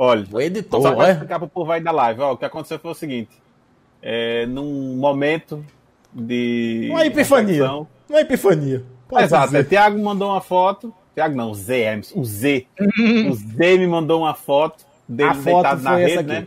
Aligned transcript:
Olha, 0.00 0.24
O 0.32 0.40
editor, 0.40 0.80
só 0.80 0.94
pra 0.94 1.08
é? 1.08 1.12
explicar 1.12 1.38
pro 1.40 1.48
povo 1.48 1.72
aí 1.72 1.80
da 1.82 1.90
live, 1.90 2.20
ó, 2.20 2.32
o 2.32 2.36
que 2.36 2.44
aconteceu 2.44 2.78
foi 2.78 2.92
o 2.92 2.94
seguinte. 2.94 3.30
É, 4.00 4.46
num 4.46 4.96
momento 4.96 5.64
de. 6.12 6.86
Uma 6.90 7.04
epifania. 7.04 7.52
reflexão- 7.54 7.88
Uma 8.08 8.20
epifania. 8.20 8.84
Pode 9.08 9.24
Exato, 9.24 9.46
dizer. 9.46 9.58
é, 9.60 9.64
Tiago 9.64 9.98
mandou 9.98 10.30
uma 10.30 10.40
foto. 10.40 10.94
Tiago 11.14 11.34
não, 11.34 11.50
o 11.50 11.54
Z, 11.54 11.80
Hermes, 11.80 12.12
o 12.14 12.24
Z. 12.24 12.66
o 13.28 13.34
Z 13.34 13.78
me 13.78 13.86
mandou 13.88 14.20
uma 14.20 14.34
foto 14.34 14.84
dele 15.08 15.30
A 15.30 15.34
foto 15.34 15.44
deitado 15.62 15.82
na 15.82 15.96
rede, 15.96 16.18
aqui. 16.18 16.28
né? 16.28 16.46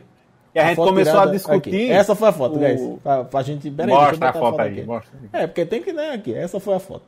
E 0.56 0.60
a, 0.60 0.66
gente 0.68 0.76
foto 0.78 0.88
começou 0.90 1.20
a 1.20 1.26
discutir. 1.26 1.70
aqui. 1.70 1.92
Essa 1.92 2.16
foi 2.16 2.28
a 2.30 2.32
foto, 2.32 2.56
o- 2.56 2.60
guys. 2.60 2.82
Pra, 3.04 3.24
pra 3.26 3.42
gente. 3.42 3.70
Peraí, 3.70 3.94
Mostra 3.94 4.16
a 4.16 4.32
botar 4.32 4.34
foto 4.34 4.62
aí, 4.62 4.72
aqui. 4.80 4.84
mostra. 4.88 5.12
É, 5.34 5.48
porque 5.48 5.66
tem 5.66 5.82
que, 5.82 5.92
né, 5.92 6.12
aqui. 6.12 6.34
Essa 6.34 6.60
foi 6.60 6.76
a 6.76 6.80
foto. 6.80 7.04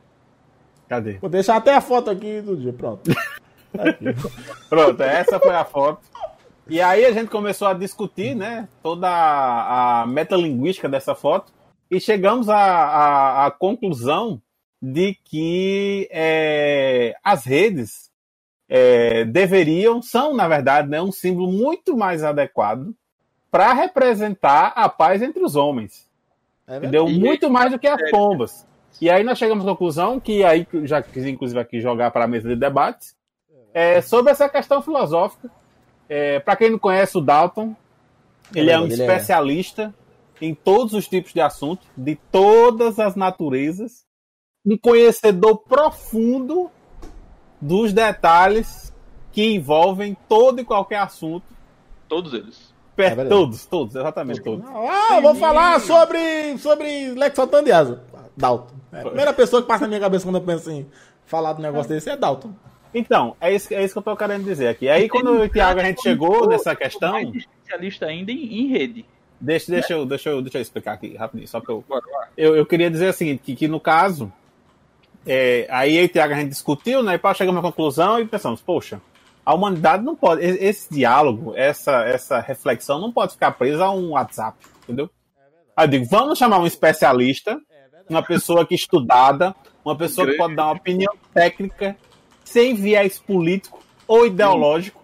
Cadê? 0.88 1.14
Vou 1.14 1.30
deixar 1.30 1.56
até 1.56 1.74
a 1.74 1.80
foto 1.80 2.10
aqui 2.10 2.42
do 2.42 2.54
dia, 2.56 2.72
pronto. 2.72 3.10
Aqui. 3.76 4.04
Pronto, 4.68 5.02
essa 5.02 5.40
foi 5.40 5.52
a 5.52 5.64
foto. 5.64 5.98
E 6.68 6.80
aí 6.80 7.04
a 7.04 7.12
gente 7.12 7.28
começou 7.28 7.68
a 7.68 7.74
discutir, 7.74 8.34
né, 8.34 8.68
toda 8.82 9.08
a, 9.08 10.02
a 10.02 10.06
metalinguística 10.06 10.88
dessa 10.88 11.14
foto 11.14 11.52
e 11.90 12.00
chegamos 12.00 12.48
à, 12.48 12.56
à, 12.56 13.46
à 13.46 13.50
conclusão 13.50 14.40
de 14.80 15.14
que 15.24 16.08
é, 16.10 17.14
as 17.22 17.44
redes 17.44 18.10
é, 18.68 19.24
deveriam, 19.24 20.00
são, 20.00 20.34
na 20.34 20.48
verdade, 20.48 20.88
né, 20.88 21.00
um 21.00 21.12
símbolo 21.12 21.52
muito 21.52 21.96
mais 21.96 22.24
adequado 22.24 22.94
para 23.50 23.72
representar 23.72 24.72
a 24.74 24.88
paz 24.88 25.22
entre 25.22 25.42
os 25.44 25.54
homens. 25.56 26.08
É 26.66 26.78
Entendeu? 26.78 27.08
Muito 27.08 27.50
mais 27.50 27.70
do 27.70 27.78
que 27.78 27.86
as 27.86 28.10
pombas. 28.10 28.66
E 29.00 29.10
aí 29.10 29.22
nós 29.22 29.38
chegamos 29.38 29.64
à 29.64 29.68
conclusão 29.68 30.18
que 30.18 30.42
aí 30.44 30.66
já 30.84 31.02
quis 31.02 31.26
inclusive 31.26 31.60
aqui 31.60 31.80
jogar 31.80 32.10
para 32.10 32.24
a 32.24 32.28
mesa 32.28 32.48
de 32.48 32.56
debates 32.56 33.14
é, 33.72 34.00
sobre 34.00 34.32
essa 34.32 34.48
questão 34.48 34.80
filosófica. 34.80 35.50
É, 36.08 36.38
para 36.40 36.56
quem 36.56 36.70
não 36.70 36.78
conhece 36.78 37.16
o 37.16 37.20
Dalton, 37.20 37.74
ele 38.54 38.70
é 38.70 38.78
um 38.78 38.84
Ele 38.84 38.92
é- 38.92 38.96
especialista 38.96 39.94
em 40.40 40.54
todos 40.54 40.92
os 40.94 41.08
tipos 41.08 41.32
de 41.32 41.40
assuntos, 41.40 41.86
de 41.96 42.16
todas 42.30 42.98
as 42.98 43.14
naturezas, 43.16 44.04
um 44.66 44.76
conhecedor 44.76 45.58
profundo 45.58 46.70
dos 47.60 47.92
detalhes 47.92 48.92
que 49.32 49.54
envolvem 49.54 50.16
todo 50.28 50.60
e 50.60 50.64
qualquer 50.64 50.98
assuto. 50.98 51.46
Todos 52.08 52.32
eles. 52.34 52.72
Per- 52.94 53.08
verdade. 53.08 53.28
todos, 53.30 53.66
todos, 53.66 53.96
exatamente 53.96 54.40
todos. 54.40 54.64
Ah, 54.68 55.16
eu 55.16 55.22
vou 55.22 55.34
falar 55.34 55.80
sobre, 55.80 56.56
sobre 56.58 57.10
Lex 57.14 57.34
Santana 57.34 57.62
de 57.64 57.72
Asa. 57.72 58.04
Dalton. 58.36 58.74
É, 58.92 59.00
a 59.00 59.04
primeira 59.04 59.32
pessoa 59.32 59.60
que 59.62 59.66
passa 59.68 59.82
na 59.82 59.88
minha 59.88 60.00
cabeça 60.00 60.24
quando 60.24 60.36
eu 60.36 60.42
penso 60.42 60.70
em 60.70 60.86
falar 61.26 61.54
do 61.54 61.62
negócio 61.62 61.88
desse 61.88 62.08
é 62.10 62.16
Dalton. 62.16 62.52
Então, 62.94 63.36
é 63.40 63.52
isso, 63.52 63.74
é 63.74 63.82
isso 63.84 63.92
que 63.92 63.98
eu 63.98 64.02
tô 64.02 64.16
querendo 64.16 64.44
dizer 64.44 64.68
aqui. 64.68 64.88
Aí 64.88 65.08
quando 65.08 65.42
o 65.42 65.48
Thiago 65.48 65.80
a 65.80 65.84
gente 65.84 66.00
chegou 66.00 66.46
nessa 66.48 66.76
questão, 66.76 67.12
Mais 67.12 67.34
especialista 67.34 68.06
ainda 68.06 68.30
em, 68.30 68.60
em 68.60 68.66
rede. 68.68 69.04
deixa, 69.40 69.72
deixa, 69.72 69.92
eu, 69.94 70.06
deixa, 70.06 70.28
eu, 70.30 70.40
deixa 70.40 70.58
eu 70.58 70.62
explicar 70.62 70.92
aqui 70.92 71.16
rapidinho, 71.16 71.48
só 71.48 71.60
pra 71.60 71.74
eu. 71.74 71.84
Eu, 72.36 72.56
eu 72.56 72.64
queria 72.64 72.90
dizer 72.90 73.08
o 73.08 73.12
seguinte, 73.12 73.42
que, 73.42 73.56
que 73.56 73.66
no 73.68 73.80
caso, 73.80 74.32
é, 75.26 75.66
aí 75.70 75.96
eu 75.96 76.02
e 76.02 76.06
o 76.06 76.08
Thiago 76.08 76.32
a 76.34 76.36
gente 76.36 76.50
discutiu, 76.50 77.02
né, 77.02 77.14
e 77.14 77.18
para 77.18 77.34
chegar 77.34 77.50
a 77.50 77.52
uma 77.54 77.62
conclusão 77.62 78.20
e 78.20 78.26
pensamos, 78.26 78.60
poxa, 78.60 79.00
a 79.44 79.52
humanidade 79.54 80.04
não 80.04 80.14
pode, 80.14 80.42
e- 80.44 80.64
esse 80.64 80.92
diálogo, 80.92 81.52
essa, 81.56 82.04
essa 82.04 82.40
reflexão 82.40 83.00
não 83.00 83.10
pode 83.12 83.32
ficar 83.32 83.50
presa 83.52 83.86
a 83.86 83.90
um 83.90 84.10
WhatsApp, 84.10 84.56
entendeu? 84.84 85.10
Aí 85.76 85.86
eu 85.86 85.90
digo, 85.90 86.04
vamos 86.06 86.38
chamar 86.38 86.58
um 86.60 86.66
especialista, 86.66 87.58
uma 88.08 88.22
pessoa 88.22 88.64
que 88.64 88.74
estudada, 88.76 89.54
uma 89.84 89.96
pessoa 89.96 90.26
que 90.26 90.36
pode 90.36 90.54
dar 90.54 90.66
uma 90.66 90.74
opinião 90.74 91.12
técnica, 91.32 91.96
sem 92.44 92.74
viés 92.74 93.18
político 93.18 93.82
ou 94.06 94.26
ideológico, 94.26 95.02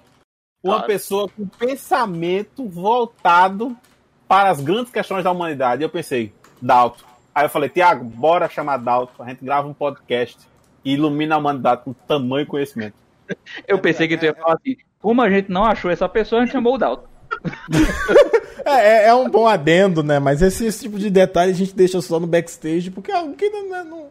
uma 0.63 0.75
Claro. 0.75 0.87
pessoa 0.87 1.29
com 1.29 1.47
pensamento 1.47 2.69
voltado 2.69 3.77
para 4.29 4.51
as 4.51 4.61
grandes 4.61 4.93
questões 4.93 5.25
da 5.25 5.31
humanidade. 5.33 5.83
E 5.83 5.85
eu 5.85 5.89
pensei, 5.91 6.33
Dalton. 6.61 7.05
Aí 7.35 7.45
eu 7.47 7.49
falei, 7.49 7.69
Tiago, 7.69 8.05
bora 8.05 8.49
chamar 8.49 8.77
Dalton, 8.77 9.23
a 9.23 9.29
gente 9.29 9.45
grava 9.45 9.67
um 9.67 9.73
podcast 9.75 10.39
e 10.85 10.93
ilumina 10.95 11.35
a 11.35 11.39
humanidade 11.39 11.83
com 11.85 11.93
tamanho 11.93 12.47
conhecimento. 12.47 12.95
Eu 13.69 13.79
pensei 13.79 14.09
que 14.09 14.17
tu 14.19 14.25
ia 14.25 14.35
falar 14.35 14.55
assim. 14.55 14.77
Como 15.01 15.23
a 15.23 15.31
gente 15.31 15.51
não 15.51 15.65
achou 15.65 15.91
essa 15.91 16.09
pessoa, 16.09 16.43
a 16.43 16.45
gente 16.45 16.53
chamou 16.53 16.75
o 16.75 16.79
Dalton. 16.79 17.07
É, 18.63 18.73
é, 18.73 19.07
é 19.07 19.15
um 19.15 19.29
bom 19.29 19.47
adendo, 19.49 20.03
né? 20.03 20.19
Mas 20.19 20.43
esse, 20.43 20.67
esse 20.67 20.83
tipo 20.83 20.99
de 20.99 21.09
detalhe 21.09 21.51
a 21.51 21.55
gente 21.55 21.75
deixa 21.75 22.01
só 22.03 22.21
no 22.21 22.27
backstage, 22.27 22.91
porque 22.91 23.11
é 23.11 23.15
algo 23.15 23.35
que 23.35 23.49
não, 23.49 23.85
não, 23.85 24.07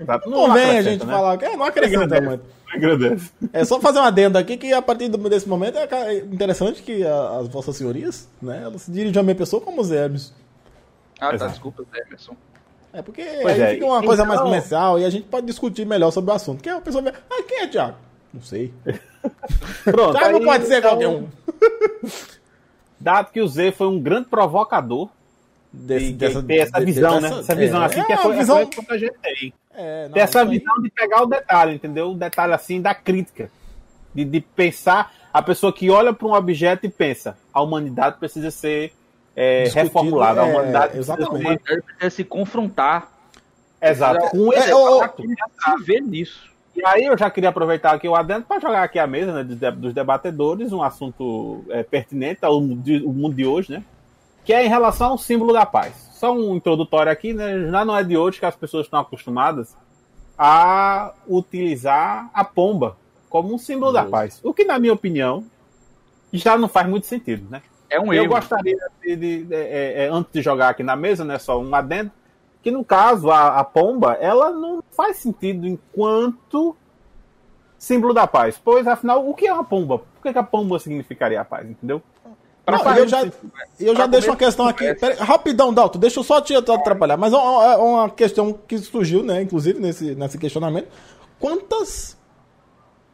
não 0.00 0.14
Exato. 0.14 0.30
convém 0.30 0.78
a 0.78 0.82
gente 0.82 1.04
né? 1.04 1.12
falar. 1.12 1.42
É, 1.42 1.56
não 1.56 1.64
acrescenta 1.64 2.20
muito. 2.20 2.44
Agradece. 2.72 3.30
É 3.52 3.64
só 3.64 3.80
fazer 3.80 3.98
um 3.98 4.02
adendo 4.02 4.38
aqui 4.38 4.56
que 4.56 4.72
a 4.72 4.80
partir 4.80 5.08
desse 5.08 5.48
momento 5.48 5.76
é 5.76 5.88
é 5.90 6.18
interessante 6.18 6.82
que 6.82 7.04
a- 7.04 7.38
as 7.40 7.48
vossas 7.48 7.76
senhorias, 7.76 8.28
né, 8.40 8.60
elas 8.64 8.82
se 8.82 8.90
dirigem 8.92 9.18
a 9.18 9.22
minha 9.22 9.34
pessoa 9.34 9.60
como 9.60 9.80
os 9.80 9.90
Hermes. 9.90 10.32
Ah, 11.20 11.28
tá. 11.30 11.34
Exato. 11.34 11.50
Desculpa, 11.52 11.82
Zé 11.92 12.02
Emerson. 12.06 12.36
É 12.92 13.02
porque 13.02 13.22
Pois 13.42 13.54
aí 13.54 13.60
é, 13.60 13.74
fica 13.74 13.86
uma 13.86 14.02
coisa 14.02 14.24
mais 14.24 14.40
então- 14.40 14.46
comercial 14.46 14.98
e 14.98 15.04
a 15.04 15.10
gente 15.10 15.26
pode 15.26 15.46
discutir 15.46 15.84
melhor 15.86 16.10
sobre 16.10 16.30
o 16.30 16.34
assunto. 16.34 16.62
Quem 16.62 16.72
é 16.72 16.76
a 16.76 16.80
pessoa 16.80 17.02
vê, 17.02 17.10
ah, 17.30 17.42
quem 17.46 17.58
é 17.60 17.66
Thiago? 17.66 17.96
Não 18.32 18.42
sei. 18.42 18.72
Pronto. 19.84 20.12
Thiago 20.18 20.32
não 20.32 20.38
aí, 20.40 20.44
pode 20.44 20.66
ser 20.66 20.78
então, 20.78 20.90
qualquer 20.90 21.08
um. 21.08 21.28
Dado 22.98 23.30
que 23.32 23.40
o 23.40 23.48
Z 23.48 23.72
foi 23.72 23.86
um 23.86 23.98
grande 24.00 24.28
provocador, 24.28 25.08
Desse, 25.72 26.12
tem 26.14 26.42
ter 26.42 26.56
essa 26.58 26.80
visão, 26.80 27.20
né? 27.20 27.28
Essa 27.38 27.54
visão 27.54 27.82
é, 27.82 27.86
assim 27.86 28.02
que 28.04 28.12
é 28.12 28.14
é, 28.14 28.18
uma 28.18 28.22
coisa 28.24 28.38
visão. 28.40 28.66
que 28.66 28.92
a 28.92 28.98
gente 28.98 29.14
tem. 29.22 29.54
É, 29.74 30.06
não, 30.08 30.14
Ter 30.14 30.20
essa 30.20 30.40
isso 30.42 30.50
aí- 30.50 30.58
visão 30.58 30.82
de 30.82 30.90
pegar 30.90 31.22
o 31.22 31.26
detalhe, 31.26 31.74
entendeu? 31.74 32.10
O 32.10 32.14
detalhe 32.14 32.52
assim 32.52 32.80
da 32.80 32.94
crítica. 32.94 33.50
De, 34.14 34.24
de 34.24 34.40
pensar, 34.40 35.12
a 35.32 35.40
pessoa 35.40 35.72
que 35.72 35.88
olha 35.90 36.12
para 36.12 36.26
um 36.26 36.32
objeto 36.34 36.84
e 36.84 36.88
pensa, 36.88 37.38
a 37.52 37.62
humanidade 37.62 38.18
precisa 38.18 38.50
ser 38.50 38.92
é, 39.36 39.64
reformulada, 39.72 40.42
a 40.42 40.48
é, 40.48 40.52
humanidade 40.52 40.98
exatamente. 40.98 41.60
precisa 41.62 41.82
ser. 42.00 42.10
Se 42.10 42.24
confrontar. 42.24 43.08
Exato. 43.80 44.30
Com 44.30 44.52
É, 44.52 44.58
esse 44.58 44.70
fato. 44.70 45.22
Se 45.22 45.84
ver 45.84 46.00
nisso. 46.02 46.50
E 46.76 46.84
aí 46.84 47.04
eu 47.04 47.16
já 47.16 47.30
queria 47.30 47.48
aproveitar 47.50 47.92
aqui 47.92 48.08
o 48.08 48.14
adendo 48.16 48.44
para 48.46 48.60
jogar 48.60 48.82
aqui 48.82 48.98
a 48.98 49.06
mesa 49.06 49.32
né, 49.32 49.44
dos, 49.44 49.56
de- 49.56 49.70
dos 49.72 49.94
debatedores, 49.94 50.72
um 50.72 50.82
assunto 50.82 51.64
é, 51.70 51.82
pertinente 51.82 52.44
ao 52.44 52.60
mundo 52.60 52.82
de, 52.82 52.96
o 53.04 53.12
mundo 53.12 53.34
de 53.34 53.46
hoje, 53.46 53.72
né? 53.72 53.84
Que 54.44 54.52
é 54.52 54.64
em 54.64 54.68
relação 54.68 55.10
ao 55.12 55.18
símbolo 55.18 55.52
da 55.52 55.64
paz. 55.64 56.09
Só 56.20 56.34
um 56.34 56.54
introdutório 56.54 57.10
aqui, 57.10 57.32
né? 57.32 57.70
Já 57.70 57.82
não 57.82 57.96
é 57.96 58.04
de 58.04 58.14
hoje 58.14 58.38
que 58.38 58.44
as 58.44 58.54
pessoas 58.54 58.84
estão 58.84 59.00
acostumadas 59.00 59.74
a 60.36 61.14
utilizar 61.26 62.28
a 62.34 62.44
pomba 62.44 62.94
como 63.30 63.54
um 63.54 63.56
símbolo 63.58 63.90
da 63.90 64.04
paz. 64.04 64.38
O 64.44 64.52
que, 64.52 64.62
na 64.66 64.78
minha 64.78 64.92
opinião, 64.92 65.42
já 66.30 66.58
não 66.58 66.68
faz 66.68 66.86
muito 66.86 67.06
sentido, 67.06 67.48
né? 67.50 67.62
É 67.88 67.98
um 67.98 68.12
Eu 68.12 68.24
erro. 68.24 68.34
gostaria 68.34 68.76
de, 69.02 69.16
de- 69.16 69.44
de- 69.44 69.54
é, 69.54 70.04
é, 70.04 70.08
antes 70.10 70.30
de 70.30 70.42
jogar 70.42 70.68
aqui 70.68 70.82
na 70.82 70.94
mesa, 70.94 71.24
né, 71.24 71.38
só 71.38 71.58
um 71.58 71.74
adendo, 71.74 72.10
que 72.62 72.70
no 72.70 72.84
caso 72.84 73.30
a, 73.30 73.58
a 73.58 73.64
pomba, 73.64 74.12
ela 74.20 74.50
não 74.50 74.82
faz 74.94 75.16
sentido 75.16 75.66
enquanto 75.66 76.76
símbolo 77.78 78.12
da 78.12 78.26
paz. 78.26 78.60
Pois 78.62 78.86
afinal, 78.86 79.26
o 79.26 79.32
que 79.34 79.46
é 79.46 79.52
uma 79.54 79.64
pomba? 79.64 79.98
Por 80.00 80.22
que, 80.22 80.32
que 80.34 80.38
a 80.38 80.42
pomba 80.42 80.78
significaria 80.78 81.40
a 81.40 81.44
paz, 81.46 81.66
entendeu? 81.68 82.02
Não, 82.70 82.96
eu 82.96 83.08
já, 83.08 83.22
eu 83.24 83.32
já 83.92 83.94
Pra 83.94 84.06
deixo 84.06 84.28
uma 84.28 84.36
questão 84.36 84.66
aqui. 84.66 84.94
Pera, 84.94 85.22
rapidão, 85.24 85.72
Dalton, 85.72 85.98
deixa 85.98 86.20
eu 86.20 86.24
só 86.24 86.40
te 86.40 86.54
atrapalhar. 86.54 87.16
Mas 87.16 87.32
é 87.32 87.36
uma, 87.36 87.64
é 87.72 87.76
uma 87.76 88.10
questão 88.10 88.52
que 88.52 88.78
surgiu, 88.78 89.22
né? 89.22 89.42
Inclusive, 89.42 89.78
nesse, 89.80 90.14
nesse 90.14 90.38
questionamento. 90.38 90.88
Quantas 91.38 92.16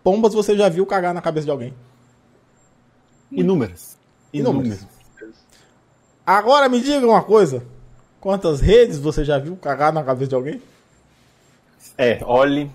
pombas 0.02 0.34
você 0.34 0.56
já 0.56 0.68
viu 0.68 0.84
cagar 0.86 1.14
na 1.14 1.20
cabeça 1.20 1.44
de 1.44 1.50
alguém? 1.50 1.74
Inúmeras. 3.30 3.98
Inúmeras. 4.32 4.86
Agora 6.24 6.68
me 6.68 6.80
diga 6.80 7.06
uma 7.06 7.22
coisa. 7.22 7.62
Quantas 8.20 8.60
redes 8.60 8.98
você 8.98 9.24
já 9.24 9.38
viu 9.38 9.56
cagar 9.56 9.92
na 9.92 10.02
cabeça 10.02 10.30
de 10.30 10.34
alguém? 10.34 10.62
É, 11.96 12.18
olhe, 12.24 12.70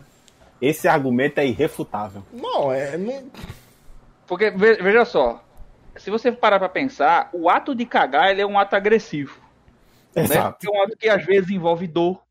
esse 0.62 0.88
argumento 0.88 1.40
é 1.40 1.46
irrefutável. 1.48 2.24
Não, 2.32 2.72
é. 2.72 2.98
Não... 2.98 3.24
Porque, 4.26 4.50
ve- 4.52 4.82
veja 4.82 5.04
só, 5.04 5.44
se 6.02 6.10
você 6.10 6.32
parar 6.32 6.60
pra 6.60 6.68
pensar, 6.68 7.30
o 7.32 7.50
ato 7.50 7.76
de 7.76 7.86
cagar 7.86 8.32
ele 8.32 8.42
é 8.42 8.46
um 8.46 8.58
ato 8.58 8.76
agressivo. 8.76 9.40
Né? 10.16 10.24
Exato. 10.24 10.68
É 10.68 10.70
um 10.70 10.84
ato 10.84 10.98
que 10.98 11.08
às 11.08 11.24
vezes 11.24 11.50
envolve 11.52 11.88
dor, 11.88 12.22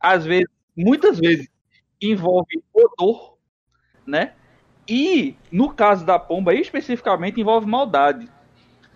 às 0.00 0.24
vezes, 0.24 0.48
muitas 0.76 1.18
vezes, 1.18 1.48
envolve 2.00 2.62
odor, 2.72 3.36
né? 4.06 4.32
E, 4.88 5.36
no 5.50 5.72
caso 5.72 6.04
da 6.04 6.18
pomba, 6.18 6.54
especificamente, 6.54 7.40
envolve 7.40 7.66
maldade. 7.66 8.28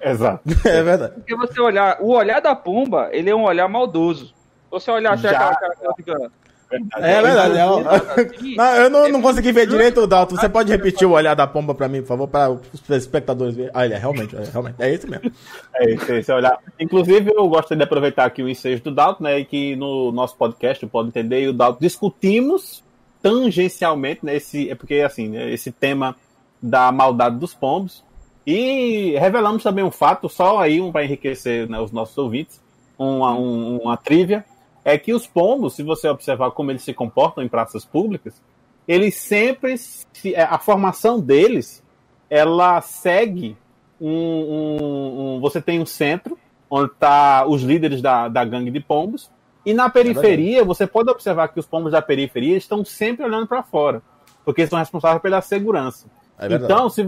Exato. 0.01 0.43
É 0.65 0.83
verdade. 0.83 1.15
Porque 1.15 1.35
você 1.35 1.61
olhar, 1.61 1.99
o 2.01 2.13
olhar 2.13 2.41
da 2.41 2.55
pomba, 2.55 3.09
ele 3.13 3.31
é 3.31 3.35
um 3.35 3.45
olhar 3.45 3.69
maldoso. 3.69 4.35
Você 4.71 4.91
olhar 4.91 5.15
assim, 5.15 5.25
Já. 5.25 5.31
aquela 5.31 5.55
cara 5.57 6.33
fica. 6.69 6.99
É 6.99 7.23
verdade. 7.23 7.59
é 7.59 7.65
uma- 7.67 7.91
assim, 7.97 8.57
Não, 8.57 8.75
eu 8.77 8.91
não, 8.91 9.09
não 9.09 9.23
consegui 9.23 9.53
ver 9.53 9.67
direito, 9.67 10.07
Dalton. 10.07 10.37
Você 10.37 10.49
pode 10.49 10.71
repetir 10.71 11.07
o 11.07 11.13
olhar 11.13 11.35
da 11.35 11.47
pomba 11.47 11.75
pra 11.75 11.89
mim, 11.89 12.01
por 12.03 12.09
favor, 12.09 12.29
para 12.29 12.51
os 12.51 12.91
espectadores 12.91 13.55
verem? 13.55 13.71
Ah, 13.75 13.85
ele 13.85 13.95
é 13.95 13.99
realmente, 13.99 14.37
é, 14.37 14.45
realmente. 14.45 14.77
É 14.79 14.93
esse 14.93 15.07
mesmo. 15.09 15.31
É 15.75 15.91
isso, 15.95 16.13
é 16.13 16.19
isso, 16.19 16.33
olhar. 16.33 16.59
Inclusive, 16.79 17.33
eu 17.35 17.49
gostaria 17.49 17.77
de 17.79 17.85
aproveitar 17.85 18.25
aqui 18.25 18.43
o 18.43 18.49
ensejo 18.49 18.83
do 18.83 18.91
Dalton, 18.91 19.25
né? 19.25 19.39
E 19.39 19.45
que 19.45 19.77
no 19.77 20.11
nosso 20.13 20.37
podcast, 20.37 20.85
o 20.85 20.89
Pode 20.89 21.09
Entender, 21.09 21.43
e 21.43 21.49
o 21.49 21.53
Dalton 21.53 21.79
discutimos 21.81 22.83
tangencialmente, 23.23 24.25
né? 24.25 24.37
Esse, 24.37 24.71
é 24.71 24.75
porque, 24.75 24.97
assim, 24.97 25.29
né, 25.29 25.51
esse 25.53 25.71
tema 25.73 26.15
da 26.63 26.91
maldade 26.93 27.37
dos 27.39 27.53
pombos. 27.55 28.05
E 28.47 29.17
revelamos 29.19 29.63
também 29.63 29.85
um 29.85 29.91
fato, 29.91 30.29
só 30.29 30.61
aí 30.61 30.81
um 30.81 30.93
para 30.93 31.05
enriquecer 31.05 31.69
né, 31.69 31.81
os 31.81 31.91
nossos 31.91 32.17
ouvintes, 32.17 32.61
uma, 32.97 33.35
um, 33.35 33.79
uma 33.79 33.97
trivia, 33.97 34.45
é 34.87 34.97
que 34.97 35.13
os 35.13 35.27
pombos, 35.27 35.75
se 35.75 35.83
você 35.83 36.09
observar 36.09 36.53
como 36.53 36.71
eles 36.71 36.85
se 36.85 36.95
comportam 36.95 37.43
em 37.43 37.49
praças 37.49 37.85
públicas, 37.85 38.41
eles 38.87 39.17
sempre, 39.17 39.77
se, 39.77 40.33
é, 40.33 40.43
a 40.43 40.59
formação 40.59 41.19
deles, 41.19 41.83
ela 42.31 42.81
segue 42.81 43.57
um, 44.01 44.09
um, 44.09 45.35
um 45.35 45.41
você 45.41 45.61
tem 45.61 45.81
um 45.81 45.87
centro, 45.87 46.39
onde 46.71 46.93
tá 47.01 47.45
os 47.49 47.63
líderes 47.63 48.01
da, 48.01 48.29
da 48.29 48.45
gangue 48.45 48.71
de 48.71 48.79
pombos, 48.79 49.29
e 49.65 49.75
na 49.75 49.91
periferia, 49.91 50.61
é 50.61 50.65
você 50.65 50.87
pode 50.87 51.11
observar 51.11 51.49
que 51.49 51.59
os 51.59 51.67
pombos 51.67 51.91
da 51.91 52.01
periferia 52.01 52.57
estão 52.57 52.85
sempre 52.85 53.25
olhando 53.25 53.49
para 53.49 53.65
fora, 53.65 54.01
porque 54.45 54.61
eles 54.61 54.71
são 54.71 54.79
responsáveis 54.79 55.21
pela 55.21 55.41
segurança. 55.41 56.07
É 56.39 56.47
então, 56.47 56.89
se, 56.89 57.03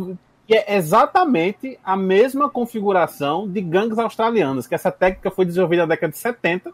é 0.51 0.75
exatamente 0.75 1.79
a 1.85 1.97
mesma 1.97 2.51
configuração 2.51 3.49
de 3.49 3.61
gangues 3.61 4.01
australianas, 4.01 4.67
que 4.67 4.75
essa 4.75 4.91
técnica 4.91 5.31
foi 5.31 5.45
desenvolvida 5.45 5.83
na 5.83 5.91
década 5.91 6.11
de 6.11 6.19
70, 6.19 6.73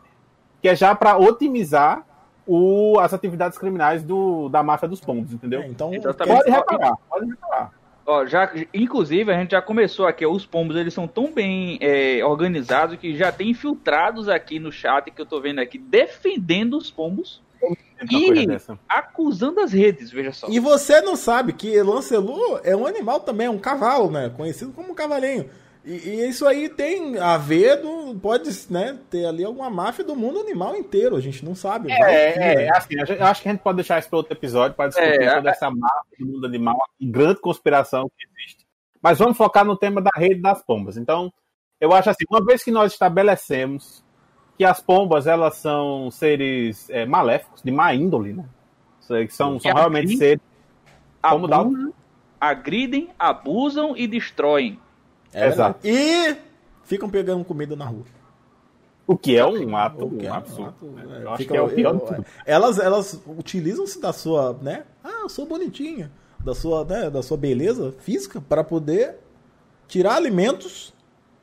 que 0.65 0.69
é 0.71 0.75
já 0.75 0.95
para 0.95 1.19
otimizar 1.19 2.07
o, 2.47 2.99
as 2.99 3.13
atividades 3.13 3.59
criminais 3.59 4.03
do, 4.03 4.49
da 4.49 4.63
máfia 4.63 4.89
dos 4.89 4.99
pombos, 4.99 5.31
entendeu? 5.31 5.61
É, 5.61 5.67
então, 5.67 5.91
pode 5.91 6.51
reparar, 6.51 6.97
pode 7.07 7.29
reparar. 7.29 7.71
Ó, 8.07 8.25
já, 8.25 8.51
inclusive, 8.73 9.31
a 9.31 9.39
gente 9.39 9.51
já 9.51 9.61
começou 9.61 10.07
aqui, 10.07 10.25
os 10.25 10.47
pombos, 10.47 10.75
eles 10.77 10.95
são 10.95 11.07
tão 11.07 11.31
bem 11.31 11.77
é, 11.83 12.25
organizados 12.25 12.97
que 12.97 13.15
já 13.15 13.31
tem 13.31 13.51
infiltrados 13.51 14.27
aqui 14.27 14.59
no 14.59 14.73
chat 14.73 15.11
que 15.11 15.21
eu 15.21 15.27
tô 15.27 15.39
vendo 15.39 15.59
aqui, 15.59 15.77
defendendo 15.77 16.79
os 16.79 16.91
pombos 16.91 17.43
e 18.11 18.47
acusando 18.89 19.61
as 19.61 19.71
redes, 19.71 20.11
veja 20.11 20.33
só. 20.33 20.49
E 20.49 20.59
você 20.59 21.03
não 21.03 21.15
sabe 21.15 21.53
que 21.53 21.79
Lancelot 21.83 22.63
é 22.65 22.75
um 22.75 22.87
animal 22.87 23.21
também, 23.21 23.49
é 23.49 23.51
um 23.51 23.59
cavalo, 23.59 24.11
né? 24.11 24.33
Conhecido 24.35 24.73
como 24.73 24.93
um 24.93 24.95
cavalinho. 24.95 25.51
E, 25.85 25.93
e, 25.93 26.29
isso 26.29 26.47
aí 26.47 26.69
tem 26.69 27.19
a 27.19 27.37
ver, 27.37 27.83
do, 27.83 28.19
pode 28.19 28.51
né, 28.71 28.99
ter 29.11 29.27
ali 29.27 29.45
alguma 29.45 29.69
máfia 29.69 30.03
do 30.03 30.17
mundo 30.17 30.41
animal 30.41 30.75
inteiro, 30.75 31.15
a 31.15 31.21
gente 31.21 31.45
não 31.45 31.55
sabe. 31.55 31.93
É, 31.93 31.95
é, 31.97 32.65
é 32.65 32.77
assim, 32.77 32.95
eu 32.97 33.27
acho 33.27 33.43
que 33.43 33.49
a 33.49 33.53
gente 33.53 33.63
pode 33.63 33.77
deixar 33.77 33.99
isso 33.99 34.09
para 34.09 34.17
outro 34.17 34.33
episódio 34.33 34.75
para 34.75 34.89
discutir 34.89 35.23
é, 35.23 35.35
toda 35.35 35.51
essa 35.51 35.71
máfia 35.71 36.19
do 36.19 36.27
mundo 36.27 36.47
animal, 36.47 36.75
uma 36.75 37.13
grande 37.13 37.41
conspiração 37.41 38.11
que 38.17 38.27
existe. 38.27 38.67
Mas 39.03 39.19
vamos 39.19 39.37
focar 39.37 39.65
no 39.65 39.77
tema 39.77 40.01
da 40.01 40.11
rede 40.15 40.41
das 40.41 40.63
pombas. 40.63 40.97
Então, 40.97 41.31
eu 41.79 41.93
acho 41.93 42.09
assim, 42.09 42.25
uma 42.31 42.43
vez 42.43 42.65
que 42.65 42.71
nós 42.71 42.93
estabelecemos 42.93 44.03
que 44.57 44.65
as 44.65 44.81
pombas 44.81 45.27
elas 45.27 45.57
são 45.57 46.11
seres 46.11 46.89
é, 46.89 47.05
maléficos, 47.05 47.61
de 47.63 47.71
má 47.71 47.93
índole, 47.95 48.33
né? 48.33 48.45
Que 49.07 49.29
são, 49.35 49.61
são 49.61 49.75
realmente 49.75 50.17
seres. 50.17 50.43
Como 51.21 51.47
dá 51.47 51.63
agridem, 52.41 53.11
abusam 53.19 53.97
e 53.97 54.07
destroem. 54.07 54.79
É 55.35 55.49
Exato. 55.49 55.87
E 55.87 56.37
ficam 56.85 57.11
pegando 57.11 57.45
comida 57.45 57.75
na 57.75 57.87
rua. 57.87 58.05
O 59.07 59.19
que 59.19 59.37
é 59.37 59.45
um 59.45 59.77
ato 59.77 60.07
um 60.07 60.33
absurdo. 60.33 60.75
Um 60.83 60.99
ato, 60.99 61.13
é, 61.13 61.23
eu 61.23 61.31
acho 61.31 61.45
que 61.45 61.57
é 61.57 61.61
o 61.61 61.69
pior 61.69 61.95
eu, 61.95 62.25
Elas, 62.47 62.79
elas 62.79 63.21
utilizam-se 63.27 64.01
da 64.01 64.13
sua, 64.13 64.59
né? 64.63 64.85
Ah, 65.03 65.21
eu 65.23 65.29
sou 65.29 65.45
bonitinha. 65.45 66.11
Da 66.41 66.55
sua, 66.55 66.85
né, 66.85 67.11
da 67.11 67.23
sua 67.23 67.37
beleza 67.37 67.93
física 68.01 68.41
para 68.41 68.63
poder 68.63 69.17
tirar 69.89 70.17
alimentos 70.17 70.93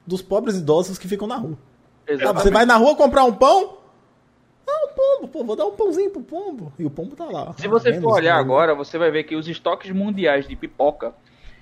dos 0.05 0.21
pobres 0.21 0.57
idosos 0.57 0.97
que 0.97 1.07
ficam 1.07 1.27
na 1.27 1.35
rua. 1.35 1.57
Exatamente. 2.07 2.43
Você 2.43 2.51
vai 2.51 2.65
na 2.65 2.77
rua 2.77 2.95
comprar 2.95 3.23
um 3.23 3.33
pão? 3.33 3.77
Ah, 4.67 4.85
um 4.85 4.93
pombo, 4.93 5.27
pô, 5.27 5.43
vou 5.43 5.55
dar 5.55 5.65
um 5.65 5.71
pãozinho 5.71 6.09
pro 6.09 6.21
pombo. 6.21 6.73
E 6.77 6.85
o 6.85 6.89
pombo 6.89 7.15
tá 7.15 7.25
lá. 7.25 7.53
Se 7.57 7.67
você 7.67 7.99
for 7.99 8.13
olhar 8.13 8.37
agora, 8.37 8.73
você 8.73 8.97
vai 8.97 9.11
ver 9.11 9.23
que 9.23 9.35
os 9.35 9.47
estoques 9.47 9.91
mundiais 9.91 10.47
de 10.47 10.55
pipoca 10.55 11.13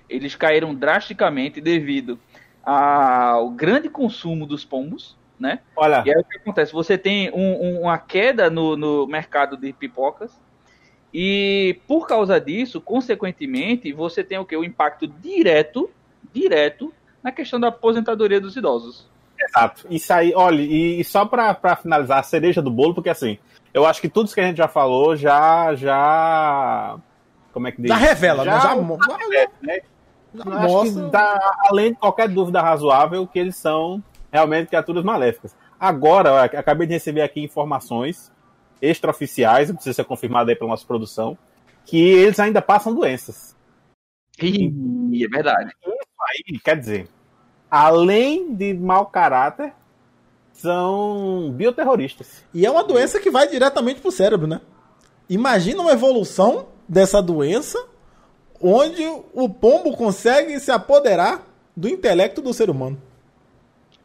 eles 0.09 0.35
caíram 0.35 0.73
drasticamente 0.73 1.61
devido 1.61 2.19
ao 2.63 3.49
grande 3.49 3.89
consumo 3.89 4.45
dos 4.45 4.65
pombos, 4.65 5.17
né? 5.39 5.59
Olha. 5.75 6.03
E 6.05 6.11
aí 6.11 6.19
o 6.19 6.23
que 6.23 6.37
acontece? 6.37 6.73
Você 6.73 6.97
tem 6.97 7.31
um, 7.31 7.63
um, 7.63 7.81
uma 7.81 7.97
queda 7.97 8.49
no, 8.49 8.75
no 8.75 9.07
mercado 9.07 9.55
de 9.55 9.71
pipocas 9.71 10.31
e 11.13 11.79
por 11.87 12.07
causa 12.07 12.39
disso, 12.39 12.79
consequentemente, 12.79 13.91
você 13.93 14.23
tem 14.23 14.37
o 14.37 14.45
que? 14.45 14.55
O 14.55 14.63
impacto 14.63 15.07
direto, 15.07 15.89
direto 16.33 16.93
na 17.23 17.31
questão 17.31 17.59
da 17.59 17.69
aposentadoria 17.69 18.39
dos 18.39 18.55
idosos. 18.55 19.07
Exato. 19.39 19.87
Isso 19.89 20.11
aí, 20.13 20.33
olha, 20.35 20.61
e, 20.61 20.99
e 20.99 21.03
só 21.03 21.25
para 21.25 21.75
finalizar 21.77 22.19
a 22.19 22.23
cereja 22.23 22.61
do 22.61 22.69
bolo, 22.69 22.93
porque 22.93 23.09
assim, 23.09 23.39
eu 23.73 23.85
acho 23.85 24.01
que 24.01 24.09
tudo 24.09 24.25
isso 24.25 24.35
que 24.35 24.41
a 24.41 24.45
gente 24.45 24.57
já 24.57 24.67
falou 24.67 25.15
já 25.15 25.73
já 25.75 26.99
como 27.53 27.67
é 27.67 27.71
que 27.71 27.81
diz? 27.81 27.89
Já 27.89 27.95
revela, 27.95 28.43
já, 28.45 28.53
né? 28.53 28.61
Já, 28.61 28.69
já, 28.69 29.47
né? 29.61 29.79
Acho 30.37 30.83
que 30.83 31.09
dá, 31.09 31.39
além 31.69 31.93
de 31.93 31.99
qualquer 31.99 32.27
dúvida 32.29 32.61
razoável, 32.61 33.25
que 33.25 33.39
eles 33.39 33.55
são 33.55 34.03
realmente 34.31 34.67
criaturas 34.67 35.03
maléficas. 35.03 35.55
Agora, 35.79 36.43
acabei 36.43 36.85
de 36.85 36.93
receber 36.93 37.21
aqui 37.21 37.41
informações 37.41 38.31
extraoficiais, 38.81 39.71
precisa 39.71 39.93
ser 39.93 40.03
confirmado 40.03 40.49
aí 40.49 40.55
pela 40.55 40.69
nossa 40.69 40.85
produção, 40.85 41.37
que 41.85 41.97
eles 41.97 42.39
ainda 42.39 42.61
passam 42.61 42.93
doenças. 42.93 43.55
E 44.41 45.25
é 45.25 45.27
verdade. 45.27 45.73
Isso 45.81 45.97
aí, 46.21 46.59
quer 46.59 46.77
dizer, 46.77 47.09
além 47.69 48.53
de 48.53 48.73
mau 48.73 49.07
caráter, 49.07 49.73
são 50.53 51.51
bioterroristas. 51.51 52.43
E 52.53 52.65
é 52.65 52.71
uma 52.71 52.83
doença 52.83 53.19
que 53.19 53.31
vai 53.31 53.47
diretamente 53.47 54.01
pro 54.01 54.11
cérebro, 54.11 54.47
né? 54.47 54.61
Imagina 55.29 55.81
uma 55.81 55.91
evolução 55.91 56.67
dessa 56.87 57.21
doença 57.21 57.88
onde 58.61 59.03
o 59.33 59.49
pombo 59.49 59.95
consegue 59.95 60.59
se 60.59 60.71
apoderar 60.71 61.41
do 61.75 61.87
intelecto 61.87 62.41
do 62.41 62.53
ser 62.53 62.69
humano. 62.69 63.01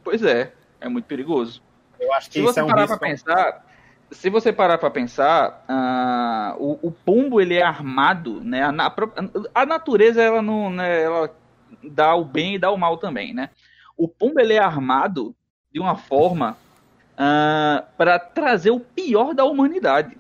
Pois 0.02 0.22
é, 0.22 0.52
é 0.80 0.88
muito 0.88 1.06
perigoso. 1.06 1.62
Eu 1.98 2.12
acho 2.12 2.30
que 2.30 2.38
se 2.38 2.44
você 2.44 2.60
é 2.60 2.64
um 2.64 2.68
parar 2.68 2.86
para 2.86 2.98
pensar, 2.98 3.66
se 4.10 4.30
você 4.30 4.52
parar 4.52 4.78
para 4.78 4.90
pensar, 4.90 5.64
uh, 5.68 6.62
o, 6.62 6.88
o, 6.88 6.90
pombo 6.90 7.40
ele 7.40 7.54
é 7.54 7.62
armado, 7.62 8.40
né? 8.40 8.62
A, 8.62 8.70
a, 8.70 9.62
a 9.62 9.66
natureza 9.66 10.22
ela 10.22 10.42
não, 10.42 10.70
né, 10.70 11.02
ela 11.02 11.34
dá 11.82 12.14
o 12.14 12.24
bem 12.24 12.54
e 12.54 12.58
dá 12.58 12.70
o 12.70 12.76
mal 12.76 12.98
também, 12.98 13.34
né? 13.34 13.50
O 13.96 14.06
pombo 14.06 14.40
ele 14.40 14.54
é 14.54 14.58
armado 14.58 15.34
de 15.72 15.80
uma 15.80 15.96
forma 15.96 16.52
uh, 16.52 17.16
ah, 17.18 17.84
para 17.96 18.18
trazer 18.18 18.70
o 18.70 18.80
pior 18.80 19.34
da 19.34 19.44
humanidade. 19.44 20.16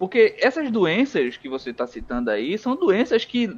Porque 0.00 0.34
essas 0.38 0.70
doenças 0.70 1.36
que 1.36 1.46
você 1.46 1.68
está 1.68 1.86
citando 1.86 2.30
aí 2.30 2.56
são 2.56 2.74
doenças 2.74 3.26
que 3.26 3.54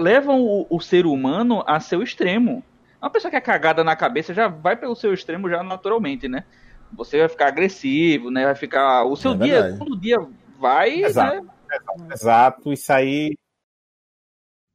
levam 0.00 0.40
o, 0.40 0.66
o, 0.70 0.80
ser 0.80 1.04
humano 1.04 1.62
a 1.66 1.78
seu 1.78 2.02
extremo. 2.02 2.64
Uma 3.02 3.10
pessoa 3.10 3.30
que 3.30 3.36
é 3.36 3.40
cagada 3.40 3.84
na 3.84 3.94
cabeça 3.94 4.32
já 4.32 4.48
vai 4.48 4.76
pelo 4.76 4.96
seu 4.96 5.12
extremo 5.12 5.46
já 5.46 5.62
naturalmente, 5.62 6.26
né? 6.26 6.44
Você 6.90 7.18
vai 7.18 7.28
ficar 7.28 7.48
agressivo, 7.48 8.30
né? 8.30 8.46
Vai 8.46 8.54
ficar. 8.54 9.04
O 9.04 9.14
seu 9.14 9.32
é 9.32 9.36
dia, 9.36 9.76
todo 9.76 10.00
dia 10.00 10.16
vai. 10.58 11.02
Exato. 11.02 11.44
Né? 11.44 11.78
Exato, 12.14 12.72
isso 12.72 12.90
aí. 12.90 13.36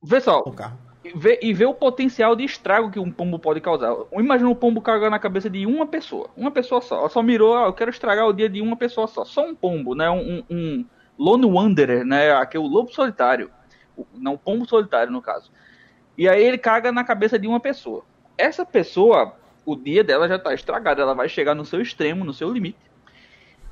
Vê 0.04 0.22
só. 0.22 0.44
E 1.04 1.18
vê, 1.18 1.40
e 1.42 1.52
vê 1.56 1.66
o 1.66 1.74
potencial 1.74 2.36
de 2.36 2.44
estrago 2.44 2.92
que 2.92 3.00
um 3.00 3.12
pombo 3.12 3.40
pode 3.40 3.60
causar. 3.62 3.96
Imagina 4.14 4.48
um 4.48 4.54
pombo 4.54 4.80
cagar 4.80 5.10
na 5.10 5.18
cabeça 5.18 5.50
de 5.50 5.66
uma 5.66 5.88
pessoa. 5.88 6.30
Uma 6.38 6.52
pessoa 6.52 6.82
só. 6.82 7.00
Ela 7.00 7.10
só 7.10 7.24
mirou, 7.24 7.58
ah, 7.58 7.66
eu 7.66 7.74
quero 7.74 7.90
estragar 7.90 8.28
o 8.28 8.34
dia 8.34 8.48
de 8.48 8.62
uma 8.62 8.78
pessoa 8.78 9.08
só. 9.08 9.26
Só 9.26 9.44
um 9.44 9.56
pombo, 9.56 9.96
né? 9.96 10.08
um, 10.08 10.44
um 10.48 10.86
Lone 11.20 11.46
Wanderer, 11.46 12.06
né? 12.06 12.32
Aqui 12.32 12.56
é 12.56 12.60
o 12.60 12.66
lobo 12.66 12.92
solitário. 12.92 13.52
Não, 14.16 14.36
o 14.36 14.38
pombo 14.38 14.66
solitário, 14.66 15.12
no 15.12 15.22
caso. 15.22 15.52
E 16.18 16.30
aí 16.30 16.42
ele 16.42 16.58
caga 16.58 16.92
na 16.92 17.04
cabeça 17.04 17.38
de 17.38 17.46
uma 17.46 17.60
pessoa. 17.60 18.06
Essa 18.38 18.66
pessoa, 18.66 19.36
o 19.66 19.76
dia 19.76 20.02
dela 20.02 20.30
já 20.30 20.38
está 20.38 20.54
estragado. 20.54 21.02
Ela 21.02 21.14
vai 21.14 21.28
chegar 21.28 21.54
no 21.54 21.66
seu 21.66 21.82
extremo, 21.82 22.24
no 22.24 22.34
seu 22.34 22.50
limite. 22.50 22.80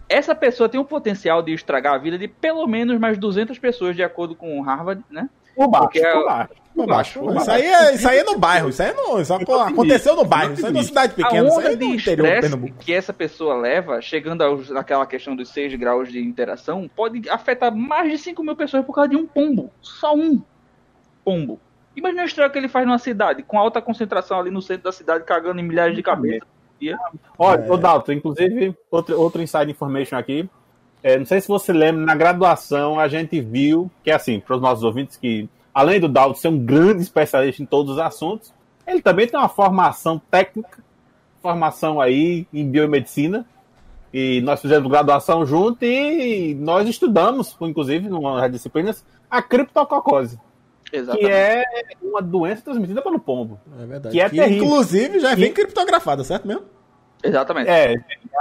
Essa 0.10 0.36
pessoa 0.36 0.68
tem 0.68 0.80
o 0.80 0.86
potencial 0.86 1.42
de 1.42 1.54
estragar 1.54 1.94
a 1.94 1.98
vida 1.98 2.18
de 2.18 2.28
pelo 2.28 2.68
menos 2.68 3.00
mais 3.00 3.18
200 3.18 3.58
pessoas, 3.60 3.96
de 3.96 4.04
acordo 4.04 4.36
com 4.36 4.62
Harvard, 4.62 5.04
né? 5.10 5.30
Por 5.56 5.68
baixo, 5.68 5.86
Porque, 5.86 6.06
por 6.06 6.26
baixo. 6.26 6.54
Por 6.78 6.86
baixo. 6.86 7.24
baixo. 7.24 7.42
Isso, 7.42 7.52
aí 7.52 7.64
é, 7.64 7.96
isso 7.96 8.08
aí 8.08 8.20
é 8.20 8.24
no 8.24 8.38
bairro, 8.38 8.70
isso 8.70 8.84
aí 8.84 8.90
é 8.90 8.94
no, 8.94 9.20
isso 9.20 9.34
aconteceu 9.34 10.16
no 10.16 10.24
bairro, 10.24 10.54
isso 10.54 10.64
aí 10.64 10.70
é 10.70 10.74
numa 10.74 10.84
cidade 10.84 11.16
pequena. 11.16 11.50
A 11.50 11.52
onda 11.52 11.76
de 11.76 11.96
estresse 11.96 12.74
que 12.80 12.94
essa 12.94 13.12
pessoa 13.12 13.56
leva, 13.56 14.00
chegando 14.00 14.44
aos, 14.44 14.70
naquela 14.70 15.08
questão 15.08 15.36
dos 15.36 15.50
6 15.50 15.74
graus 15.74 16.12
de 16.12 16.22
interação, 16.22 16.88
pode 16.96 17.28
afetar 17.32 17.76
mais 17.76 18.12
de 18.12 18.20
5 18.20 18.44
mil 18.44 18.56
pessoas 18.56 18.86
por 18.86 18.94
causa 18.94 19.10
de 19.10 19.16
um 19.16 19.26
pombo. 19.26 19.72
Só 19.82 20.14
um 20.14 20.40
pombo. 21.26 21.60
Imagina 21.96 22.22
o 22.22 22.26
estrago 22.26 22.54
que 22.54 22.60
ele 22.60 22.70
faz 22.70 22.86
numa 22.86 23.00
cidade, 23.00 23.42
com 23.42 23.58
alta 23.58 23.82
concentração 23.82 24.40
ali 24.40 24.52
no 24.52 24.62
centro 24.62 24.84
da 24.84 24.92
cidade, 24.92 25.24
cagando 25.24 25.60
em 25.60 25.64
milhares 25.64 25.96
de 25.96 26.04
cabeças. 26.04 26.48
Olha, 27.40 27.60
é. 27.60 27.72
ô 27.72 27.76
Dalton, 27.76 28.12
inclusive, 28.12 28.78
outro, 28.92 29.20
outro 29.20 29.42
inside 29.42 29.72
information 29.72 30.16
aqui. 30.16 30.48
É, 31.02 31.18
não 31.18 31.26
sei 31.26 31.42
se 31.42 31.48
você 31.48 31.74
lembra, 31.74 32.06
na 32.06 32.14
graduação 32.14 33.00
a 33.00 33.08
gente 33.08 33.42
viu, 33.42 33.90
que 34.04 34.12
é 34.12 34.14
assim, 34.14 34.40
para 34.40 34.56
os 34.56 34.62
nossos 34.62 34.84
ouvintes 34.84 35.18
que 35.18 35.50
além 35.78 36.00
do 36.00 36.08
Dalton 36.08 36.34
ser 36.34 36.48
um 36.48 36.58
grande 36.58 37.04
especialista 37.04 37.62
em 37.62 37.66
todos 37.68 37.94
os 37.94 38.00
assuntos, 38.00 38.52
ele 38.88 39.00
também 39.00 39.28
tem 39.28 39.40
uma 39.40 39.48
formação 39.48 40.20
técnica, 40.32 40.84
formação 41.40 42.02
aí 42.02 42.48
em 42.52 42.68
biomedicina, 42.68 43.46
e 44.12 44.42
nós 44.42 44.60
fizemos 44.60 44.90
graduação 44.90 45.46
junto 45.46 45.86
e 45.86 46.56
nós 46.56 46.90
estudamos, 46.90 47.56
inclusive, 47.62 48.08
em 48.08 48.12
uma 48.12 48.42
das 48.42 48.54
disciplinas, 48.54 49.06
a 49.30 49.40
criptococose. 49.40 50.40
Exatamente. 50.92 51.28
que 51.28 51.32
é 51.32 51.64
uma 52.02 52.24
doença 52.24 52.64
transmitida 52.64 53.00
pelo 53.04 53.20
pombo. 53.20 53.60
É 53.80 53.86
verdade. 53.86 54.16
Que 54.16 54.22
é 54.22 54.30
terrível. 54.30 54.66
inclusive 54.66 55.20
já 55.20 55.36
vem 55.36 55.50
E- 55.50 55.54
criptografada, 55.54 56.24
certo 56.24 56.48
mesmo? 56.48 56.64
Exatamente. 57.22 57.70
É, 57.70 57.94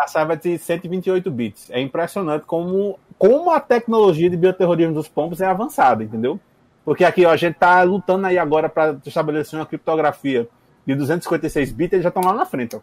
a 0.03 0.07
saiba 0.07 0.37
de 0.39 0.57
128 0.57 1.31
bits. 1.31 1.71
É 1.71 1.81
impressionante 1.83 2.47
como, 2.47 2.99
como 3.19 3.51
a 3.51 3.61
tecnologia 3.61 4.31
de 4.31 4.37
bioterrorismo 4.39 4.95
dos 4.95 5.09
pombos 5.09 5.43
é 5.43 5.47
avançada, 5.47 6.03
entendeu? 6.03 6.41
Porque 6.87 7.05
aqui 7.05 7.27
ó, 7.27 7.31
a 7.31 7.37
gente 7.37 7.57
tá 7.57 7.83
lutando 7.83 8.29
aí 8.29 8.39
agora 8.39 8.69
para 8.69 8.97
estabelecer 9.05 9.59
uma 9.59 9.67
criptografia 9.67 10.49
de 10.87 10.95
256 10.95 11.73
bits, 11.73 11.95
eles 11.95 12.05
já 12.05 12.11
estão 12.11 12.23
lá 12.23 12.33
na 12.33 12.47
frente. 12.47 12.77
Ó. 12.77 12.81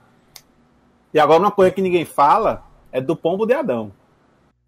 E 1.13 1.19
agora 1.19 1.39
uma 1.39 1.51
coisa 1.51 1.72
que 1.72 1.81
ninguém 1.81 2.03
fala 2.03 2.65
é 2.91 3.00
do 3.00 3.15
pombo 3.15 3.45
de 3.45 3.53
Adão. 3.53 3.93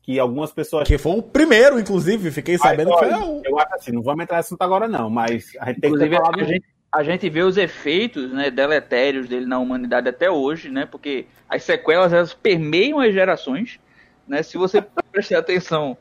Que 0.04 0.18
algumas 0.20 0.54
pessoas. 0.54 0.88
Que 0.88 0.98
foi 0.98 1.18
o 1.18 1.22
primeiro, 1.22 1.78
inclusive, 1.78 2.32
fiquei 2.32 2.58
sabendo 2.58 2.92
Mas, 2.92 3.00
que 3.00 3.06
foi 3.08 3.24
o. 3.28 3.42
Eu 3.44 3.60
acho 3.60 3.76
assim, 3.76 3.92
não 3.92 4.02
vamos 4.02 4.24
entrar 4.24 4.38
nesse 4.38 4.48
assunto 4.48 4.62
agora, 4.62 4.88
não, 4.88 5.10
mas 5.10 5.52
a 5.60 5.66
gente 5.66 5.82
tem 5.82 5.90
que 5.90 5.98
Inclusive, 5.98 6.16
ter 6.16 6.22
falado. 6.22 6.40
a 6.40 6.44
gente, 6.46 6.66
a 6.94 7.04
gente 7.04 7.30
vê 7.30 7.42
os 7.42 7.58
efeitos 7.58 8.32
né, 8.32 8.50
deletérios 8.50 9.28
dele 9.28 9.46
na 9.46 9.60
humanidade 9.60 10.08
até 10.08 10.32
hoje, 10.32 10.70
né? 10.70 10.86
Porque 10.86 11.26
as 11.50 11.62
sequelas 11.64 12.14
elas 12.14 12.34
permeiam 12.34 13.02
as 13.02 13.14
gerações. 13.14 13.82
Né? 14.26 14.42
Se 14.44 14.58
você 14.58 14.82
prestar 15.12 15.40
atenção, 15.40 15.98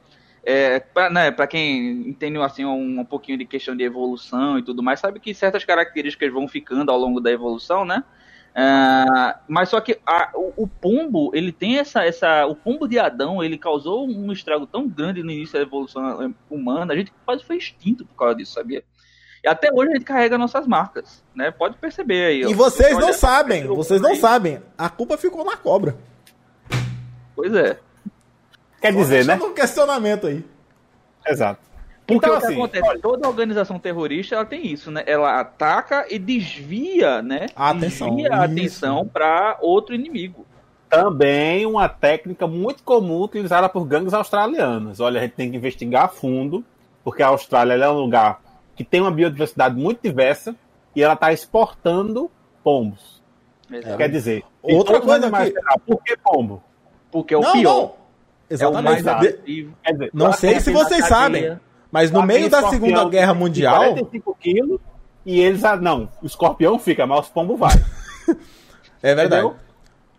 é, 0.47 0.79
para 0.81 1.11
né, 1.11 1.31
pra 1.31 1.47
quem 1.47 2.09
entende 2.09 2.39
assim, 2.39 2.65
um, 2.65 3.01
um 3.01 3.05
pouquinho 3.05 3.39
de 3.39 3.45
questão 3.47 3.75
de 3.77 3.83
evolução 3.85 4.59
e 4.59 4.63
tudo 4.63 4.83
mais, 4.83 5.01
sabe 5.01 5.19
que 5.21 5.33
certas 5.35 5.65
características 5.65 6.33
vão 6.33 6.47
ficando 6.47 6.91
ao 6.91 6.99
longo 6.99 7.21
da 7.21 7.31
evolução, 7.31 7.85
né? 7.85 8.05
Ah, 8.57 9.41
mas 9.49 9.69
só 9.69 9.81
que 9.81 9.99
a- 10.07 10.31
o, 10.35 10.53
o 10.65 10.69
pombo, 10.69 11.33
ele 11.35 11.51
tem 11.51 11.79
essa, 11.79 12.05
essa. 12.05 12.47
O 12.47 12.55
pombo 12.55 12.87
de 12.87 13.01
Adão, 13.01 13.43
ele 13.43 13.59
causou 13.59 14.07
um 14.09 14.31
estrago 14.31 14.65
tão 14.65 14.87
grande 14.89 15.25
no 15.25 15.31
início 15.33 15.55
da 15.55 15.63
evolução 15.63 16.23
eh, 16.23 16.31
humana, 16.49 16.93
a 16.93 16.97
gente 16.97 17.13
quase 17.27 17.43
foi 17.45 17.57
extinto 17.57 18.07
por 18.07 18.15
causa 18.15 18.37
disso, 18.37 18.53
sabia? 18.53 18.85
E 19.43 19.49
até 19.49 19.71
hoje 19.73 19.91
a 19.91 19.95
gente 19.95 20.05
carrega 20.05 20.39
nossas 20.39 20.69
marcas, 20.69 21.25
né? 21.35 21.51
Pode 21.51 21.77
perceber 21.79 22.27
aí. 22.27 22.45
ó. 22.47 22.49
E 22.51 22.55
vocês 22.55 22.97
não 22.97 23.13
sabem, 23.13 23.67
vocês 23.67 24.01
não 24.01 24.15
sabem. 24.15 24.63
A 24.79 24.89
culpa 24.89 25.19
ficou 25.19 25.45
na 25.45 25.57
cobra. 25.57 25.97
Pois 27.35 27.53
é. 27.55 27.79
Quer 28.85 28.93
dizer, 28.97 29.25
né? 29.25 29.39
Um 29.43 29.55
questionamento 29.55 30.27
aí. 30.27 30.45
Exato. 31.27 31.61
Porque 32.07 32.27
Então, 32.27 32.37
o 32.37 32.41
que 32.41 32.47
assim, 32.47 32.55
acontece? 32.55 32.99
Toda 32.99 33.27
organização 33.27 33.79
terrorista 33.79 34.35
ela 34.35 34.45
tem 34.45 34.67
isso, 34.67 34.91
né? 34.91 35.03
Ela 35.07 35.41
ataca 35.41 36.05
e 36.11 36.19
desvia, 36.19 37.23
né? 37.23 37.47
A 37.57 37.71
atenção, 37.71 38.09
Desvia 38.15 38.29
a 38.35 38.45
isso. 38.45 38.53
atenção 38.53 39.09
para 39.09 39.57
outro 39.63 39.95
inimigo. 39.95 40.45
também 40.91 41.65
uma 41.67 41.89
técnica 41.89 42.47
muito 42.47 42.85
comum 42.85 43.23
utilizada 43.23 43.69
por 43.69 43.85
gangues 43.85 44.15
australianas. 44.15 45.01
Olha, 45.01 45.19
a 45.19 45.23
gente 45.25 45.33
tem 45.35 45.51
que 45.51 45.57
investigar 45.57 46.05
a 46.05 46.09
fundo, 46.09 46.63
porque 47.03 47.21
a 47.23 47.29
Austrália 47.29 47.73
ela 47.73 47.87
é 47.87 47.91
um 47.91 47.99
lugar 47.99 48.41
que 48.77 48.85
tem 48.85 49.01
uma 49.01 49.11
biodiversidade 49.11 49.75
muito 49.75 50.01
diversa 50.03 50.55
e 50.95 51.03
ela 51.03 51.15
está 51.15 51.33
exportando 51.33 52.31
pombos. 52.63 53.21
Exato. 53.73 53.97
Quer 53.97 54.09
dizer, 54.11 54.45
Outra 54.63 55.01
coisa 55.01 55.17
animais 55.27 55.49
que- 55.53 55.81
Por 55.87 56.03
que 56.05 56.17
pombo? 56.19 56.63
Porque 57.11 57.35
é 57.35 57.39
o 57.39 57.41
não, 57.41 57.53
pior. 57.53 57.75
não. 57.75 57.93
É 58.61 58.67
o 58.67 58.71
Exatamente. 58.71 59.03
mais 59.05 59.07
agressivo. 59.07 59.75
Quer 59.85 59.93
dizer, 59.93 60.11
Não 60.15 60.33
sei 60.33 60.61
se 60.61 60.73
vocês 60.73 61.01
na 61.01 61.07
sabem, 61.09 61.43
cadeia. 61.43 61.61
mas 61.91 62.11
no 62.11 62.23
meio 62.23 62.49
da 62.51 62.69
Segunda 62.71 63.05
Guerra 63.09 63.35
Mundial, 63.35 63.77
45 63.77 64.37
quilos 64.41 64.81
e 65.27 65.41
eles. 65.41 65.65
ah, 65.65 65.77
Não, 65.77 66.09
o 66.23 66.27
escorpião 66.27 66.79
fica, 66.79 67.07
mas 67.07 67.21
os 67.21 67.29
pombos 67.29 67.59
vai. 67.59 67.73
é 69.03 69.15
verdade. 69.15 69.43
Entendeu? 69.45 69.57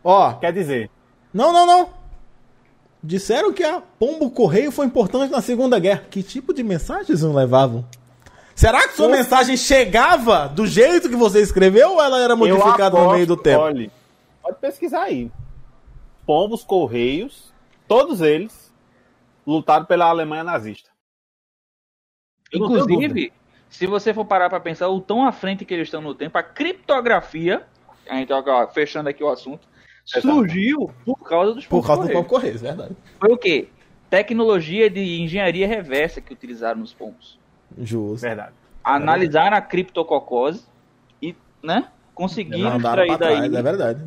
Ó, 0.03 0.33
Quer 0.33 0.53
dizer, 0.53 0.89
não, 1.33 1.51
não, 1.51 1.65
não. 1.65 1.89
Disseram 3.03 3.53
que 3.53 3.63
a 3.63 3.81
pombo 3.99 4.31
correio 4.31 4.71
foi 4.71 4.87
importante 4.87 5.31
na 5.31 5.41
Segunda 5.41 5.77
Guerra. 5.77 6.03
Que 6.09 6.23
tipo 6.23 6.53
de 6.53 6.63
mensagens 6.63 7.21
não 7.21 7.33
levavam? 7.33 7.85
Será 8.55 8.87
que 8.87 8.95
sua 8.95 9.09
mensagem 9.09 9.55
chegava 9.57 10.47
do 10.47 10.65
jeito 10.65 11.09
que 11.09 11.15
você 11.15 11.41
escreveu 11.41 11.91
ou 11.93 12.01
ela 12.01 12.19
era 12.21 12.35
modificada 12.35 12.97
eu 12.97 13.03
no 13.03 13.11
meio 13.13 13.27
do 13.27 13.33
aposto- 13.33 13.43
tempo? 13.43 13.61
Olha, 13.61 13.91
pode 14.41 14.57
pesquisar 14.59 15.03
aí. 15.03 15.29
Pombos 16.25 16.63
Correios, 16.63 17.53
todos 17.87 18.21
eles 18.21 18.73
lutaram 19.45 19.85
pela 19.85 20.05
Alemanha 20.05 20.43
nazista. 20.43 20.89
Inclusive, 22.53 23.33
se 23.69 23.85
você 23.87 24.13
for 24.13 24.25
parar 24.25 24.49
para 24.49 24.59
pensar 24.59 24.87
o 24.89 25.01
tão 25.01 25.25
à 25.25 25.31
frente 25.31 25.65
que 25.65 25.73
eles 25.73 25.87
estão 25.87 26.01
no 26.01 26.13
tempo, 26.15 26.37
a 26.37 26.43
criptografia, 26.43 27.65
a 28.07 28.15
gente 28.15 28.31
ó, 28.31 28.67
fechando 28.67 29.09
aqui 29.09 29.23
o 29.23 29.29
assunto, 29.29 29.67
Exato. 30.07 30.27
surgiu 30.33 30.91
por 31.03 31.17
causa 31.17 31.53
dos 31.53 31.65
Por 31.65 31.85
causa 31.85 32.03
do 32.03 32.07
Correios. 32.07 32.27
pombo 32.27 32.29
correio, 32.29 32.55
é 32.55 32.57
verdade. 32.57 32.95
Foi 33.19 33.33
o 33.33 33.37
quê? 33.37 33.67
Tecnologia 34.09 34.89
de 34.89 35.21
engenharia 35.21 35.67
reversa 35.67 36.21
que 36.21 36.31
utilizaram 36.31 36.79
nos 36.79 36.93
pombos. 36.93 37.39
Justo. 37.77 38.21
Verdade. 38.21 38.53
Analisaram 38.83 39.57
a 39.57 39.61
criptococose 39.61 40.63
e, 41.21 41.35
né, 41.61 41.89
conseguiram 42.13 42.77
extrair 42.77 43.07
pra 43.07 43.17
trás, 43.17 43.39
daí. 43.41 43.55
é 43.55 43.61
verdade. 43.61 44.03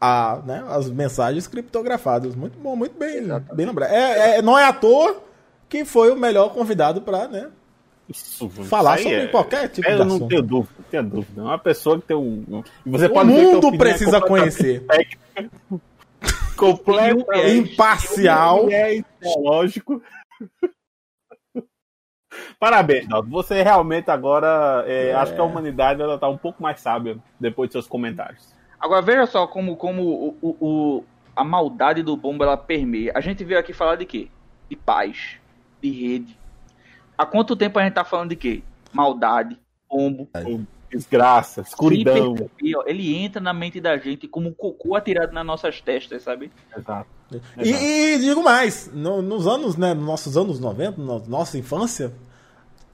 A, 0.00 0.40
né, 0.44 0.62
as 0.68 0.90
mensagens 0.90 1.46
criptografadas. 1.46 2.34
Muito 2.34 2.58
bom, 2.58 2.76
muito 2.76 2.98
bem, 2.98 3.16
Exatamente. 3.16 3.54
bem 3.54 3.66
lembrado. 3.66 3.90
É, 3.90 4.36
é- 4.38 4.42
não 4.42 4.58
é 4.58 4.64
à 4.64 4.72
toa 4.72 5.22
que 5.68 5.84
foi 5.84 6.10
o 6.12 6.16
melhor 6.16 6.52
convidado 6.52 7.00
para 7.00 7.26
né, 7.28 7.48
Isso, 8.08 8.48
falar 8.48 8.98
sobre 8.98 9.28
qualquer 9.28 9.68
tipo 9.68 9.88
eu 9.88 9.96
de 9.98 10.04
não 10.04 10.16
assunto. 10.16 10.28
tenho 10.28 10.42
dúvida, 10.42 10.74
não 10.78 10.84
tenho 10.90 11.02
dúvida. 11.04 11.40
É 11.40 11.44
uma 11.44 11.58
pessoa 11.58 11.98
que 11.98 12.06
tem 12.06 12.16
um. 12.16 12.62
Você 12.84 13.06
O 13.06 13.10
pode 13.10 13.30
mundo 13.30 13.74
é 13.74 13.78
precisa 13.78 14.20
conhecer. 14.20 14.84
É, 14.90 15.48
Imparcial. 17.56 18.68
é 18.70 18.96
ideológico. 18.96 20.02
Parabéns, 22.58 23.08
Naldo. 23.08 23.30
Você 23.30 23.62
realmente 23.62 24.10
agora. 24.10 24.84
é, 24.86 25.14
Acho 25.14 25.34
que 25.34 25.40
a 25.40 25.44
humanidade 25.44 26.02
ela 26.02 26.18
tá 26.18 26.28
um 26.28 26.36
pouco 26.38 26.62
mais 26.62 26.80
sábia 26.80 27.18
depois 27.40 27.68
de 27.68 27.72
seus 27.72 27.86
comentários. 27.86 28.54
Agora 28.80 29.02
veja 29.02 29.26
só 29.26 29.46
como, 29.46 29.76
como 29.76 30.02
o, 30.02 30.36
o- 30.40 30.56
o- 30.60 31.04
a 31.34 31.44
maldade 31.44 32.02
do 32.02 32.16
bombo 32.16 32.44
ela 32.44 32.56
permeia. 32.56 33.12
A 33.14 33.20
gente 33.20 33.44
veio 33.44 33.58
aqui 33.60 33.72
falar 33.72 33.96
de 33.96 34.04
quê? 34.06 34.28
De 34.68 34.76
paz, 34.76 35.36
de 35.82 35.90
rede. 35.90 36.38
Há 37.16 37.24
quanto 37.26 37.56
tempo 37.56 37.78
a 37.78 37.82
gente 37.82 37.94
tá 37.94 38.04
falando 38.04 38.30
de 38.30 38.36
quê? 38.36 38.62
Maldade, 38.92 39.58
bombo. 39.88 40.28
Desgraça, 40.90 41.62
escuridão. 41.62 42.34
Ó. 42.76 42.82
Ele 42.86 43.16
entra 43.16 43.40
na 43.40 43.52
mente 43.52 43.80
da 43.80 43.98
gente 43.98 44.28
como 44.28 44.48
um 44.48 44.52
cocô 44.52 44.94
atirado 44.94 45.32
nas 45.32 45.44
nossas 45.44 45.80
testas, 45.80 46.22
sabe? 46.22 46.50
Exato. 46.76 47.08
E, 47.60 48.14
e 48.14 48.18
digo 48.18 48.42
mais, 48.42 48.90
no- 48.94 49.20
nos 49.20 49.46
anos, 49.48 49.76
né, 49.76 49.92
nos 49.94 50.06
nossos 50.06 50.36
anos 50.36 50.60
90, 50.60 51.00
na 51.02 51.18
nossa 51.26 51.58
infância, 51.58 52.12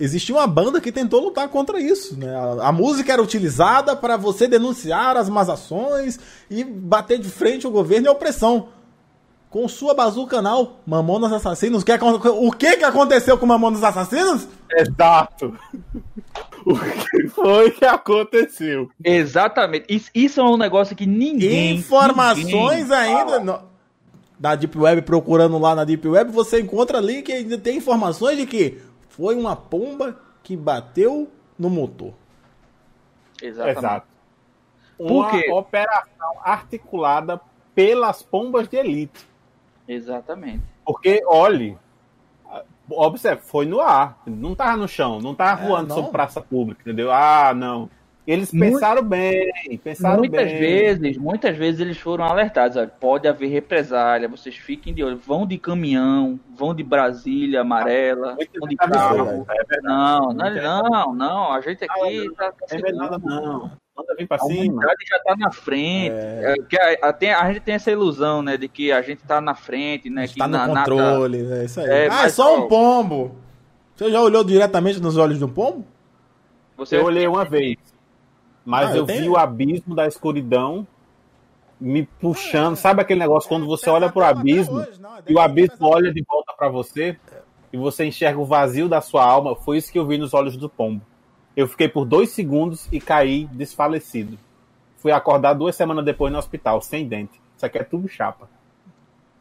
existia 0.03 0.35
uma 0.35 0.47
banda 0.47 0.81
que 0.81 0.91
tentou 0.93 1.21
lutar 1.21 1.49
contra 1.49 1.81
isso. 1.81 2.19
Né? 2.19 2.35
A, 2.35 2.69
a 2.69 2.73
música 2.73 3.13
era 3.13 3.23
utilizada 3.23 3.95
para 3.97 4.17
você 4.17 4.47
denunciar 4.49 5.17
as 5.17 5.29
más 5.29 5.49
ações 5.49 6.19
e 6.51 6.65
bater 6.65 7.19
de 7.19 7.29
frente 7.29 7.67
o 7.67 7.71
governo 7.71 8.07
e 8.07 8.09
a 8.09 8.13
opressão. 8.13 8.69
Com 9.51 9.69
sua 9.69 9.93
bazuca 9.93 10.37
canal, 10.37 10.81
Mamonas 10.87 11.31
Assassinos, 11.31 11.83
o 11.83 11.85
que, 11.85 11.93
acon- 11.93 12.19
o 12.25 12.51
que, 12.51 12.79
que 12.79 12.85
aconteceu 12.85 13.37
com 13.37 13.45
Mamonas 13.45 13.85
Assassinos? 13.85 14.49
Exato. 14.71 15.55
O 16.65 16.79
que 16.79 17.29
foi 17.29 17.73
que 17.73 17.85
aconteceu? 17.85 18.89
Exatamente. 19.03 19.85
Isso, 19.89 20.11
isso 20.15 20.41
é 20.41 20.45
um 20.45 20.57
negócio 20.57 20.95
que 20.95 21.05
ninguém. 21.07 21.75
Informações 21.75 22.45
ninguém 22.89 22.95
ainda. 22.95 23.41
no- 23.41 23.59
da 24.39 24.55
Deep 24.55 24.79
Web, 24.79 25.03
procurando 25.03 25.59
lá 25.59 25.75
na 25.75 25.83
Deep 25.85 26.07
Web, 26.07 26.31
você 26.31 26.61
encontra 26.61 26.99
ali 26.99 27.21
que 27.23 27.33
ainda 27.33 27.59
tem 27.59 27.79
informações 27.79 28.37
de 28.37 28.47
que 28.47 28.79
foi 29.13 29.35
uma 29.37 29.55
pomba 29.55 30.19
que 30.43 30.57
bateu 30.57 31.31
no 31.59 31.69
motor. 31.71 32.13
Exatamente. 33.41 33.79
Exato. 33.79 34.07
Por 34.99 35.11
Uma 35.11 35.31
quê? 35.31 35.51
operação 35.51 36.33
articulada 36.43 37.41
pelas 37.75 38.23
pombas 38.23 38.69
de 38.69 38.77
elite. 38.77 39.27
Exatamente. 39.87 40.63
Porque, 40.85 41.23
olhe, 41.27 41.77
observe, 42.89 43.43
foi 43.43 43.67
no 43.67 43.81
ar. 43.81 44.21
Não 44.27 44.55
tava 44.55 44.77
no 44.77 44.89
chão, 44.89 45.21
não 45.21 45.35
tava 45.35 45.63
É, 45.63 45.67
voando 45.67 45.89
não. 45.89 45.97
sobre 45.97 46.11
praça 46.13 46.41
pública, 46.41 46.81
entendeu? 46.83 47.11
Ah, 47.13 47.53
não. 47.55 47.91
Eles 48.25 48.53
Muito- 48.53 48.75
pensaram 48.75 49.03
bem, 49.03 49.51
pensaram 49.83 50.19
muitas 50.19 50.45
bem. 50.47 50.59
vezes, 50.61 51.17
muitas 51.17 51.57
vezes 51.57 51.81
eles 51.81 51.99
foram 51.99 52.25
alertados, 52.25 52.77
olha, 52.77 52.87
pode 52.87 53.27
haver 53.27 53.49
represália, 53.49 54.29
vocês 54.29 54.55
fiquem 54.55 54.95
de 54.95 55.03
olho, 55.03 55.17
vão 55.17 55.45
de 55.45 55.59
caminhão, 55.59 56.39
vão 56.55 56.73
de 56.73 56.85
Brasília 56.85 57.63
amarela, 57.63 58.37
Muito 58.37 58.61
vão 58.61 58.69
de 58.69 58.77
carro. 58.77 59.45
é 59.51 59.65
verdade. 59.65 59.83
Não, 59.83 60.33
não, 60.33 60.83
não, 60.89 61.15
não, 61.15 61.53
a 61.53 61.61
gente 61.61 61.83
aqui 61.85 62.31
tá, 62.37 62.53
tá 62.53 62.77
Não 62.93 63.07
é 63.07 63.19
não. 63.19 63.71
Manda 63.95 64.15
vir 64.17 64.27
pra 64.29 64.37
A 64.37 64.41
cima. 64.41 64.73
humanidade 64.73 65.05
já 65.07 65.19
tá 65.19 65.37
na 65.37 65.51
frente. 65.51 66.13
É, 66.15 66.55
que 66.71 66.79
a, 66.81 67.09
a- 67.09 67.13
tem- 67.13 67.33
a 67.35 67.47
gente 67.53 67.61
tem 67.61 67.75
essa 67.75 67.91
ilusão, 67.91 68.41
né, 68.41 68.57
de 68.57 68.67
que 68.69 68.91
a 68.93 69.03
gente 69.03 69.23
tá 69.25 69.39
na 69.41 69.55
frente, 69.55 70.09
né, 70.09 70.23
que 70.27 70.31
Está 70.33 70.47
no 70.47 70.53
na, 70.57 70.67
nada- 70.69 70.91
controle, 70.91 71.53
é 71.53 71.65
isso 71.65 71.79
aí. 71.81 71.87
É, 71.91 72.09
ah, 72.11 72.25
é 72.25 72.29
só 72.31 72.57
um 72.57 72.69
pombo. 72.69 73.35
Você 73.97 74.11
já 74.11 74.23
olhou 74.23 74.43
diretamente 74.45 74.99
nos 75.01 75.17
olhos 75.19 75.39
de 75.39 75.45
um 75.45 75.49
pombo? 75.49 75.85
você 76.75 76.97
Eu 76.97 77.05
olhei 77.05 77.27
uma 77.29 77.45
vez, 77.45 77.77
mas 78.65 78.91
Ah, 78.91 78.93
eu 78.93 78.97
eu 78.99 79.07
vi 79.07 79.29
o 79.29 79.37
abismo 79.37 79.95
da 79.95 80.07
escuridão 80.07 80.87
me 81.81 82.05
puxando. 82.05 82.77
Sabe 82.77 83.03
aquele 83.03 83.21
negócio 83.21 83.49
quando 83.49 83.67
você 83.67 83.91
olha 83.91 84.11
pro 84.11 84.23
abismo 84.25 84.85
e 85.29 85.35
o 85.35 85.41
abismo 85.41 85.87
olha 85.89 86.13
de 86.13 86.23
volta 86.29 86.53
pra 86.57 86.69
você? 86.69 87.17
e 87.73 87.77
você 87.79 88.05
enxerga 88.05 88.39
o 88.39 88.45
vazio 88.45 88.87
da 88.87 89.01
sua 89.01 89.25
alma, 89.25 89.57
foi 89.57 89.79
isso 89.79 89.91
que 89.91 89.99
eu 89.99 90.07
vi 90.07 90.19
nos 90.19 90.35
olhos 90.35 90.59
do 90.59 90.69
pombo. 90.69 91.01
Eu 91.57 91.67
fiquei 91.67 91.89
por 91.89 92.05
dois 92.05 92.29
segundos 92.29 92.87
e 92.93 93.01
caí 93.01 93.47
desfalecido. 93.47 94.39
Fui 94.99 95.11
acordar 95.11 95.55
duas 95.55 95.75
semanas 95.75 96.05
depois 96.05 96.31
no 96.31 96.39
hospital, 96.39 96.83
sem 96.83 97.09
dente. 97.09 97.41
Isso 97.57 97.65
aqui 97.65 97.79
é 97.79 97.83
tudo 97.83 98.07
chapa. 98.09 98.47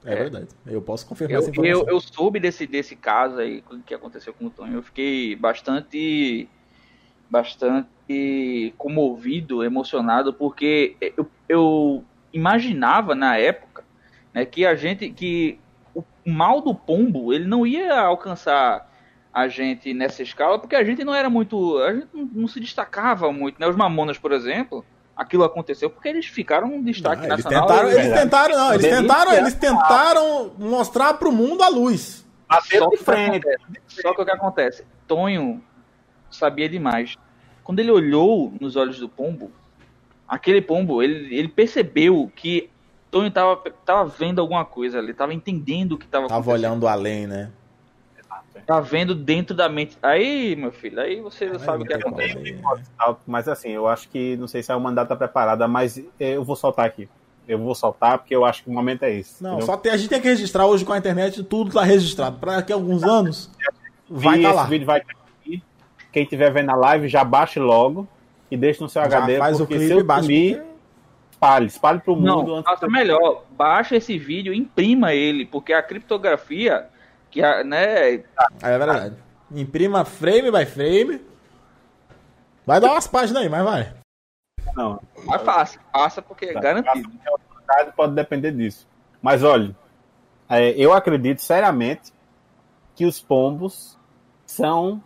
É, 0.05 0.15
verdade. 0.15 0.47
Eu 0.65 0.81
posso 0.81 1.05
confirmar 1.05 1.35
Eu, 1.35 1.39
essa 1.41 1.49
informação. 1.49 1.81
eu, 1.81 1.89
eu 1.89 1.99
soube 1.99 2.39
desse, 2.39 2.65
desse 2.65 2.95
caso 2.95 3.37
aí 3.37 3.61
que 3.85 3.93
aconteceu 3.93 4.33
com 4.33 4.45
o 4.45 4.49
Tonho. 4.49 4.75
Eu 4.75 4.81
fiquei 4.83 5.35
bastante 5.35 6.47
bastante 7.31 8.73
comovido, 8.77 9.63
emocionado, 9.63 10.33
porque 10.33 10.97
eu, 11.17 11.25
eu 11.47 12.03
imaginava 12.33 13.15
na 13.15 13.37
época 13.37 13.83
né, 14.33 14.45
que 14.45 14.65
a 14.65 14.75
gente 14.75 15.09
que 15.11 15.57
o 15.95 16.03
mal 16.25 16.59
do 16.61 16.75
pombo 16.75 17.33
ele 17.33 17.45
não 17.45 17.65
ia 17.65 17.99
alcançar 18.01 18.89
a 19.33 19.47
gente 19.47 19.93
nessa 19.93 20.21
escala, 20.21 20.59
porque 20.59 20.75
a 20.75 20.83
gente 20.83 21.05
não 21.05 21.15
era 21.15 21.29
muito, 21.29 21.77
a 21.77 21.93
gente 21.93 22.07
não, 22.13 22.49
se 22.49 22.59
destacava 22.59 23.31
muito, 23.31 23.57
né? 23.57 23.65
Os 23.65 23.77
Mamonas, 23.77 24.17
por 24.17 24.33
exemplo, 24.33 24.83
aquilo 25.15 25.45
aconteceu 25.45 25.89
porque 25.89 26.09
eles 26.09 26.25
ficaram 26.25 26.67
um 26.67 26.83
destaque 26.83 27.25
Não, 27.25 27.33
eles 27.35 27.45
nacional. 27.45 27.67
tentaram, 27.67 27.87
e- 27.89 27.93
eles 27.93 28.03
verdade. 28.07 28.23
tentaram, 28.23 28.57
não, 28.57 28.73
eles 28.73 28.89
tentaram, 28.89 29.33
eles 29.33 29.53
tentaram 29.53 30.51
mostrar 30.59 31.13
pro 31.13 31.31
mundo 31.31 31.63
a 31.63 31.69
luz. 31.69 32.27
Só 32.77 32.87
o 32.87 32.89
que 32.91 32.97
frente. 32.97 33.37
acontece, 33.47 34.01
só 34.01 34.13
que 34.13 34.21
o 34.21 34.25
que 34.25 34.31
acontece? 34.31 34.83
Tonho 35.07 35.63
sabia 36.31 36.67
demais. 36.69 37.15
Quando 37.63 37.79
ele 37.79 37.91
olhou 37.91 38.53
nos 38.59 38.75
olhos 38.75 38.99
do 38.99 39.07
pombo, 39.07 39.51
aquele 40.27 40.61
pombo, 40.61 41.01
ele, 41.03 41.33
ele 41.35 41.47
percebeu 41.47 42.31
que 42.35 42.69
Tonho 43.09 43.29
tava, 43.29 43.57
tava 43.85 44.05
vendo 44.05 44.39
alguma 44.39 44.63
coisa 44.63 44.99
ali, 44.99 45.13
tava 45.13 45.33
entendendo 45.33 45.93
o 45.93 45.97
que 45.97 46.07
tava, 46.07 46.27
Tava 46.27 46.39
acontecendo. 46.41 46.59
olhando 46.71 46.87
além, 46.87 47.27
né? 47.27 47.51
Tava 48.65 48.81
vendo 48.81 49.15
dentro 49.15 49.55
da 49.55 49.67
mente. 49.67 49.97
Aí, 50.01 50.55
meu 50.55 50.71
filho, 50.71 50.99
aí 50.99 51.19
você 51.19 51.47
já 51.47 51.59
sabe 51.59 51.83
o 51.83 51.85
que 51.85 51.93
acontece. 51.93 52.35
né? 52.37 52.61
Mas 53.25 53.47
assim, 53.47 53.69
eu 53.69 53.87
acho 53.87 54.07
que, 54.09 54.37
não 54.37 54.47
sei 54.47 54.61
se 54.61 54.71
a 54.71 54.77
humanidade 54.77 55.09
tá 55.09 55.15
preparada, 55.15 55.67
mas 55.67 55.97
eh, 56.19 56.35
eu 56.35 56.43
vou 56.43 56.55
soltar 56.55 56.85
aqui. 56.85 57.09
Eu 57.47 57.57
vou 57.57 57.73
soltar 57.75 58.19
porque 58.19 58.35
eu 58.35 58.45
acho 58.45 58.63
que 58.63 58.69
o 58.69 58.73
momento 58.73 59.03
é 59.03 59.13
esse. 59.13 59.41
Não, 59.43 59.51
entendeu? 59.51 59.65
só 59.65 59.75
tem, 59.77 59.91
a 59.91 59.97
gente 59.97 60.09
tem 60.09 60.21
que 60.21 60.27
registrar 60.27 60.65
hoje 60.67 60.85
com 60.85 60.93
a 60.93 60.97
internet, 60.97 61.43
tudo 61.43 61.71
tá 61.71 61.83
registrado. 61.83 62.37
Pra 62.39 62.57
daqui 62.57 62.71
a 62.71 62.75
alguns 62.75 63.03
anos, 63.03 63.49
vai 64.07 64.37
estar 64.37 64.49
esse 64.49 64.57
lá. 64.57 64.63
vídeo 64.65 64.85
vai. 64.85 65.01
Quem 66.11 66.23
estiver 66.23 66.51
vendo 66.51 66.69
a 66.71 66.75
live, 66.75 67.07
já 67.07 67.23
baixe 67.23 67.59
logo 67.59 68.07
e 68.49 68.57
deixe 68.57 68.81
no 68.81 68.89
seu 68.89 69.01
Já 69.03 69.17
HD, 69.19 69.37
faz 69.37 69.55
o 69.55 69.59
porque 69.59 69.75
clipe 69.75 69.87
se 69.87 69.93
eu 69.93 69.99
e 70.05 70.21
sumir, 70.21 70.57
porque- 70.57 70.71
espalhe, 71.31 71.65
espalhe 71.67 71.99
pro 71.99 72.15
mundo. 72.15 72.43
Não, 72.47 72.55
antes 72.57 72.69
faça 72.69 72.87
melhor. 72.87 73.43
Baixa 73.51 73.95
esse 73.95 74.17
vídeo, 74.17 74.53
imprima 74.53 75.13
ele, 75.13 75.45
porque 75.45 75.71
a 75.73 75.81
criptografia, 75.81 76.87
que 77.29 77.41
a, 77.43 77.63
né, 77.63 78.15
É 78.61 78.77
verdade. 78.77 79.15
Imprima 79.53 80.03
frame 80.05 80.51
by 80.51 80.65
frame. 80.65 81.21
Vai 82.65 82.79
dar 82.79 82.91
umas 82.91 83.07
páginas 83.07 83.43
aí, 83.43 83.49
mas 83.49 83.63
vai. 83.63 83.93
Não, 84.75 85.01
é 85.33 85.39
fácil, 85.39 85.81
passa 85.91 86.21
porque 86.21 86.45
é 86.45 86.53
garantido. 86.53 87.09
A 87.25 87.31
autoridade 87.31 87.95
pode 87.95 88.13
depender 88.13 88.51
disso. 88.51 88.87
Mas 89.21 89.43
olha, 89.43 89.75
é, 90.49 90.69
eu 90.71 90.93
acredito 90.93 91.41
seriamente 91.41 92.13
que 92.95 93.05
os 93.05 93.19
pombos 93.19 93.97
são 94.45 95.01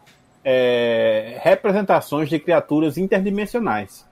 é, 0.45 1.39
representações 1.41 2.29
de 2.29 2.37
criaturas 2.39 2.97
interdimensionais. 2.97 4.05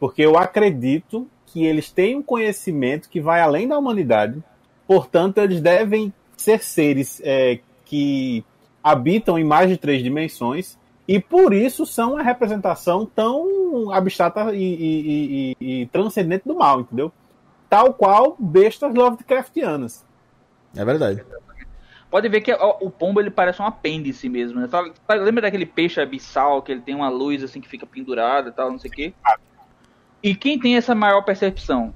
Porque 0.00 0.22
eu 0.22 0.36
acredito 0.36 1.28
que 1.46 1.64
eles 1.64 1.90
têm 1.90 2.16
um 2.16 2.22
conhecimento 2.22 3.08
que 3.08 3.20
vai 3.20 3.40
além 3.40 3.66
da 3.68 3.78
humanidade. 3.78 4.42
Portanto, 4.86 5.38
eles 5.38 5.60
devem 5.60 6.12
ser 6.36 6.62
seres 6.62 7.20
é, 7.24 7.60
que 7.84 8.44
habitam 8.82 9.38
em 9.38 9.44
mais 9.44 9.70
de 9.70 9.76
três 9.76 10.02
dimensões 10.02 10.76
e 11.06 11.18
por 11.18 11.54
isso 11.54 11.86
são 11.86 12.12
uma 12.14 12.22
representação 12.22 13.06
tão 13.06 13.90
abstrata 13.92 14.54
e, 14.54 14.62
e- 14.62 15.56
e- 15.60 15.82
e 15.82 15.86
transcendente 15.86 16.46
do 16.46 16.54
mal, 16.54 16.80
entendeu? 16.80 17.10
Tal 17.68 17.94
qual 17.94 18.36
bestas 18.38 18.94
Lovecraftianas. 18.94 20.04
É 20.76 20.84
verdade. 20.84 21.22
Pode 22.10 22.28
ver 22.28 22.40
que 22.40 22.52
o 22.52 22.90
pombo 22.90 23.20
ele 23.20 23.30
parece 23.30 23.60
um 23.60 23.66
apêndice 23.66 24.28
mesmo, 24.28 24.60
né? 24.60 24.68
Sabe- 24.68 24.92
sabe- 25.06 25.22
lembra 25.22 25.42
daquele 25.42 25.66
peixe 25.66 26.00
abissal 26.00 26.62
que 26.62 26.72
ele 26.72 26.80
tem 26.80 26.94
uma 26.94 27.10
luz 27.10 27.42
assim 27.42 27.60
que 27.60 27.68
fica 27.68 27.86
pendurada 27.86 28.48
e 28.48 28.52
tal, 28.52 28.70
não 28.70 28.78
sei 28.78 28.90
o 28.90 28.94
quê? 28.94 29.14
E 30.22 30.34
quem 30.34 30.58
tem 30.58 30.76
essa 30.76 30.94
maior 30.94 31.22
percepção? 31.22 31.94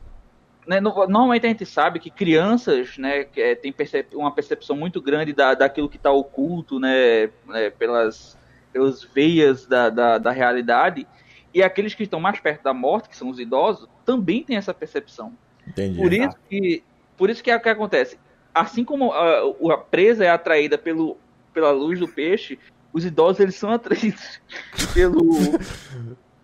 Né, 0.66 0.80
no- 0.80 1.06
normalmente 1.08 1.46
a 1.46 1.48
gente 1.48 1.66
sabe 1.66 1.98
que 1.98 2.10
crianças, 2.10 2.96
né, 2.96 3.24
que, 3.24 3.40
é, 3.40 3.54
tem 3.54 3.72
percep- 3.72 4.14
uma 4.14 4.32
percepção 4.32 4.76
muito 4.76 5.02
grande 5.02 5.32
da, 5.32 5.54
daquilo 5.54 5.88
que 5.88 5.96
está 5.96 6.12
oculto, 6.12 6.78
né, 6.78 7.30
né, 7.46 7.70
pelas, 7.70 8.38
pelas 8.72 9.02
veias 9.02 9.66
da, 9.66 9.90
da, 9.90 10.18
da 10.18 10.30
realidade, 10.30 11.06
e 11.52 11.62
aqueles 11.62 11.94
que 11.94 12.04
estão 12.04 12.20
mais 12.20 12.38
perto 12.38 12.62
da 12.62 12.72
morte, 12.72 13.08
que 13.08 13.16
são 13.16 13.28
os 13.28 13.40
idosos, 13.40 13.88
também 14.04 14.44
têm 14.44 14.56
essa 14.56 14.72
percepção. 14.72 15.32
Entendi. 15.66 15.98
Por 15.98 16.12
isso 16.12 16.36
que, 16.48 16.84
por 17.16 17.30
isso 17.30 17.42
que 17.42 17.50
é 17.50 17.56
o 17.56 17.60
que 17.60 17.68
acontece. 17.68 18.18
Assim 18.54 18.84
como 18.84 19.12
a, 19.12 19.42
a 19.72 19.78
presa 19.78 20.24
é 20.24 20.30
atraída 20.30 20.76
pelo, 20.76 21.16
pela 21.54 21.70
luz 21.70 21.98
do 21.98 22.06
peixe, 22.08 22.58
os 22.92 23.04
idosos 23.04 23.40
eles 23.40 23.54
são 23.54 23.70
atraídos 23.70 24.40
pelo 24.94 25.22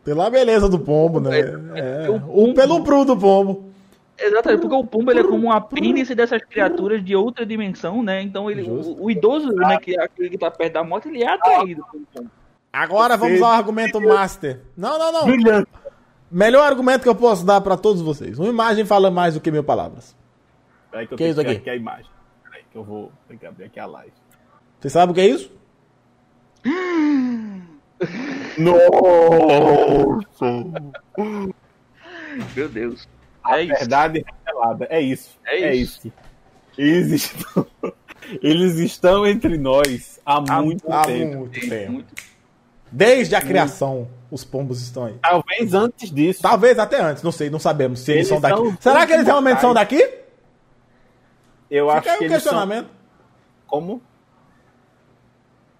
Pela 0.04 0.30
beleza 0.30 0.68
do 0.68 0.78
pombo, 0.78 1.20
né? 1.20 1.38
É, 1.40 2.04
É. 2.06 2.10
o 2.10 2.18
pombo- 2.20 2.54
pelo 2.54 2.82
pru 2.82 3.04
do 3.04 3.16
pombo. 3.16 3.64
exatamente 4.18 4.60
porque 4.62 4.74
o 4.74 4.84
pombo 4.86 5.10
ele 5.10 5.20
é 5.20 5.24
como 5.24 5.46
um 5.48 5.52
apêndice 5.52 6.14
dessas 6.14 6.42
criaturas 6.42 7.04
de 7.04 7.14
outra 7.14 7.44
dimensão, 7.44 8.02
né? 8.02 8.22
Então 8.22 8.50
ele, 8.50 8.62
o, 8.62 9.04
o 9.04 9.10
idoso, 9.10 9.48
né, 9.52 9.76
que 9.78 9.98
é 9.98 10.02
aquele 10.02 10.30
que 10.30 10.38
tá 10.38 10.50
perto 10.50 10.72
da 10.74 10.82
morte, 10.84 11.08
ele 11.08 11.22
é 11.22 11.28
atraído 11.28 11.84
pelo 11.92 12.04
pombo. 12.14 12.30
Agora 12.72 13.16
vamos 13.16 13.42
ao 13.42 13.50
argumento 13.50 14.00
master. 14.00 14.60
Não, 14.76 14.98
não, 14.98 15.12
não. 15.12 15.66
Melhor 16.30 16.62
argumento 16.66 17.02
que 17.02 17.08
eu 17.08 17.14
posso 17.14 17.44
dar 17.44 17.60
pra 17.62 17.76
todos 17.76 18.02
vocês. 18.02 18.38
Uma 18.38 18.48
imagem 18.48 18.84
fala 18.84 19.10
mais 19.10 19.34
do 19.34 19.40
que 19.40 19.50
mil 19.50 19.64
palavras. 19.64 20.14
Peraí 20.98 21.06
que 21.06 21.14
eu 21.14 21.18
Que 21.18 21.24
é 21.24 21.26
tenho 21.26 21.32
isso 21.32 21.40
que 21.42 21.46
aqui? 21.50 21.58
aqui 21.60 21.70
a 21.70 21.76
imagem. 21.76 22.10
Peraí 22.42 22.62
que 22.70 22.76
eu 22.76 22.82
vou 22.84 23.12
ter 23.28 23.36
que 23.38 23.46
abrir 23.46 23.64
aqui 23.66 23.78
a 23.78 23.86
live. 23.86 24.12
Você 24.80 24.90
sabe 24.90 25.12
o 25.12 25.14
que 25.14 25.20
é 25.20 25.26
isso? 25.26 25.52
Nossa! 28.58 30.46
Meu 32.56 32.68
Deus. 32.68 33.08
A 33.44 33.60
É 33.60 33.64
isso. 33.64 33.74
verdade 33.78 34.24
revelada. 34.46 34.86
É 34.90 35.00
isso. 35.00 35.38
É 35.46 35.60
É 35.62 35.74
isso. 35.74 36.08
isso. 36.08 36.12
Eles 36.76 37.12
estão, 37.12 37.66
eles 38.42 38.76
estão 38.78 39.26
entre 39.26 39.56
nós 39.58 40.20
há 40.24 40.40
muito 40.62 40.90
Há 40.92 41.04
tempo. 41.04 41.38
muito 41.38 41.60
Tem 41.60 41.68
tempo. 41.68 41.92
muito- 41.92 42.14
Desde 42.90 43.34
a 43.34 43.42
criação, 43.42 44.08
os 44.30 44.44
pombos 44.44 44.80
estão 44.80 45.06
aí. 45.06 45.14
Talvez 45.20 45.74
antes 45.74 46.10
disso. 46.10 46.40
Talvez 46.40 46.78
até 46.78 47.00
antes, 47.00 47.22
não 47.22 47.32
sei, 47.32 47.50
não 47.50 47.58
sabemos 47.58 48.00
se 48.00 48.12
eles, 48.12 48.20
Eles 48.20 48.28
são 48.28 48.40
daqui. 48.40 48.56
são 48.56 48.76
Será 48.80 49.06
que 49.06 49.12
eles 49.12 49.26
realmente 49.26 49.60
são 49.60 49.70
locais. 49.70 49.88
daqui? 49.88 50.17
Eu 51.70 51.86
Fica 51.88 51.98
acho 51.98 52.08
aí 52.10 52.18
que 52.18 52.24
um 52.24 52.26
eles 52.26 52.42
são. 52.42 52.52
questionamento. 52.52 52.90
Como? 53.66 54.02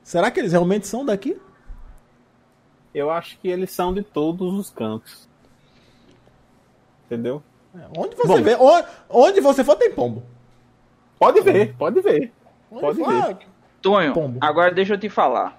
Será 0.03 0.31
que 0.31 0.41
eles 0.41 0.53
realmente 0.53 0.87
são 0.87 1.05
daqui? 1.05 1.41
Eu 2.95 3.11
acho 3.11 3.39
que 3.39 3.49
eles 3.49 3.71
são 3.71 3.93
de 3.93 4.03
todos 4.03 4.55
os 4.55 4.71
cantos. 4.71 5.29
Entendeu? 7.07 7.43
É, 7.75 7.87
Onde 7.97 8.17
você 8.17 8.27
Bom. 8.29 8.43
vê, 8.43 8.57
onde, 8.57 8.87
onde 9.09 9.41
você 9.41 9.63
for 9.65 9.77
tem 9.77 9.93
pombo. 9.93 10.23
Pode 11.19 11.41
ver, 11.41 11.75
pode 11.77 12.01
ver. 12.01 12.33
Onde 12.71 12.81
Pode 12.81 12.99
for, 12.99 13.13
ver. 13.13 13.23
ah, 13.23 13.39
Tonho, 13.83 14.13
Pombo. 14.13 14.39
agora 14.41 14.73
deixa 14.73 14.95
eu 14.95 14.99
te 14.99 15.09
falar. 15.09 15.58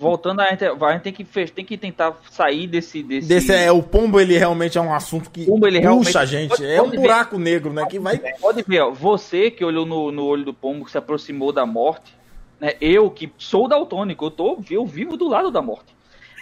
Voltando, 0.00 0.40
a 0.40 0.48
gente, 0.48 0.64
a 0.64 0.92
gente 0.92 1.02
tem, 1.02 1.12
que, 1.12 1.24
tem 1.54 1.64
que 1.64 1.76
tentar 1.76 2.18
sair 2.30 2.66
desse. 2.66 3.02
desse... 3.02 3.28
Desse 3.28 3.52
é, 3.52 3.70
o 3.70 3.82
pombo 3.82 4.18
ele 4.18 4.38
realmente 4.38 4.78
é 4.78 4.80
um 4.80 4.94
assunto 4.94 5.28
que 5.30 5.44
Pombo, 5.44 5.66
ele 5.66 5.78
realmente- 5.78 6.06
puxa 6.06 6.20
a 6.20 6.24
gente. 6.24 6.48
Pode- 6.48 6.64
é 6.66 6.80
um 6.80 6.86
pode 6.86 6.96
ver. 6.96 7.02
buraco 7.02 7.38
negro, 7.38 7.70
né? 7.72 7.84
Que 7.84 7.98
vai. 7.98 8.16
Pode 8.40 8.62
ver, 8.66 8.80
ó, 8.80 8.90
você 8.90 9.50
que 9.50 9.62
olhou 9.62 9.84
no, 9.84 10.10
no 10.10 10.24
olho 10.24 10.44
do 10.44 10.54
pombo, 10.54 10.86
que 10.86 10.90
se 10.90 10.96
aproximou 10.96 11.52
da 11.52 11.66
morte, 11.66 12.16
né? 12.58 12.72
Eu 12.80 13.10
que 13.10 13.30
sou 13.36 13.68
daltônico, 13.68 14.24
eu, 14.24 14.30
tô, 14.30 14.58
eu 14.70 14.86
vivo 14.86 15.18
do 15.18 15.28
lado 15.28 15.50
da 15.50 15.60
morte. 15.60 15.94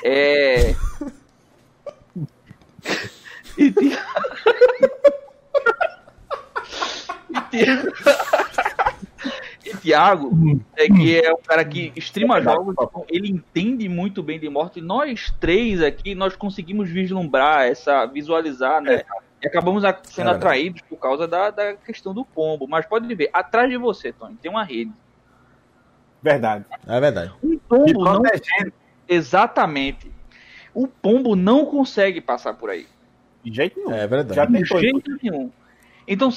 É. 0.05 0.77
E 3.59 3.75
E 7.31 7.41
Ti- 7.51 7.67
E 9.79 9.83
Tiago, 9.83 10.31
é 10.77 10.87
que 10.87 11.21
é 11.21 11.33
um 11.33 11.43
cara 11.43 11.65
que 11.65 11.93
streama 11.97 12.41
jogos, 12.41 12.75
então 12.79 13.05
ele 13.09 13.31
entende 13.31 13.89
muito 13.89 14.23
bem 14.23 14.39
de 14.39 14.49
morte. 14.49 14.79
E 14.79 14.83
nós 14.83 15.33
três 15.41 15.83
aqui, 15.83 16.15
nós 16.15 16.37
conseguimos 16.37 16.89
vislumbrar 16.89 17.67
essa, 17.67 18.07
visualizar, 18.07 18.81
né? 18.81 19.03
E 19.43 19.47
acabamos 19.47 19.83
sendo 19.83 20.25
verdade. 20.25 20.37
atraídos 20.37 20.83
por 20.83 20.97
causa 20.97 21.29
da, 21.29 21.51
da 21.51 21.75
questão 21.75 22.13
do 22.13 22.25
pombo. 22.25 22.67
Mas 22.67 22.87
pode 22.87 23.13
ver, 23.15 23.31
atrás 23.33 23.71
de 23.71 23.77
você, 23.77 24.13
Tony, 24.13 24.37
tem 24.37 24.51
uma 24.51 24.65
rede. 24.65 24.93
Verdade. 26.23 26.65
É 26.87 27.01
verdade. 27.01 27.33
Um 27.43 27.57
pombo 27.59 28.05
não. 28.05 28.23
Exatamente. 29.09 30.11
O 30.75 30.87
pombo 30.87 31.37
não 31.37 31.65
consegue 31.65 32.21
passar 32.21 32.55
por 32.55 32.71
aí. 32.71 32.87
De 33.45 33.55
jeito 33.55 33.79
nenhum. 33.79 33.93
É 33.93 34.07
verdade. 34.07 34.35
Já 34.35 34.45
De 34.45 34.65
jeito 34.65 35.19
nenhum. 35.23 35.51
Então, 36.07 36.31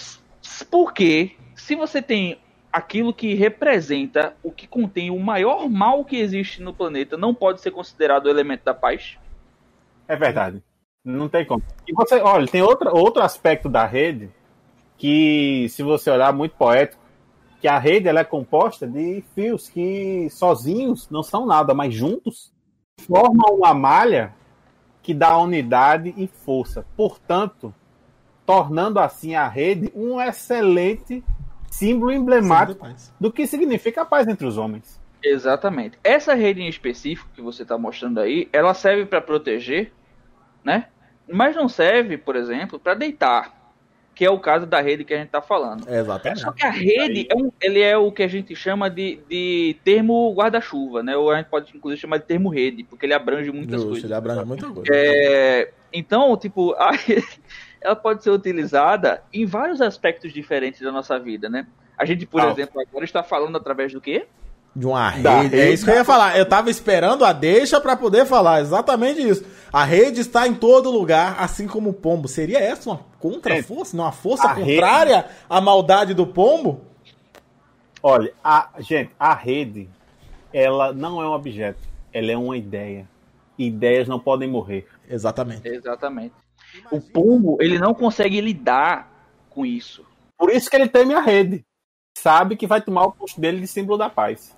por 0.69 0.93
quê? 0.93 1.31
Se 1.55 1.75
você 1.75 2.01
tem 2.01 2.39
aquilo 2.71 3.13
que 3.13 3.33
representa 3.33 4.35
o 4.41 4.51
que 4.51 4.67
contém 4.67 5.11
o 5.11 5.19
maior 5.19 5.69
mal 5.69 6.05
que 6.05 6.17
existe 6.17 6.61
no 6.61 6.73
planeta 6.73 7.17
não 7.17 7.33
pode 7.33 7.61
ser 7.61 7.71
considerado 7.71 8.29
elemento 8.29 8.63
da 8.63 8.73
paz? 8.73 9.17
É 10.07 10.15
verdade. 10.15 10.63
Não 11.03 11.27
tem 11.27 11.45
como. 11.45 11.63
E 11.87 11.93
você, 11.93 12.15
olha, 12.21 12.47
tem 12.47 12.61
outra, 12.61 12.91
outro 12.93 13.21
aspecto 13.23 13.67
da 13.67 13.85
rede 13.85 14.29
que, 14.97 15.67
se 15.69 15.81
você 15.81 16.11
olhar, 16.11 16.31
muito 16.31 16.55
poético, 16.55 17.01
que 17.59 17.67
a 17.67 17.77
rede 17.77 18.07
ela 18.07 18.21
é 18.21 18.23
composta 18.23 18.87
de 18.87 19.23
fios 19.35 19.67
que 19.67 20.29
sozinhos 20.29 21.09
não 21.09 21.23
são 21.23 21.45
nada, 21.45 21.73
mas 21.73 21.93
juntos 21.93 22.51
formam 22.99 23.55
uma 23.55 23.73
malha 23.73 24.33
que 25.01 25.13
dá 25.13 25.37
unidade 25.37 26.13
e 26.15 26.27
força. 26.27 26.85
Portanto, 26.95 27.73
tornando 28.45 28.99
assim 28.99 29.33
a 29.35 29.47
rede 29.47 29.91
um 29.95 30.21
excelente 30.21 31.23
símbolo 31.71 32.11
emblemático 32.11 32.85
do 33.19 33.31
que 33.31 33.47
significa 33.47 34.01
a 34.01 34.05
paz 34.05 34.27
entre 34.27 34.45
os 34.45 34.57
homens. 34.57 34.99
Exatamente. 35.23 35.97
Essa 36.03 36.33
rede 36.33 36.61
em 36.61 36.67
específico 36.67 37.29
que 37.33 37.41
você 37.41 37.63
está 37.63 37.77
mostrando 37.77 38.19
aí, 38.19 38.49
ela 38.51 38.73
serve 38.73 39.05
para 39.05 39.21
proteger, 39.21 39.91
né? 40.63 40.87
Mas 41.27 41.55
não 41.55 41.69
serve, 41.69 42.17
por 42.17 42.35
exemplo, 42.35 42.77
para 42.77 42.93
deitar, 42.93 43.73
que 44.13 44.25
é 44.25 44.29
o 44.29 44.39
caso 44.39 44.65
da 44.65 44.81
rede 44.81 45.05
que 45.05 45.13
a 45.13 45.17
gente 45.17 45.27
está 45.27 45.41
falando. 45.41 45.87
Exatamente. 45.87 46.41
Só 46.41 46.51
que 46.51 46.65
a 46.65 46.71
rede 46.71 47.27
é, 47.29 47.35
um, 47.35 47.51
ele 47.61 47.79
é 47.79 47.95
o 47.95 48.11
que 48.11 48.23
a 48.23 48.27
gente 48.27 48.55
chama 48.55 48.89
de, 48.89 49.19
de 49.29 49.77
termo 49.83 50.33
guarda-chuva, 50.33 51.01
né? 51.01 51.15
Ou 51.15 51.31
a 51.31 51.37
gente 51.37 51.47
pode 51.47 51.71
inclusive 51.75 52.01
chamar 52.01 52.17
de 52.17 52.25
termo 52.25 52.49
rede, 52.49 52.83
porque 52.83 53.05
ele 53.05 53.13
abrange 53.13 53.51
muitas 53.51 53.75
Justo, 53.75 53.89
coisas. 53.89 54.03
ele 54.03 54.13
abrange 54.13 54.43
muita 54.43 54.69
coisa. 54.69 54.91
É, 54.91 55.71
então, 55.93 56.35
tipo, 56.35 56.73
a 56.81 56.91
rede, 56.91 57.39
ela 57.81 57.95
pode 57.95 58.23
ser 58.23 58.29
utilizada 58.29 59.23
em 59.33 59.45
vários 59.45 59.81
aspectos 59.81 60.31
diferentes 60.31 60.81
da 60.81 60.91
nossa 60.91 61.17
vida, 61.19 61.49
né? 61.49 61.65
A 61.97 62.05
gente, 62.05 62.25
por 62.25 62.41
exemplo, 62.43 62.81
agora 62.81 63.05
está 63.05 63.21
falando 63.23 63.57
através 63.57 63.91
do 63.91 63.99
quê? 64.01 64.27
De 64.75 64.85
uma 64.87 65.11
Da 65.17 65.41
rede. 65.41 65.55
É 65.55 65.59
rede. 65.63 65.73
isso 65.73 65.83
que 65.85 65.91
eu 65.91 65.95
ia 65.95 66.05
falar. 66.05 66.37
Eu 66.37 66.45
tava 66.47 66.69
esperando 66.69 67.25
a 67.25 67.33
deixa 67.33 67.79
pra 67.81 67.97
poder 67.97 68.25
falar. 68.25 68.61
Exatamente 68.61 69.21
isso. 69.21 69.43
A 69.71 69.83
rede 69.83 70.21
está 70.21 70.47
em 70.47 70.53
todo 70.53 70.89
lugar, 70.89 71.35
assim 71.39 71.67
como 71.67 71.89
o 71.89 71.93
pombo. 71.93 72.27
Seria 72.27 72.57
essa 72.59 72.89
uma 72.89 73.01
contra-força? 73.19 73.95
Uma 73.97 74.11
força 74.13 74.47
A 74.47 74.53
rede- 74.53 74.71
contrária 74.75 75.25
à 75.49 75.59
maldade 75.59 76.13
do 76.13 76.25
pombo? 76.25 76.81
Olha, 78.01 78.33
a, 78.43 78.69
gente, 78.79 79.11
a 79.19 79.33
rede, 79.33 79.89
ela 80.53 80.91
não 80.93 81.21
é 81.21 81.27
um 81.27 81.33
objeto, 81.33 81.79
ela 82.13 82.31
é 82.31 82.37
uma 82.37 82.57
ideia. 82.57 83.07
Ideias 83.57 84.07
não 84.07 84.19
podem 84.19 84.49
morrer. 84.49 84.87
Exatamente. 85.07 85.67
Exatamente. 85.67 86.33
O 86.91 86.99
pombo, 87.01 87.57
ele 87.59 87.77
não 87.79 87.93
consegue 87.93 88.39
lidar 88.41 89.11
com 89.49 89.65
isso. 89.65 90.05
Por 90.37 90.49
isso 90.51 90.69
que 90.69 90.75
ele 90.75 90.87
teme 90.87 91.13
a 91.13 91.19
rede. 91.21 91.65
Sabe 92.17 92.55
que 92.55 92.67
vai 92.67 92.81
tomar 92.81 93.05
o 93.05 93.11
posto 93.11 93.39
dele 93.39 93.59
de 93.61 93.67
símbolo 93.67 93.97
da 93.97 94.09
paz. 94.09 94.55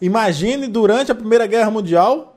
Imagine 0.00 0.66
durante 0.68 1.10
a 1.12 1.14
Primeira 1.14 1.46
Guerra 1.46 1.70
Mundial, 1.70 2.36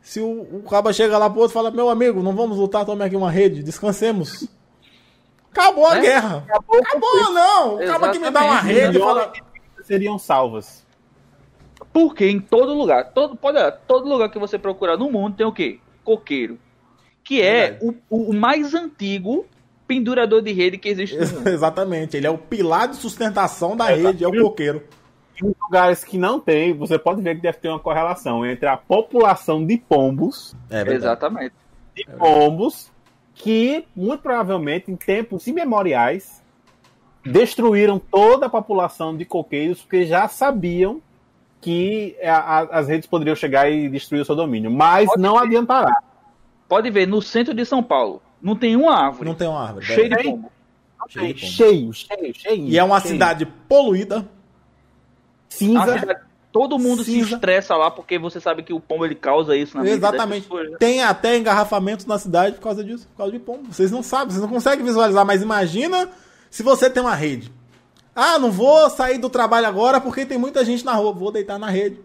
se 0.00 0.20
o, 0.20 0.42
o 0.58 0.62
caba 0.68 0.92
chega 0.92 1.18
lá 1.18 1.28
pro 1.28 1.40
outro 1.40 1.52
e 1.52 1.54
fala: 1.54 1.70
Meu 1.70 1.88
amigo, 1.90 2.22
não 2.22 2.34
vamos 2.34 2.58
lutar, 2.58 2.84
tome 2.84 3.04
aqui 3.04 3.16
uma 3.16 3.30
rede, 3.30 3.62
descansemos. 3.62 4.48
Acabou 5.50 5.86
a 5.86 5.96
É? 5.96 6.00
guerra. 6.00 6.44
Acabou, 6.48 6.78
Acabou, 6.78 7.32
não. 7.32 7.74
O 7.76 7.86
caba 7.86 8.10
que 8.12 8.18
me 8.18 8.30
dá 8.30 8.42
uma 8.44 8.60
rede 8.60 8.96
e 8.98 9.00
fala. 9.00 9.32
seriam 9.82 10.18
salvas. 10.18 10.86
Porque 11.92 12.26
em 12.28 12.38
todo 12.38 12.72
lugar, 12.74 13.12
todo, 13.12 13.34
pode 13.36 13.58
olhar, 13.58 13.72
todo 13.72 14.08
lugar 14.08 14.30
que 14.30 14.38
você 14.38 14.58
procurar 14.58 14.96
no 14.96 15.10
mundo 15.10 15.36
tem 15.36 15.46
o 15.46 15.52
quê? 15.52 15.80
Coqueiro. 16.04 16.58
Que 17.30 17.40
é 17.42 17.78
o, 17.80 17.94
o 18.10 18.32
mais 18.34 18.74
antigo 18.74 19.46
pendurador 19.86 20.42
de 20.42 20.52
rede 20.52 20.76
que 20.78 20.88
existe 20.88 21.16
no 21.16 21.24
mundo. 21.30 21.46
Exatamente, 21.48 22.16
ele 22.16 22.26
é 22.26 22.30
o 22.30 22.36
pilar 22.36 22.88
de 22.88 22.96
sustentação 22.96 23.76
da 23.76 23.92
Exato. 23.92 24.06
rede, 24.08 24.24
é 24.24 24.26
o 24.26 24.42
coqueiro. 24.42 24.82
Em 25.40 25.54
lugares 25.62 26.02
que 26.02 26.18
não 26.18 26.40
tem, 26.40 26.72
você 26.76 26.98
pode 26.98 27.22
ver 27.22 27.36
que 27.36 27.40
deve 27.42 27.58
ter 27.58 27.68
uma 27.68 27.78
correlação 27.78 28.44
entre 28.44 28.66
a 28.68 28.76
população 28.76 29.64
de 29.64 29.78
pombos, 29.78 30.56
É 30.68 30.80
Exatamente. 30.92 31.54
de 31.94 32.04
pombos, 32.18 32.90
que 33.36 33.84
muito 33.94 34.22
provavelmente 34.22 34.90
em 34.90 34.96
tempos 34.96 35.46
imemoriais 35.46 36.42
destruíram 37.24 38.00
toda 38.00 38.46
a 38.46 38.50
população 38.50 39.16
de 39.16 39.24
coqueiros 39.24 39.82
porque 39.82 40.04
já 40.04 40.26
sabiam 40.26 41.00
que 41.60 42.16
a- 42.24 42.58
a- 42.58 42.78
as 42.80 42.88
redes 42.88 43.06
poderiam 43.08 43.36
chegar 43.36 43.70
e 43.70 43.88
destruir 43.88 44.22
o 44.22 44.24
seu 44.24 44.34
domínio, 44.34 44.68
mas 44.70 45.06
Pode 45.06 45.22
não 45.22 45.36
ser. 45.38 45.44
adiantará. 45.44 46.02
Pode 46.70 46.88
ver, 46.88 47.06
no 47.08 47.20
centro 47.20 47.52
de 47.52 47.64
São 47.66 47.82
Paulo, 47.82 48.22
não 48.40 48.54
tem 48.54 48.76
uma 48.76 48.94
árvore. 48.94 49.28
Não 49.28 49.34
tem 49.34 49.48
uma 49.48 49.60
árvore. 49.60 49.84
cheio 49.84 50.04
de 50.04 50.08
verdade. 50.14 50.28
pombo. 50.30 50.52
Cheio 51.08 51.34
de 51.34 51.40
pombo. 51.40 51.52
Cheio, 51.52 51.92
cheio, 51.92 52.32
cheio. 52.34 52.68
E 52.68 52.78
é 52.78 52.84
uma 52.84 53.00
cheio. 53.00 53.14
cidade 53.14 53.44
poluída. 53.44 54.24
Cinza. 55.48 55.98
cidade- 55.98 56.20
todo 56.52 56.78
mundo 56.78 57.02
se 57.02 57.10
Cinza. 57.12 57.34
estressa 57.34 57.74
lá 57.76 57.90
porque 57.90 58.18
você 58.20 58.40
sabe 58.40 58.62
que 58.62 58.72
o 58.72 58.78
pombo 58.78 59.04
ele 59.04 59.16
causa 59.16 59.56
isso 59.56 59.76
na 59.76 59.84
Exatamente. 59.84 60.42
pessoas, 60.42 60.70
né? 60.70 60.76
Tem 60.78 61.02
até 61.02 61.36
engarrafamentos 61.36 62.06
na 62.06 62.18
cidade 62.20 62.54
por 62.54 62.62
causa 62.62 62.84
disso, 62.84 63.08
por 63.08 63.16
causa 63.18 63.32
de 63.32 63.40
pombo. 63.40 63.72
Vocês 63.72 63.90
não 63.90 64.02
sabem, 64.02 64.28
vocês 64.30 64.40
não 64.40 64.48
conseguem 64.48 64.84
visualizar, 64.84 65.26
mas 65.26 65.42
imagina 65.42 66.08
se 66.48 66.62
você 66.62 66.88
tem 66.88 67.02
uma 67.02 67.14
rede. 67.16 67.52
Ah, 68.14 68.38
não 68.38 68.50
vou 68.52 68.88
sair 68.90 69.18
do 69.18 69.28
trabalho 69.28 69.66
agora 69.66 70.00
porque 70.00 70.24
tem 70.24 70.38
muita 70.38 70.64
gente 70.64 70.84
na 70.84 70.92
rua. 70.94 71.12
Vou 71.12 71.32
deitar 71.32 71.58
na 71.58 71.68
rede. 71.68 72.00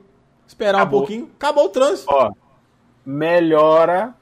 Esperar 0.48 0.80
Acabou. 0.80 1.00
um 1.00 1.04
pouquinho. 1.04 1.30
Acabou 1.36 1.66
o 1.66 1.70
trânsito. 1.70 2.12
Ó, 2.12 2.32
melhora 3.06 4.14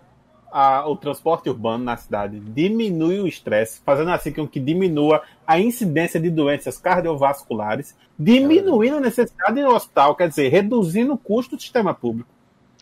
a- 0.53 0.87
o 0.87 0.95
transporte 0.95 1.49
urbano 1.49 1.83
na 1.83 1.97
cidade, 1.97 2.39
diminui 2.39 3.19
o 3.19 3.27
estresse, 3.27 3.81
fazendo 3.83 4.11
assim 4.11 4.31
com 4.31 4.47
que 4.47 4.59
diminua 4.59 5.23
a 5.47 5.59
incidência 5.59 6.19
de 6.19 6.29
doenças 6.29 6.77
cardiovasculares, 6.77 7.97
diminuindo 8.17 8.97
a 8.97 9.01
necessidade 9.01 9.55
de 9.55 9.61
ao 9.61 9.73
hospital, 9.73 10.15
quer 10.15 10.29
dizer, 10.29 10.49
reduzindo 10.49 11.13
o 11.13 11.17
custo 11.17 11.55
do 11.55 11.61
sistema 11.61 11.93
público. 11.93 12.29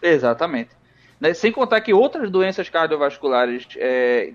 Exatamente. 0.04 0.72
Né, 1.20 1.34
Sem 1.34 1.52
contar 1.52 1.80
que 1.82 1.94
outras 1.94 2.30
doenças 2.30 2.68
cardiovasculares, 2.68 3.68
é, 3.78 4.34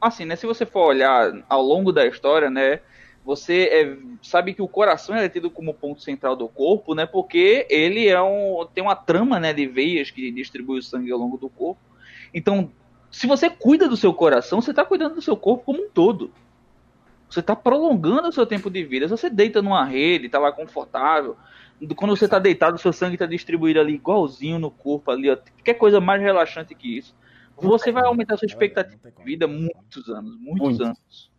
assim, 0.00 0.24
né, 0.24 0.36
se 0.36 0.46
você 0.46 0.64
for 0.64 0.86
olhar 0.86 1.32
ao 1.48 1.62
longo 1.62 1.90
da 1.90 2.06
história, 2.06 2.48
né, 2.48 2.80
você 3.24 3.64
é, 3.72 3.96
sabe 4.22 4.54
que 4.54 4.62
o 4.62 4.68
coração 4.68 5.16
é 5.16 5.28
tido 5.28 5.50
como 5.50 5.74
ponto 5.74 6.00
central 6.00 6.36
do 6.36 6.46
corpo, 6.48 6.94
né, 6.94 7.06
porque 7.06 7.66
ele 7.68 8.06
é 8.06 8.20
um, 8.22 8.66
tem 8.72 8.84
uma 8.84 8.94
trama 8.94 9.40
né, 9.40 9.52
de 9.52 9.66
veias 9.66 10.10
que 10.10 10.30
distribui 10.30 10.78
o 10.78 10.82
sangue 10.82 11.10
ao 11.10 11.18
longo 11.18 11.36
do 11.36 11.48
corpo. 11.48 11.89
Então, 12.32 12.70
se 13.10 13.26
você 13.26 13.50
cuida 13.50 13.88
do 13.88 13.96
seu 13.96 14.14
coração, 14.14 14.60
você 14.60 14.70
está 14.70 14.84
cuidando 14.84 15.16
do 15.16 15.22
seu 15.22 15.36
corpo 15.36 15.64
como 15.64 15.82
um 15.84 15.88
todo. 15.90 16.30
Você 17.28 17.40
está 17.40 17.54
prolongando 17.54 18.28
o 18.28 18.32
seu 18.32 18.46
tempo 18.46 18.70
de 18.70 18.84
vida. 18.84 19.06
Se 19.06 19.10
você 19.10 19.30
deita 19.30 19.62
numa 19.62 19.84
rede, 19.84 20.26
está 20.26 20.38
lá 20.38 20.50
confortável, 20.50 21.36
quando 21.96 22.16
você 22.16 22.26
está 22.26 22.38
deitado, 22.38 22.78
seu 22.78 22.92
sangue 22.92 23.14
está 23.14 23.26
distribuído 23.26 23.80
ali 23.80 23.94
igualzinho 23.94 24.58
no 24.58 24.70
corpo 24.70 25.10
ali, 25.10 25.30
ó. 25.30 25.36
Qualquer 25.36 25.74
coisa 25.74 26.00
mais 26.00 26.20
relaxante 26.20 26.74
que 26.74 26.98
isso. 26.98 27.14
Você 27.56 27.92
vai 27.92 28.04
aumentar 28.04 28.36
sua 28.36 28.46
expectativa 28.46 29.10
de 29.10 29.22
vida 29.22 29.46
muitos 29.46 30.08
anos, 30.08 30.36
muitos 30.40 30.78
Muito. 30.78 30.84
anos. 30.84 31.30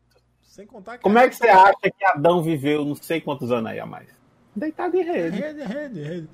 Sem 0.41 0.67
contar 0.67 0.99
Como 0.99 1.17
é 1.17 1.27
que 1.27 1.35
você 1.35 1.47
acha 1.47 1.79
que 1.81 2.05
Adão 2.05 2.43
viveu 2.43 2.85
não 2.85 2.93
sei 2.93 3.21
quantos 3.21 3.51
anos 3.51 3.71
aí 3.71 3.79
a 3.79 3.85
mais? 3.85 4.09
Deitado 4.55 4.95
em 4.97 5.03
rede. 5.03 5.37
Rede, 5.37 5.63
rede, 5.63 6.01
rede. 6.01 6.29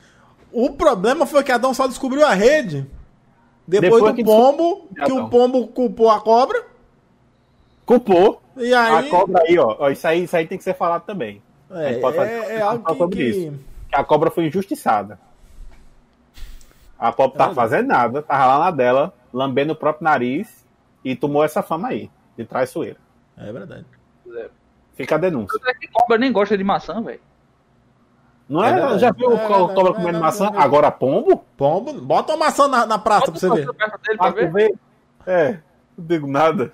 O 0.52 0.72
problema 0.72 1.26
foi 1.26 1.44
que 1.44 1.52
Adão 1.52 1.74
só 1.74 1.88
descobriu 1.88 2.26
a 2.26 2.34
rede 2.34 2.90
depois, 3.68 3.94
Depois 4.02 4.04
do 4.04 4.16
que 4.16 4.24
pombo, 4.24 4.88
que 5.06 5.12
o 5.12 5.28
pombo 5.30 5.68
culpou 5.68 6.10
a 6.10 6.22
cobra. 6.22 6.64
Culpou 7.86 8.42
E 8.56 8.74
a 8.74 8.98
aí. 9.00 9.10
cobra 9.10 9.44
aí, 9.46 9.58
ó. 9.60 9.76
Ó, 9.80 9.90
Isso 9.90 10.08
aí, 10.08 10.24
isso 10.24 10.36
aí 10.36 10.48
tem 10.48 10.58
que 10.58 10.64
ser 10.64 10.74
falado 10.76 11.04
também. 11.06 11.42
A 11.70 11.82
É, 11.84 11.90
gente 11.94 12.02
pode 12.02 12.16
fazer- 12.16 12.32
é, 12.32 12.56
é 12.56 12.62
algo 12.62 12.84
falar 12.84 12.94
que, 12.96 12.98
sobre 13.04 13.16
que- 13.18 13.24
isso. 13.30 13.60
Que 13.90 13.96
a 13.96 14.04
cobra 14.04 14.32
foi 14.32 14.46
injustiçada. 14.48 15.20
A 17.00 17.12
Pop 17.12 17.36
É 17.36 17.38
tava 17.38 17.54
fazendo 17.54 17.88
nada, 17.88 18.22
tava 18.24 18.46
lá 18.58 18.66
na 18.66 18.72
dela, 18.72 19.14
lambendo 19.32 19.74
o 19.74 19.76
próprio 19.76 20.04
nariz 20.06 20.66
e 21.04 21.16
tomou 21.16 21.44
essa 21.44 21.62
fama 21.62 21.90
aí, 21.90 22.10
de 22.36 22.44
traiçoeira. 22.46 22.98
É 23.38 23.52
verdade. 23.52 23.86
Fica 24.96 25.16
a 25.16 25.18
denúncia. 25.20 25.60
Até 25.62 25.76
que 25.76 25.88
cobra 25.92 26.18
nem 26.18 26.32
gosta 26.32 26.58
de 26.58 26.64
maçã, 26.64 27.02
velho. 27.04 27.20
Não 28.50 28.64
É 28.64 28.96
é? 28.96 29.00
já 29.00 29.12
viu 29.12 29.32
É 29.32 29.34
o 29.36 29.68
cobra 29.70 29.92
é 29.92 29.96
comendo 29.96 30.20
maçã? 30.20 30.48
é. 30.54 30.58
Agora 30.58 30.90
pombo? 30.92 31.44
Pombo, 31.58 31.94
bota 32.02 32.34
uma 32.34 32.46
maçã 32.46 32.68
na, 32.68 32.86
na 32.86 32.98
praça 32.98 33.32
pra 33.32 33.40
você 33.40 33.50
ver. 33.50 33.66
Bota 33.66 33.74
perto 33.78 34.02
dele 34.02 34.18
pra 34.18 34.30
ver. 34.30 34.52
vê? 34.52 34.76
É, 35.26 35.60
não 35.98 36.06
digo 36.06 36.28
nada. 36.28 36.72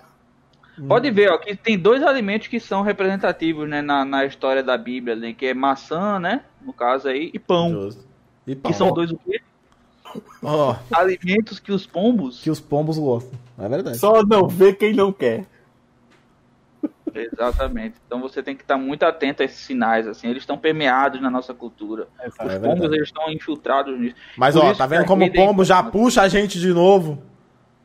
Pode 0.87 1.09
ver, 1.11 1.31
ó, 1.31 1.37
que 1.37 1.55
tem 1.55 1.77
dois 1.77 2.01
alimentos 2.03 2.47
que 2.47 2.59
são 2.59 2.81
representativos, 2.81 3.69
né, 3.69 3.81
na, 3.81 4.03
na 4.03 4.25
história 4.25 4.63
da 4.63 4.75
Bíblia, 4.75 5.15
né, 5.15 5.31
que 5.31 5.45
é 5.45 5.53
maçã, 5.53 6.19
né, 6.19 6.41
no 6.63 6.73
caso 6.73 7.07
aí, 7.07 7.29
e 7.31 7.37
pão. 7.37 7.69
Justo. 7.71 8.03
E 8.47 8.55
pão. 8.55 8.71
Que 8.71 8.77
são 8.77 8.91
dois 8.91 9.11
o 9.11 9.17
quê? 9.17 9.39
Ó, 10.43 10.75
Alimentos 10.91 11.59
que 11.59 11.71
os 11.71 11.85
pombos 11.87 12.41
que 12.41 12.49
os 12.49 12.59
pombos 12.59 12.97
gostam. 12.97 13.37
É 13.57 13.67
verdade. 13.69 13.97
Só 13.97 14.23
não 14.23 14.47
vê 14.47 14.73
quem 14.73 14.93
não 14.93 15.11
quer. 15.11 15.45
Exatamente. 17.13 17.95
Então 18.05 18.19
você 18.19 18.41
tem 18.41 18.55
que 18.55 18.63
estar 18.63 18.77
muito 18.77 19.03
atento 19.03 19.41
a 19.41 19.45
esses 19.45 19.59
sinais, 19.59 20.07
assim. 20.07 20.27
Eles 20.27 20.43
estão 20.43 20.57
permeados 20.57 21.21
na 21.21 21.29
nossa 21.29 21.53
cultura. 21.53 22.07
É 22.19 22.27
Os 22.27 22.35
verdade. 22.37 22.63
pombos, 22.63 22.91
eles 22.93 23.07
estão 23.07 23.31
infiltrados 23.31 23.99
nisso. 23.99 24.15
Mas 24.37 24.55
Por 24.55 24.65
ó, 24.65 24.73
tá 24.73 24.85
vendo 24.85 25.05
como 25.05 25.23
o 25.23 25.27
é 25.27 25.29
pombo 25.29 25.63
já 25.63 25.83
puxa 25.83 26.21
a 26.21 26.27
gente 26.27 26.59
de 26.59 26.73
novo? 26.73 27.21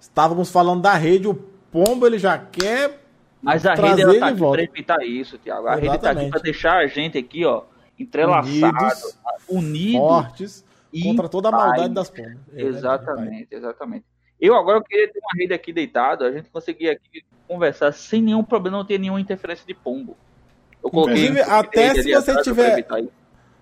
Estávamos 0.01 0.51
falando 0.51 0.83
da 0.83 0.95
rede, 0.95 1.29
o 1.29 1.35
pombo 1.35 2.07
ele 2.07 2.19
já 2.19 2.39
quer 2.39 3.01
Mas 3.43 3.67
a 3.67 3.75
rede 3.75 4.03
ela 4.03 4.13
ele 4.13 4.21
tá 4.21 4.31
de 4.31 4.45
aqui 4.45 4.61
evitar 4.63 5.05
isso, 5.05 5.39
Tiago. 5.39 5.67
A 5.67 5.75
rede 5.75 5.87
tá 5.87 5.93
aqui 5.93 5.99
Exatamente. 6.05 6.31
pra 6.31 6.41
deixar 6.41 6.77
a 6.79 6.87
gente 6.87 7.19
aqui, 7.19 7.45
ó, 7.45 7.63
entrelaçado, 7.99 8.49
Unidos, 8.51 9.19
unido. 9.49 9.99
Fortes 9.99 10.65
contra 11.03 11.29
toda 11.29 11.49
a 11.49 11.53
maldade 11.53 11.95
das 11.95 12.09
pombas. 12.11 12.39
É, 12.53 12.63
Exatamente, 12.63 13.49
exatamente. 13.51 14.05
Eu 14.41 14.55
agora 14.55 14.79
eu 14.79 14.83
queria 14.83 15.13
ter 15.13 15.19
uma 15.19 15.41
rede 15.41 15.53
aqui 15.53 15.73
deitado, 15.73 16.25
a 16.25 16.31
gente 16.31 16.49
conseguir 16.51 16.91
aqui 16.91 17.25
conversar 17.47 17.93
sem 17.93 18.23
nenhum 18.23 18.45
problema, 18.45 18.79
não 18.79 18.85
ter 18.85 18.99
nenhuma 18.99 19.21
interferência 19.21 19.67
de 19.67 19.75
pombo. 19.75 20.17
Eu 20.83 20.91
coloquei 20.91 21.27
Inclusive, 21.27 21.41
até 21.41 21.95
se 21.95 22.13
você 22.13 22.43
tiver-. 22.43 22.87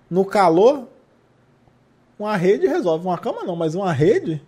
No 0.09 0.23
calor, 0.23 0.87
uma 2.19 2.35
rede 2.37 2.67
resolve. 2.67 3.05
Uma 3.05 3.17
cama 3.17 3.43
não, 3.43 3.55
mas 3.55 3.75
uma 3.75 3.91
rede, 3.91 4.41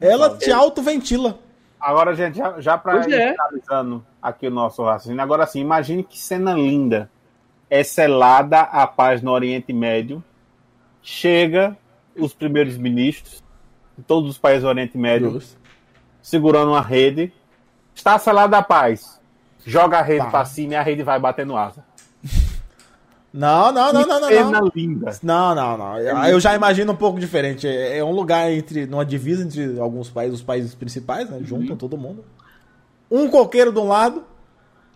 ela 0.00 0.36
te 0.36 0.50
autoventila. 0.50 1.38
Agora, 1.78 2.14
gente, 2.14 2.38
já, 2.38 2.60
já 2.60 2.78
para 2.78 3.00
Pois 3.00 3.12
é. 3.12 3.32
finalizando 3.32 4.04
aqui 4.20 4.48
o 4.48 4.50
nosso 4.50 4.82
raciocínio, 4.82 5.22
agora 5.22 5.44
assim, 5.44 5.60
imagine 5.60 6.02
que 6.02 6.18
cena 6.18 6.54
linda. 6.54 7.10
É 7.68 7.82
selada 7.82 8.60
a 8.60 8.86
paz 8.86 9.20
no 9.22 9.32
Oriente 9.32 9.72
Médio. 9.72 10.22
Chega 11.02 11.76
os 12.16 12.32
primeiros 12.32 12.76
ministros 12.76 13.42
de 13.98 14.04
todos 14.04 14.30
os 14.30 14.38
países 14.38 14.62
do 14.62 14.68
Oriente 14.68 14.96
Médio 14.96 15.32
Justo. 15.32 15.65
Segurando 16.26 16.72
uma 16.72 16.80
rede. 16.80 17.32
Está 17.94 18.18
selada 18.18 18.58
a 18.58 18.62
paz. 18.62 19.20
Joga 19.64 19.98
a 19.98 20.02
rede 20.02 20.24
Tá. 20.24 20.30
pra 20.30 20.44
cima 20.44 20.72
e 20.72 20.76
a 20.76 20.82
rede 20.82 21.02
vai 21.04 21.18
batendo 21.20 21.56
asa. 21.56 21.84
Não, 23.32 23.70
não, 23.70 23.92
não, 23.92 24.06
não, 24.06 24.20
não. 24.20 24.28
cena 24.28 24.50
não. 24.62 24.72
linda. 24.74 25.12
Não, 25.22 25.54
não, 25.54 25.76
não. 25.76 25.98
Eu 26.26 26.40
já 26.40 26.54
imagino 26.54 26.92
um 26.92 26.96
pouco 26.96 27.20
diferente. 27.20 27.68
É 27.68 27.98
é 27.98 28.04
um 28.04 28.12
lugar 28.12 28.50
entre. 28.50 28.86
numa 28.86 29.04
divisa 29.04 29.44
entre 29.44 29.78
alguns 29.78 30.08
países, 30.08 30.36
os 30.38 30.42
países 30.42 30.74
principais, 30.74 31.28
né? 31.28 31.40
Juntam 31.42 31.76
todo 31.76 31.98
mundo. 31.98 32.24
Um 33.10 33.28
coqueiro 33.28 33.70
de 33.72 33.78
um 33.78 33.88
lado, 33.88 34.24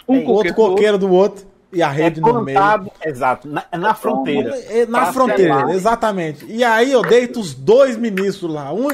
Um 0.09 0.25
outro 0.25 0.55
coqueiro 0.55 0.55
do 0.55 0.55
coqueiro 0.55 0.99
do 0.99 1.11
outro, 1.13 1.47
e 1.71 1.83
a 1.83 1.91
É 1.91 1.93
rede 1.93 2.23
no 2.23 2.41
meio. 2.41 2.59
exato, 3.05 3.47
na, 3.47 3.63
na 3.77 3.93
fronteira. 3.95 4.57
É 4.71 4.87
na 4.87 5.03
Pra 5.03 5.13
fronteira, 5.13 5.55
selar. 5.59 5.71
exatamente. 5.75 6.47
E 6.49 6.65
aí 6.65 6.91
eu 6.93 7.03
deito 7.03 7.39
os 7.41 7.53
dois 7.53 7.95
ministros 7.99 8.51
lá, 8.55 8.73
um 8.73 8.89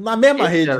na 0.00 0.16
mesma 0.16 0.46
rede. 0.46 0.70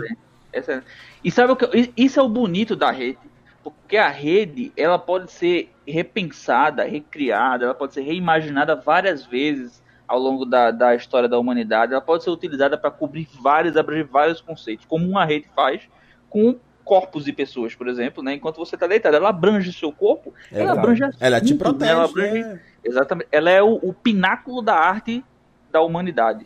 Excelente. 0.53 0.87
E 1.25 1.31
sabe 1.31 1.53
o 1.53 1.57
que? 1.57 1.93
Isso 1.97 2.21
é 2.21 2.23
o 2.23 2.29
bonito 2.29 2.75
da 2.77 2.91
rede. 2.91 3.19
Porque 3.63 3.97
a 3.97 4.09
rede, 4.09 4.73
ela 4.77 4.99
pode 4.99 5.31
ser 5.31 5.71
repensada, 5.87 6.85
recriada, 6.85 7.65
ela 7.65 7.75
pode 7.75 7.95
ser 7.95 8.03
reimaginada 8.03 8.75
várias 8.75 9.25
vezes 9.25 9.83
ao 10.07 10.19
longo 10.19 10.45
da, 10.45 10.71
da 10.73 10.95
história 10.95 11.29
da 11.29 11.39
humanidade. 11.39 11.93
Ela 11.93 12.01
pode 12.03 12.25
ser 12.25 12.31
utilizada 12.31 12.77
para 12.77 12.91
cobrir 12.91 13.29
vários, 13.41 13.77
abranger 13.77 14.07
vários 14.07 14.41
conceitos, 14.41 14.85
como 14.85 15.09
uma 15.09 15.25
rede 15.25 15.47
faz 15.55 15.89
com 16.29 16.59
corpos 16.85 17.25
de 17.25 17.33
pessoas, 17.33 17.75
por 17.77 17.87
exemplo, 17.87 18.23
né? 18.25 18.35
Enquanto 18.35 18.57
você 18.57 18.75
está 18.75 18.89
deitado, 18.89 19.15
ela 19.17 19.29
abrange 19.29 19.71
o 19.71 19.73
seu 19.73 19.93
corpo, 19.93 20.35
É 20.51 20.61
ela 20.61 20.75
verdade. 20.75 21.05
abrange 21.05 21.17
Ela 21.21 21.41
te 21.41 21.53
né? 21.53 21.59
protege. 21.59 21.91
Ela 21.93 22.05
abrange- 22.05 22.41
é. 22.43 22.61
Exatamente. 22.85 23.29
Ela 23.31 23.51
é 23.51 23.63
o, 23.63 23.75
o 23.81 23.95
pináculo 23.95 24.61
da 24.61 24.75
arte 24.75 25.25
da 25.71 25.81
humanidade. 25.81 26.45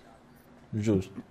Justo. 0.74 1.22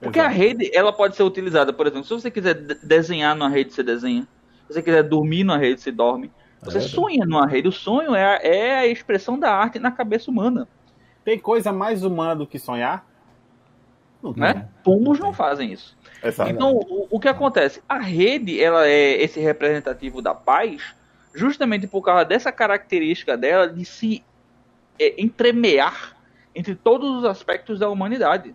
Porque 0.00 0.18
a 0.18 0.28
rede, 0.28 0.70
ela 0.74 0.92
pode 0.92 1.14
ser 1.14 1.22
utilizada, 1.22 1.72
por 1.72 1.86
exemplo, 1.86 2.04
se 2.04 2.14
você 2.14 2.30
quiser 2.30 2.54
de- 2.54 2.74
desenhar 2.82 3.34
numa 3.36 3.48
rede, 3.50 3.72
você 3.72 3.82
desenha. 3.82 4.22
Se 4.66 4.74
você 4.74 4.82
quiser 4.82 5.02
dormir 5.02 5.44
numa 5.44 5.58
rede, 5.58 5.80
você 5.80 5.92
dorme. 5.92 6.30
Você 6.62 6.78
É 6.78 6.80
verdade. 6.80 6.94
sonha 6.94 7.26
numa 7.26 7.46
rede. 7.46 7.68
O 7.68 7.72
sonho 7.72 8.14
é 8.14 8.24
a, 8.24 8.36
é 8.42 8.78
a 8.78 8.86
expressão 8.86 9.38
da 9.38 9.52
arte 9.54 9.78
na 9.78 9.90
cabeça 9.90 10.30
humana, 10.30 10.66
Tem 11.24 11.38
coisa 11.38 11.70
mais 11.70 12.02
humana 12.02 12.34
do 12.34 12.46
que 12.46 12.58
sonhar? 12.58 13.06
Não 14.22 14.32
tem. 14.32 14.42
né? 14.42 14.68
Pombos 14.82 15.18
não 15.18 15.32
fazem 15.32 15.72
isso. 15.72 15.96
Exato. 16.22 16.50
Então, 16.50 16.76
o, 16.76 17.06
o 17.10 17.20
que 17.20 17.28
acontece? 17.28 17.82
A 17.88 17.98
rede, 17.98 18.60
ela 18.62 18.86
é 18.86 19.22
esse 19.22 19.38
representativo 19.40 20.20
da 20.22 20.34
paz, 20.34 20.94
justamente 21.34 21.86
por 21.86 22.02
causa 22.02 22.24
dessa 22.24 22.50
característica 22.50 23.36
dela 23.36 23.66
de 23.68 23.84
se 23.84 24.24
é, 24.98 25.20
entremear 25.22 26.16
entre 26.54 26.74
todos 26.74 27.18
os 27.18 27.24
aspectos 27.24 27.78
da 27.78 27.88
humanidade. 27.88 28.54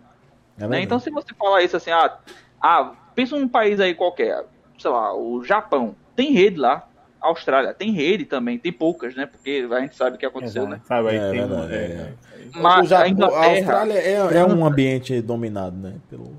É 0.58 0.66
né? 0.66 0.80
Então, 0.82 0.98
se 0.98 1.10
você 1.10 1.34
falar 1.34 1.62
isso 1.62 1.76
assim, 1.76 1.90
ah, 1.90 2.18
ah, 2.60 2.92
pensa 3.14 3.38
num 3.38 3.48
país 3.48 3.78
aí 3.80 3.94
qualquer, 3.94 4.44
sei 4.78 4.90
lá, 4.90 5.14
o 5.14 5.42
Japão, 5.44 5.94
tem 6.14 6.32
rede 6.32 6.56
lá. 6.58 6.88
A 7.20 7.28
Austrália 7.28 7.74
tem 7.74 7.90
rede 7.90 8.24
também, 8.24 8.58
tem 8.58 8.70
poucas, 8.72 9.14
né? 9.16 9.26
Porque 9.26 9.66
a 9.70 9.80
gente 9.80 9.96
sabe 9.96 10.16
o 10.16 10.18
que 10.18 10.26
aconteceu, 10.26 10.62
Exato. 10.62 10.76
né? 10.76 10.80
Sabe, 10.86 11.08
aí 11.08 11.16
É 11.16 11.30
tem 11.30 11.40
verdade, 11.46 11.74
é, 11.74 11.76
é. 11.78 12.12
Mas 12.54 12.88
Japão- 12.88 13.04
a 13.04 13.08
Inglaterra, 13.08 13.42
a 13.42 13.50
Austrália 13.56 13.94
é, 13.94 14.12
é 14.38 14.44
um 14.44 14.64
ambiente 14.64 15.20
dominado, 15.20 15.76
né? 15.76 15.94
Pelo... 16.08 16.36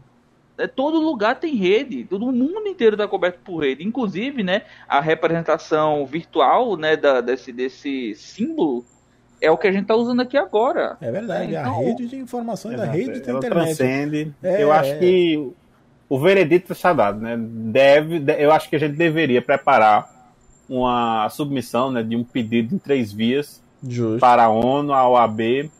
é, 0.57 0.65
todo 0.65 0.99
lugar 0.99 1.39
tem 1.39 1.55
rede, 1.55 2.05
todo 2.05 2.31
mundo 2.31 2.67
inteiro 2.67 2.95
está 2.95 3.07
coberto 3.07 3.39
por 3.43 3.57
rede. 3.57 3.83
Inclusive, 3.83 4.43
né, 4.43 4.61
a 4.87 5.01
representação 5.01 6.05
virtual, 6.05 6.77
né, 6.77 6.95
da, 6.95 7.21
desse, 7.21 7.51
desse 7.51 8.15
símbolo 8.15 8.85
é 9.41 9.51
o 9.51 9.57
que 9.57 9.67
a 9.67 9.71
gente 9.71 9.83
está 9.83 9.95
usando 9.95 10.21
aqui 10.21 10.37
agora. 10.37 10.97
É 11.01 11.11
verdade, 11.11 11.53
É, 11.55 11.57
a 11.57 11.61
então- 11.61 11.79
rede 11.79 12.07
de 12.07 12.15
informações 12.17 12.75
da 12.77 12.83
Exato. 12.83 12.97
rede 12.97 13.19
da 13.19 13.33
internet. 13.33 13.49
transcende. 13.49 14.33
É, 14.43 14.63
eu 14.63 14.71
acho 14.71 14.91
é. 14.91 14.97
que 14.97 15.51
o 16.09 16.19
veredito 16.19 16.71
está 16.73 16.93
dado, 16.93 17.19
né? 17.21 17.35
Deve, 17.39 18.19
de- 18.19 18.41
eu 18.41 18.51
acho 18.51 18.69
que 18.69 18.75
a 18.75 18.79
gente 18.79 18.95
deveria 18.95 19.41
preparar 19.41 20.09
uma 20.69 21.29
submissão 21.29 21.91
né, 21.91 22.03
de 22.03 22.15
um 22.15 22.23
pedido 22.23 22.75
em 22.75 22.77
três 22.77 23.11
vias 23.11 23.61
Justo. 23.87 24.19
para 24.19 24.45
a 24.45 24.49
ONU, 24.49 24.91
a 24.93 25.07
OAB 25.07 25.71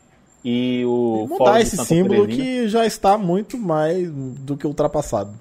e 0.44 0.82
o 0.86 1.26
Fórum 1.28 1.44
Mudar 1.44 1.56
de 1.58 1.62
esse 1.62 1.76
Santa 1.76 1.88
símbolo 1.88 2.26
que 2.26 2.68
já 2.68 2.86
está 2.86 3.18
muito 3.18 3.58
mais 3.58 4.10
do 4.10 4.56
que 4.56 4.66
ultrapassado. 4.66 5.32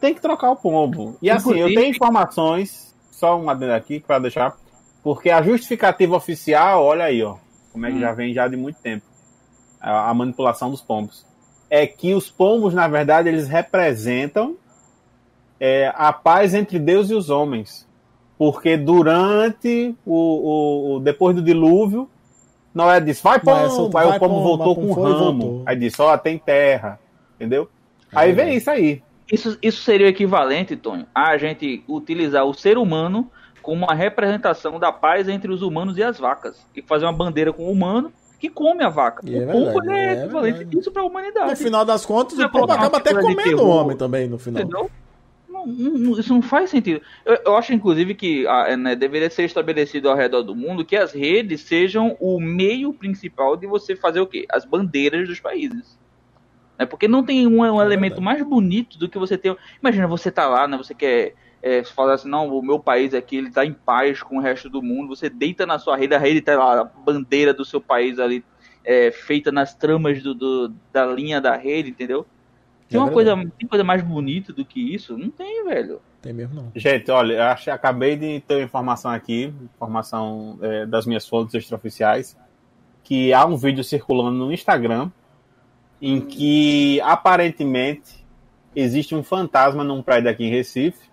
Tem 0.00 0.14
que 0.14 0.20
trocar 0.20 0.50
o 0.50 0.56
pombo. 0.56 1.16
E 1.20 1.30
assim, 1.30 1.58
eu 1.58 1.68
tenho 1.68 1.86
informações, 1.90 2.94
só 3.10 3.38
uma 3.38 3.52
adendo 3.52 3.72
aqui 3.72 4.00
para 4.00 4.18
deixar, 4.18 4.56
porque 5.02 5.30
a 5.30 5.42
justificativa 5.42 6.16
oficial, 6.16 6.84
olha 6.84 7.04
aí, 7.04 7.22
ó, 7.22 7.36
como 7.72 7.86
é 7.86 7.90
que 7.90 7.96
Hum. 7.96 8.00
já 8.00 8.12
vem 8.12 8.32
já 8.34 8.48
de 8.48 8.56
muito 8.56 8.80
tempo, 8.80 9.04
a, 9.80 10.10
a 10.10 10.14
manipulação 10.14 10.70
dos 10.70 10.80
pombos. 10.82 11.26
É 11.70 11.86
que 11.86 12.14
os 12.14 12.30
pombos, 12.30 12.72
na 12.74 12.88
verdade, 12.88 13.28
eles 13.28 13.46
representam 13.48 14.56
é, 15.60 15.92
a 15.96 16.12
paz 16.12 16.54
entre 16.54 16.78
Deus 16.78 17.10
e 17.10 17.14
os 17.14 17.30
homens. 17.30 17.86
Porque 18.38 18.76
durante 18.76 19.94
o, 20.06 20.14
o- 20.14 20.94
o- 20.96 21.00
depois 21.00 21.34
do 21.34 21.42
dilúvio, 21.42 22.08
Noé 22.72 23.00
disse, 23.00 23.22
vai 23.22 23.40
Vai, 23.40 23.64
pombo, 23.64 23.74
soltou- 23.74 24.00
aí 24.00 24.06
vai, 24.06 24.16
o 24.16 24.20
pombo 24.20 24.40
voltou 24.42 24.74
com 24.76 24.94
foi 24.94 25.10
e 25.10 25.14
ramo. 25.14 25.40
voltou. 25.42 25.62
Aí 25.66 25.76
disse, 25.76 26.00
ó, 26.00 26.16
tem 26.16 26.38
terra, 26.38 27.00
entendeu? 27.34 27.68
É 28.12 28.18
aí 28.18 28.32
vem 28.32 28.54
isso 28.56 28.70
aí. 28.70 29.02
Isso, 29.30 29.58
isso 29.60 29.82
seria 29.82 30.06
o 30.06 30.10
equivalente, 30.10 30.76
Tonho, 30.76 31.06
a 31.14 31.36
gente 31.36 31.82
utilizar 31.88 32.44
o 32.46 32.54
ser 32.54 32.78
humano 32.78 33.28
como 33.68 33.84
uma 33.84 33.94
representação 33.94 34.80
da 34.80 34.90
paz 34.90 35.28
entre 35.28 35.52
os 35.52 35.60
humanos 35.60 35.98
e 35.98 36.02
as 36.02 36.18
vacas. 36.18 36.66
E 36.74 36.80
fazer 36.80 37.04
uma 37.04 37.12
bandeira 37.12 37.52
com 37.52 37.64
o 37.64 37.70
humano 37.70 38.10
que 38.40 38.48
come 38.48 38.82
a 38.82 38.88
vaca. 38.88 39.20
E 39.28 39.36
é 39.36 39.44
o 39.44 39.52
pombo 39.52 39.72
verdade, 39.74 39.90
é, 39.90 40.06
é 40.06 40.24
equivalente 40.24 40.56
verdade. 40.56 40.78
isso 40.78 40.90
para 40.90 41.02
a 41.02 41.04
humanidade. 41.04 41.50
No 41.50 41.56
final 41.56 41.84
das 41.84 42.06
contas, 42.06 42.38
o 42.38 42.48
pombo 42.48 42.72
acaba 42.72 42.96
até 42.96 43.12
comendo 43.12 43.62
o 43.62 43.68
homem 43.68 43.94
também 43.94 44.26
no 44.26 44.38
final. 44.38 44.62
Entendeu? 44.62 44.90
Não, 45.46 45.66
não- 45.66 45.98
não- 45.98 46.18
isso 46.18 46.32
não 46.32 46.40
faz 46.40 46.70
sentido. 46.70 47.02
Eu, 47.26 47.38
eu 47.44 47.56
acho, 47.58 47.74
inclusive, 47.74 48.14
que 48.14 48.46
ah, 48.46 48.74
né, 48.74 48.96
deveria 48.96 49.28
ser 49.28 49.42
estabelecido 49.44 50.08
ao 50.08 50.16
redor 50.16 50.40
do 50.40 50.56
mundo 50.56 50.82
que 50.82 50.96
as 50.96 51.12
redes 51.12 51.60
sejam 51.60 52.16
o 52.18 52.40
meio 52.40 52.94
principal 52.94 53.54
de 53.54 53.66
você 53.66 53.94
fazer 53.94 54.20
o 54.20 54.26
quê? 54.26 54.46
As 54.50 54.64
bandeiras 54.64 55.28
dos 55.28 55.40
países. 55.40 55.98
Né? 56.78 56.86
Porque 56.86 57.06
não 57.06 57.22
tem 57.22 57.46
um, 57.46 57.58
um 57.60 57.82
É 57.82 57.84
elemento 57.84 58.22
mais 58.22 58.42
bonito 58.42 58.98
do 58.98 59.10
que 59.10 59.18
você 59.18 59.36
ter. 59.36 59.54
Imagina, 59.78 60.06
você 60.08 60.30
tá 60.30 60.48
lá, 60.48 60.66
né? 60.66 60.78
Você 60.78 60.94
quer 60.94 61.34
é, 61.62 61.82
falar 61.84 62.14
assim, 62.14 62.28
não, 62.28 62.48
o 62.48 62.62
meu 62.62 62.78
país 62.78 63.12
aqui 63.14 63.36
ele 63.36 63.50
tá 63.50 63.64
em 63.64 63.72
paz 63.72 64.22
com 64.22 64.38
o 64.38 64.40
resto 64.40 64.68
do 64.70 64.82
mundo. 64.82 65.14
Você 65.14 65.28
deita 65.28 65.66
na 65.66 65.78
sua 65.78 65.96
rede, 65.96 66.14
a 66.14 66.18
rede 66.18 66.40
tá 66.40 66.56
lá, 66.56 66.80
a 66.80 66.84
bandeira 66.84 67.52
do 67.52 67.64
seu 67.64 67.80
país 67.80 68.18
ali, 68.18 68.44
é, 68.84 69.10
feita 69.10 69.50
nas 69.52 69.74
tramas 69.74 70.22
do, 70.22 70.34
do- 70.34 70.72
da 70.92 71.04
linha 71.06 71.40
da 71.40 71.56
rede, 71.56 71.90
entendeu? 71.90 72.26
Tem 72.88 72.96
É 72.98 73.02
uma 73.02 73.10
verdade. 73.10 73.36
coisa, 73.42 73.52
tem 73.58 73.68
coisa 73.68 73.84
mais 73.84 74.02
bonita 74.02 74.52
do 74.52 74.64
que 74.64 74.94
isso? 74.94 75.18
Não 75.18 75.30
tem, 75.30 75.64
velho. 75.64 76.00
Tem 76.22 76.32
mesmo 76.32 76.54
não. 76.54 76.72
Gente, 76.74 77.10
olha, 77.10 77.34
eu 77.34 77.42
acho, 77.42 77.70
acabei 77.70 78.16
de 78.16 78.40
ter 78.40 78.54
uma 78.56 78.62
informação 78.64 79.10
aqui, 79.10 79.52
informação 79.76 80.58
é, 80.62 80.86
das 80.86 81.04
minhas 81.06 81.28
fontes 81.28 81.54
extraoficiais, 81.54 82.36
que 83.04 83.32
há 83.32 83.44
um 83.44 83.56
vídeo 83.56 83.84
circulando 83.84 84.36
no 84.38 84.52
Instagram 84.52 85.10
em 86.00 86.20
que 86.20 87.00
aparentemente 87.02 88.24
existe 88.74 89.14
um 89.14 89.22
fantasma 89.22 89.82
num 89.84 90.02
prédio 90.02 90.30
aqui 90.30 90.44
em 90.44 90.50
Recife 90.50 91.08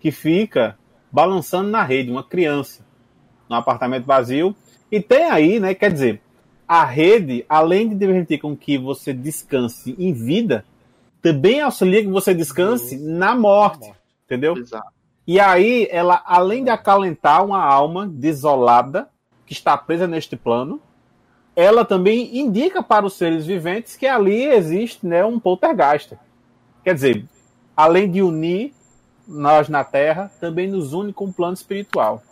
que 0.00 0.10
fica 0.10 0.78
balançando 1.10 1.70
na 1.70 1.82
rede, 1.82 2.10
uma 2.10 2.22
criança, 2.22 2.84
num 3.48 3.56
apartamento 3.56 4.04
vazio. 4.04 4.54
E 4.90 5.00
tem 5.00 5.24
aí, 5.24 5.58
né? 5.58 5.74
Quer 5.74 5.92
dizer, 5.92 6.20
a 6.66 6.84
rede, 6.84 7.44
além 7.48 7.88
de 7.88 7.96
permitir 7.96 8.38
com 8.38 8.56
que 8.56 8.76
você 8.76 9.12
descanse 9.12 9.94
em 9.98 10.12
vida, 10.12 10.64
também 11.22 11.60
auxilia 11.60 12.02
que 12.02 12.08
você 12.08 12.34
descanse 12.34 12.98
na 12.98 13.34
morte. 13.34 13.92
Entendeu? 14.24 14.56
Exato. 14.56 14.92
E 15.26 15.38
aí, 15.38 15.88
ela, 15.90 16.22
além 16.24 16.64
de 16.64 16.70
acalentar 16.70 17.44
uma 17.44 17.62
alma 17.62 18.06
desolada 18.06 19.08
que 19.44 19.52
está 19.52 19.76
presa 19.76 20.06
neste 20.06 20.36
plano, 20.36 20.80
ela 21.54 21.84
também 21.84 22.38
indica 22.38 22.82
para 22.82 23.04
os 23.04 23.14
seres 23.14 23.44
viventes 23.44 23.96
que 23.96 24.06
ali 24.06 24.44
existe 24.44 25.06
né, 25.06 25.24
um 25.24 25.40
poltergeist. 25.40 26.14
Quer 26.84 26.94
dizer, 26.94 27.24
além 27.76 28.10
de 28.10 28.22
unir 28.22 28.72
nós 29.28 29.68
na 29.68 29.84
Terra, 29.84 30.30
também 30.40 30.66
nos 30.66 30.94
une 30.94 31.12
com 31.12 31.26
o 31.26 31.32
plano 31.32 31.52
espiritual. 31.52 32.22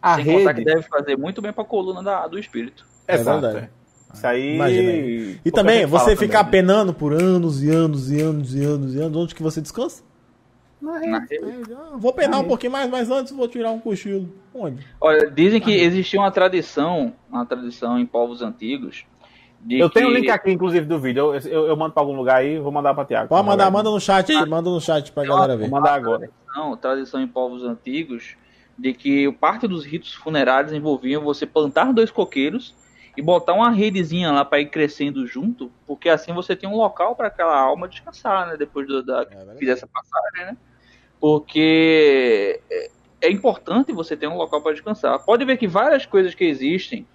A 0.00 0.16
Sem 0.16 0.24
rede. 0.24 0.54
que 0.54 0.64
deve 0.64 0.82
fazer 0.82 1.18
muito 1.18 1.42
bem 1.42 1.52
pra 1.52 1.64
coluna 1.64 2.02
da, 2.02 2.26
do 2.28 2.38
espírito. 2.38 2.86
É 3.08 3.16
Exato, 3.16 3.40
verdade. 3.40 3.66
é. 3.66 3.84
Isso 4.14 4.26
aí. 4.26 4.54
Imagina 4.54 4.90
aí. 4.90 5.40
E 5.44 5.50
também, 5.50 5.86
você 5.86 6.14
ficar 6.14 6.44
também, 6.44 6.62
né? 6.62 6.68
penando 6.68 6.94
por 6.94 7.12
anos 7.12 7.62
e 7.62 7.70
anos 7.70 8.12
e 8.12 8.20
anos 8.20 8.54
e 8.54 8.62
anos 8.62 8.94
e 8.94 9.00
anos, 9.00 9.16
onde 9.16 9.34
que 9.34 9.42
você 9.42 9.60
descansa? 9.60 10.04
Na 10.80 10.98
rede. 10.98 11.34
É, 11.34 11.74
ah, 11.74 11.96
vou 11.96 12.12
penar 12.12 12.40
um 12.40 12.44
pouquinho 12.44 12.70
mais, 12.70 12.88
mas 12.88 13.10
antes 13.10 13.32
vou 13.32 13.48
tirar 13.48 13.70
um 13.70 13.80
cochilo. 13.80 14.28
Onde? 14.54 14.86
Olha, 15.00 15.30
dizem 15.30 15.60
que 15.60 15.72
existia 15.72 16.20
uma 16.20 16.30
tradição, 16.30 17.14
uma 17.30 17.44
tradição 17.44 17.98
em 17.98 18.06
povos 18.06 18.42
antigos. 18.42 19.04
De 19.64 19.78
Eu 19.78 19.88
tenho 19.88 20.08
o 20.08 20.12
que- 20.12 20.18
link 20.20 20.30
aqui, 20.30 20.50
inclusive, 20.52 20.84
do 20.86 20.98
vídeo. 21.00 21.34
Eu, 21.34 21.40
eu, 21.50 21.66
eu 21.68 21.76
mando 21.76 21.94
pra 21.94 22.02
algum 22.02 22.14
lugar 22.14 22.36
aí, 22.36 22.58
vou 22.58 22.70
mandar 22.70 22.92
pra 22.94 23.04
Tiago. 23.04 23.28
Pode 23.30 23.46
mandar, 23.46 23.70
manda 23.70 23.90
no 23.90 23.98
chat 23.98 24.30
aí, 24.30 24.46
manda 24.46 24.68
no 24.68 24.80
chat 24.80 25.10
pra 25.10 25.24
galera 25.24 25.56
ver. 25.56 25.68
Vou 25.68 25.78
mandar 25.80 25.94
agora. 25.94 26.28
tradição, 26.46 26.76
tradição 26.76 27.20
em 27.22 27.26
povos 27.26 27.64
antigos 27.64 28.36
de 28.78 28.92
que 28.92 29.32
parte 29.32 29.66
dos 29.66 29.84
ritos 29.86 30.12
funerários 30.12 30.72
envolviam 30.72 31.22
você 31.22 31.46
plantar 31.46 31.92
dois 31.94 32.10
coqueiros 32.10 32.74
e 33.16 33.22
botar 33.22 33.54
uma 33.54 33.70
redezinha 33.70 34.32
lá 34.32 34.44
para 34.44 34.60
ir 34.60 34.66
crescendo 34.66 35.24
junto, 35.26 35.70
porque 35.86 36.08
assim 36.08 36.32
você 36.34 36.54
tem 36.56 36.68
um 36.68 36.76
local 36.76 37.14
para 37.16 37.28
aquela 37.28 37.56
alma 37.58 37.88
descansar, 37.88 38.48
né? 38.48 38.56
Depois 38.58 38.86
do, 38.86 39.02
da 39.02 39.24
fizer 39.56 39.72
essa 39.72 39.86
passagem, 39.86 40.46
né? 40.52 40.56
Porque 41.20 42.60
é, 42.70 42.90
é 43.22 43.30
importante 43.30 43.92
você 43.92 44.16
ter 44.16 44.26
um 44.26 44.36
local 44.36 44.60
para 44.60 44.72
descansar. 44.72 45.18
Pode 45.24 45.44
ver 45.44 45.56
que 45.56 45.66
várias 45.66 46.04
coisas 46.04 46.34
que 46.34 46.44
existem, 46.44 47.06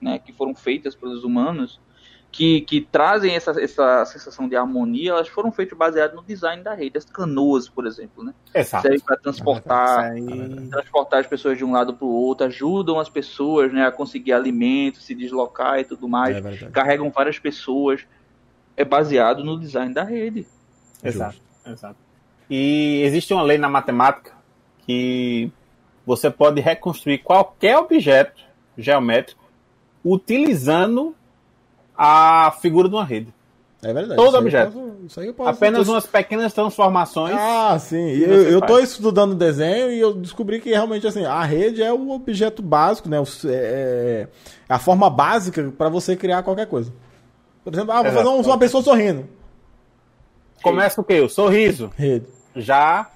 né, 0.00 0.18
que 0.18 0.32
foram 0.32 0.54
feitas 0.54 0.94
pelos 0.94 1.24
humanos, 1.24 1.80
que, 2.32 2.60
que 2.60 2.80
trazem 2.80 3.34
essa, 3.34 3.50
essa 3.60 4.04
sensação 4.04 4.48
de 4.48 4.54
harmonia, 4.54 5.10
elas 5.10 5.28
foram 5.28 5.50
feitas 5.50 5.76
baseadas 5.76 6.14
no 6.14 6.22
design 6.22 6.62
da 6.62 6.74
rede. 6.74 6.96
As 6.96 7.04
canoas, 7.04 7.68
por 7.68 7.86
exemplo, 7.86 8.22
né? 8.22 8.32
Exato. 8.54 8.82
servem 8.82 9.00
para 9.00 9.16
transportar, 9.16 10.12
transportar 10.70 11.20
as 11.20 11.26
pessoas 11.26 11.58
de 11.58 11.64
um 11.64 11.72
lado 11.72 11.94
para 11.94 12.06
o 12.06 12.12
outro, 12.12 12.46
ajudam 12.46 13.00
as 13.00 13.08
pessoas 13.08 13.72
né, 13.72 13.84
a 13.84 13.90
conseguir 13.90 14.32
alimentos, 14.32 15.04
se 15.04 15.14
deslocar 15.14 15.80
e 15.80 15.84
tudo 15.84 16.08
mais, 16.08 16.36
É 16.36 16.70
carregam 16.70 17.10
várias 17.10 17.38
pessoas. 17.38 18.06
É 18.76 18.84
baseado 18.84 19.44
no 19.44 19.58
design 19.58 19.92
da 19.92 20.04
rede. 20.04 20.46
Exato, 21.02 21.40
exato. 21.66 21.96
E 22.48 23.02
existe 23.04 23.34
uma 23.34 23.42
lei 23.42 23.58
na 23.58 23.68
matemática 23.68 24.32
que 24.86 25.52
você 26.06 26.30
pode 26.30 26.60
reconstruir 26.60 27.18
qualquer 27.18 27.76
objeto 27.76 28.40
geométrico 28.78 29.39
utilizando 30.04 31.14
a 31.96 32.52
figura 32.60 32.88
de 32.88 32.94
uma 32.94 33.04
rede. 33.04 33.32
É 33.82 33.94
verdade. 33.94 34.16
Todo 34.16 34.28
Isso 34.28 34.38
objeto. 34.38 34.72
posso- 34.72 34.94
isso 35.06 35.20
aí 35.20 35.26
eu 35.28 35.34
posso- 35.34 35.48
Apenas 35.50 35.88
umas 35.88 36.06
pequenas 36.06 36.52
transformações. 36.52 37.34
Ah, 37.38 37.78
sim. 37.78 38.10
Eu, 38.10 38.60
tô 38.60 38.74
faz. 38.74 38.90
estudando 38.90 39.34
desenho 39.34 39.90
e 39.90 39.98
eu 39.98 40.12
descobri 40.12 40.60
que 40.60 40.68
realmente 40.68 41.06
assim, 41.06 41.24
a 41.24 41.42
rede 41.44 41.82
é 41.82 41.90
o 41.90 42.10
objeto 42.10 42.60
básico, 42.62 43.08
né? 43.08 43.16
É, 43.46 44.28
é 44.68 44.72
a 44.74 44.78
forma 44.78 45.08
básica 45.08 45.72
para 45.78 45.88
você 45.88 46.14
criar 46.14 46.42
qualquer 46.42 46.66
coisa. 46.66 46.92
Por 47.64 47.72
exemplo, 47.72 47.92
ah, 47.92 48.02
vou 48.02 48.06
Exato. 48.10 48.24
fazer 48.24 48.28
um- 48.36 48.42
uma 48.50 48.58
pessoa 48.58 48.82
sorrindo. 48.82 49.26
Começa 50.62 51.00
o 51.00 51.04
quê? 51.04 51.20
O 51.20 51.28
sorriso. 51.28 51.90
Rede. 51.96 52.26
Já 52.54 53.08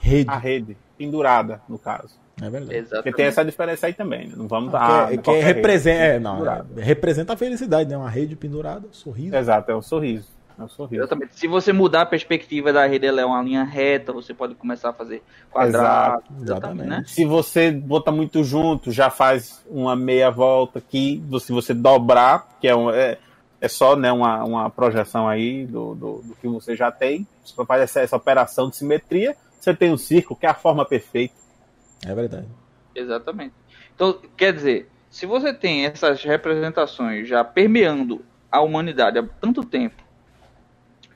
Rede. 0.00 0.30
a 0.30 0.38
rede, 0.38 0.76
pendurada, 0.96 1.60
no 1.68 1.78
caso. 1.78 2.14
É 2.40 2.48
verdade. 2.50 2.64
Porque 2.64 2.76
Exatamente. 2.76 3.16
tem 3.16 3.26
essa 3.26 3.44
diferença 3.44 3.86
aí 3.86 3.92
também. 3.94 4.28
né? 4.28 4.34
Não 4.36 4.48
vamos 4.48 4.72
Que, 4.72 4.78
dar. 4.78 5.16
que 5.18 5.30
é 5.30 5.42
representa, 5.42 6.02
é, 6.02 6.18
não, 6.18 6.46
é- 6.50 6.64
representa 6.78 7.34
a 7.34 7.36
felicidade, 7.36 7.90
né? 7.90 7.96
Uma 7.96 8.10
rede 8.10 8.34
pendurada, 8.34 8.86
sorriso. 8.90 9.36
Exato, 9.36 9.70
é 9.70 9.74
o 9.74 9.82
sorriso. 9.82 10.28
É 10.58 10.64
o 10.64 10.68
sorriso. 10.68 11.00
Exatamente. 11.02 11.38
Se 11.38 11.46
você 11.46 11.72
mudar 11.72 12.02
a 12.02 12.06
perspectiva 12.06 12.72
da 12.72 12.86
rede, 12.86 13.06
ela 13.06 13.20
é 13.20 13.24
uma 13.24 13.42
linha 13.42 13.64
reta, 13.64 14.12
você 14.12 14.32
pode 14.34 14.54
começar 14.54 14.90
a 14.90 14.92
fazer 14.92 15.22
quadrado. 15.50 16.22
Exato, 16.22 16.42
exatamente. 16.42 16.88
Né? 16.88 17.04
Se 17.06 17.24
você 17.24 17.70
bota 17.70 18.10
muito 18.12 18.42
junto, 18.44 18.90
já 18.90 19.08
faz 19.10 19.62
uma 19.68 19.94
meia 19.96 20.30
volta 20.30 20.80
que 20.80 21.22
se 21.40 21.52
você 21.52 21.72
dobrar, 21.74 22.56
que 22.60 22.68
é, 22.68 22.74
um, 22.76 22.90
é, 22.90 23.18
é 23.60 23.68
só 23.68 23.94
né, 23.96 24.10
uma, 24.12 24.42
uma 24.44 24.70
projeção 24.70 25.28
aí 25.28 25.64
do, 25.66 25.94
do, 25.94 26.22
do 26.22 26.34
que 26.40 26.46
você 26.48 26.74
já 26.76 26.90
tem, 26.90 27.26
você 27.44 27.64
faz 27.64 27.82
essa, 27.82 28.00
essa 28.00 28.16
operação 28.16 28.68
de 28.68 28.76
simetria, 28.76 29.34
você 29.58 29.74
tem 29.74 29.90
um 29.92 29.96
círculo, 29.98 30.38
que 30.38 30.44
é 30.46 30.48
a 30.50 30.54
forma 30.54 30.84
perfeita. 30.84 31.34
É 32.06 32.14
verdade. 32.14 32.46
Exatamente. 32.94 33.54
Então, 33.94 34.18
quer 34.36 34.52
dizer, 34.52 34.88
se 35.10 35.26
você 35.26 35.52
tem 35.54 35.86
essas 35.86 36.22
representações 36.22 37.28
já 37.28 37.44
permeando 37.44 38.24
a 38.50 38.60
humanidade 38.60 39.18
há 39.18 39.22
tanto 39.40 39.64
tempo, 39.64 40.02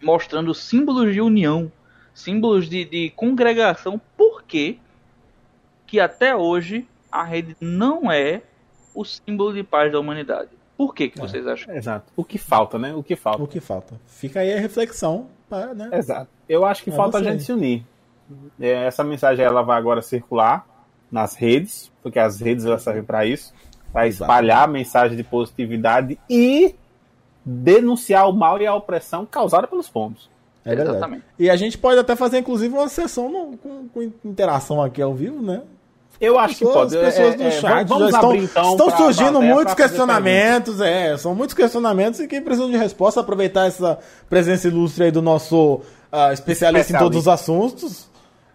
mostrando 0.03 0.55
símbolos 0.55 1.13
de 1.13 1.21
união, 1.21 1.71
símbolos 2.15 2.69
de, 2.69 2.85
de 2.85 3.11
congregação, 3.11 4.01
por 4.17 4.43
que 4.43 4.79
que 5.87 6.01
até 6.01 6.35
hoje 6.35 6.87
a 7.11 7.23
rede 7.23 7.57
não 7.61 8.11
é 8.11 8.43
o 8.95 9.05
símbolo 9.05 9.53
de 9.55 9.63
paz 9.63 9.93
da 9.93 10.01
humanidade? 10.01 10.51
Por 10.77 10.95
que, 10.95 11.09
que 11.09 11.19
É. 11.19 11.23
vocês 11.23 11.47
acham? 11.47 11.75
Exato. 11.75 12.13
O 12.17 12.25
que 12.25 12.39
falta, 12.39 12.79
né? 12.79 12.95
O 12.95 13.03
que 13.03 13.17
falta. 13.17 13.43
O 13.43 13.47
que 13.47 13.61
falta? 13.61 13.99
Fica 14.07 14.41
aí 14.41 14.53
a 14.53 14.61
reflexão, 14.61 15.29
para, 15.49 15.73
né? 15.75 15.89
Exato. 15.93 16.29
Eu 16.49 16.65
acho 16.67 16.83
que 16.85 16.91
É 16.91 16.93
falta 16.93 17.19
você. 17.19 17.29
a 17.29 17.33
gente 17.33 17.43
se 17.45 17.53
unir. 17.53 17.85
É, 18.61 18.85
Essa 18.87 19.03
mensagem 19.05 19.45
ela 19.45 19.63
vai 19.63 19.79
agora 19.79 20.03
circular 20.03 20.67
nas 21.11 21.35
redes, 21.35 21.91
porque 22.03 22.19
as 22.19 22.41
redes 22.41 22.65
elas 22.65 22.83
servem 22.83 23.03
para 23.05 23.25
isso, 23.27 23.53
para 23.93 24.07
espalhar 24.09 24.65
a 24.65 24.67
mensagem 24.67 25.17
de 25.17 25.23
positividade 25.25 26.19
e 26.29 26.75
denunciar 27.45 28.29
o 28.29 28.33
mal 28.33 28.61
e 28.61 28.67
a 28.67 28.75
opressão 28.75 29.25
causada 29.25 29.67
pelos 29.67 29.89
pombos. 29.89 30.29
É 30.65 30.71
verdade. 30.75 30.91
Exatamente. 30.97 31.25
E 31.39 31.49
a 31.49 31.55
gente 31.57 31.79
pode 31.79 31.99
até 32.01 32.17
fazer, 32.17 32.39
inclusive, 32.39 32.75
uma 32.75 32.89
sessão 32.89 33.31
no- 33.31 33.57
com, 33.57 33.89
com 33.89 34.03
interação 34.25 34.83
aqui 34.83 35.01
ao 35.01 35.15
vivo, 35.15 35.41
né? 35.41 35.63
Eu 36.21 36.39
acho 36.39 36.57
que 36.57 36.65
Pessoas- 36.65 36.93
pode. 36.93 36.97
As 37.07 37.15
pessoas 37.15 37.35
É, 37.35 37.37
do 37.37 37.43
é, 37.45 37.51
chat 37.53 37.87
vamos 37.89 38.11
já 38.11 38.17
estão, 38.17 38.31
abrir, 38.31 38.45
então, 38.45 38.71
estão 38.73 38.87
pra- 38.89 38.97
surgindo 38.97 39.39
pra- 39.39 39.41
muitos 39.49 39.75
pra 39.75 39.85
questionamentos, 39.85 40.81
é, 40.81 41.17
são 41.19 41.35
muitos 41.35 41.55
questionamentos 41.55 42.21
e 42.21 42.27
quem 42.27 42.41
precisa 42.43 42.67
de 42.69 42.77
resposta, 42.77 43.21
aproveitar 43.21 43.67
essa 43.67 43.99
presença 44.29 44.67
ilustre 44.67 45.05
aí 45.05 45.11
do 45.11 45.21
nosso 45.23 45.83
ah, 46.11 46.33
especialista, 46.33 46.97
em 46.97 46.99
todos 46.99 47.19
os 47.21 47.29
assuntos. 47.29 48.09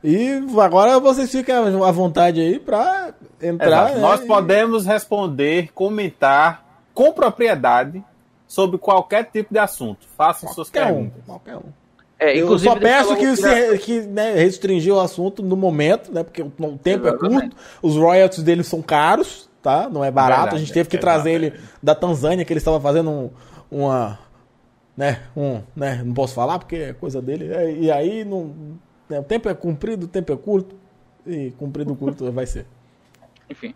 E 0.04 0.44
agora 0.60 1.00
vocês 1.00 1.32
fiquem 1.32 1.54
à 1.56 1.92
vontade 1.92 2.42
aí 2.42 2.60
pra 2.60 3.14
entrar. 3.42 3.94
Né, 3.96 4.00
Nós 4.00 4.22
podemos 4.22 4.86
responder, 4.86 5.70
comentar 5.74 6.66
com 6.94 7.14
propriedade 7.14 8.04
sobre 8.48 8.78
qualquer 8.78 9.26
tipo 9.26 9.54
de 9.54 9.60
assunto. 9.60 10.08
Façam 10.18 10.50
suas 10.52 10.70
Qualquer 10.70 10.92
um, 10.92 10.96
perguntas. 10.96 11.24
qualquer 11.26 11.58
um. 11.58 11.82
É, 12.20 12.38
Eu 12.38 12.58
só 12.60 12.76
peço 12.76 13.16
que, 13.16 13.36
se, 13.36 13.78
que 13.80 14.02
né, 14.02 14.34
restringir 14.34 14.94
o 14.94 15.00
assunto 15.00 15.42
no 15.42 15.56
momento, 15.56 16.12
né? 16.14 16.24
Porque 16.24 16.42
o, 16.42 16.48
o 16.60 16.78
tempo 16.78 17.08
é 17.08 17.10
Exatamente. 17.10 17.42
curto, 17.50 17.56
os 17.82 17.96
royalties 17.96 18.44
deles 18.44 18.68
são 18.68 18.82
caros, 18.82 19.50
tá? 19.62 19.90
Não 19.90 20.04
é 20.04 20.12
barato. 20.12 20.42
Verdade, 20.42 20.56
a 20.56 20.60
gente 20.60 20.74
teve 20.74 20.90
que 20.90 20.98
trazer 20.98 21.32
ele 21.32 21.54
da 21.82 21.96
Tanzânia, 21.96 22.44
que 22.46 22.54
ele 22.54 22.60
estava 22.60 22.80
fazendo 22.80 23.10
um, 23.10 23.30
uma. 23.72 24.20
Né, 24.96 25.20
um, 25.36 25.62
né, 25.76 26.02
não 26.06 26.14
posso 26.14 26.34
falar 26.36 26.60
porque 26.60 26.76
é 26.76 26.94
coisa 26.94 27.22
dele. 27.22 27.52
é, 27.52 27.72
e 27.72 27.90
aí 27.92 28.24
não, 28.26 28.52
o 29.20 29.24
tempo 29.24 29.50
é 29.50 29.54
comprido, 29.54 30.04
o 30.06 30.08
tempo 30.08 30.32
é 30.34 30.38
curto. 30.38 30.76
E 31.26 31.52
comprido 31.52 31.96
curto 31.96 32.32
vai 32.32 32.46
ser. 32.46 32.66
Enfim. 33.50 33.74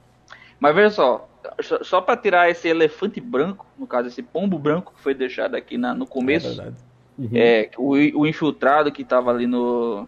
Mas 0.60 0.74
veja 0.76 0.89
só, 0.89 1.30
só- 1.62 1.84
só 1.84 2.02
para 2.02 2.17
tirar 2.17 2.50
esse 2.50 2.67
elefante 2.67 3.19
branco, 3.21 3.65
no 3.78 3.86
caso 3.86 4.08
esse 4.08 4.24
pombo 4.24 4.58
branco 4.58 4.93
que 4.95 5.02
foi 5.02 5.13
deixado 5.13 5.56
aqui 5.56 5.78
na- 5.78 5.93
no 5.93 6.06
É 6.06 6.08
começo, 6.08 6.48
verdade. 6.56 6.76
é, 7.34 7.69
o, 7.78 7.91
o 8.21 8.26
infiltrado 8.26 8.91
que 8.91 9.02
estava 9.04 9.30
ali 9.32 9.45
no, 9.45 10.08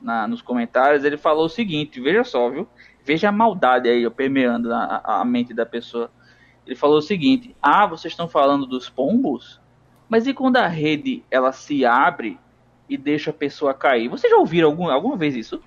na- 0.00 0.28
nos 0.28 0.40
comentários, 0.42 1.04
ele 1.04 1.16
falou 1.16 1.46
o 1.46 1.48
seguinte, 1.48 2.00
veja 2.00 2.22
só, 2.22 2.48
viu? 2.50 2.68
Veja 3.04 3.30
a 3.30 3.32
maldade 3.32 3.88
aí 3.88 4.06
ó, 4.06 4.10
permeando 4.10 4.72
a, 4.72 5.02
a- 5.04 5.20
a 5.20 5.24
mente 5.24 5.52
da 5.54 5.64
pessoa. 5.66 6.10
Ele 6.66 6.76
falou 6.76 6.98
o 6.98 7.02
seguinte: 7.02 7.56
Ah, 7.62 7.86
vocês 7.86 8.12
estão 8.12 8.28
falando 8.28 8.66
dos 8.66 8.90
pombos? 8.90 9.58
Mas 10.08 10.26
e 10.26 10.34
quando 10.34 10.58
a 10.58 10.66
rede 10.66 11.24
ela 11.30 11.50
se 11.50 11.84
abre 11.86 12.38
e 12.88 12.96
deixa 12.96 13.30
a 13.30 13.34
pessoa 13.34 13.74
cair? 13.74 14.08
Vocês 14.08 14.30
já 14.30 14.38
ouviram 14.38 14.68
algum, 14.68 14.88
alguma 14.88 15.16
vez 15.16 15.34
isso? 15.36 15.60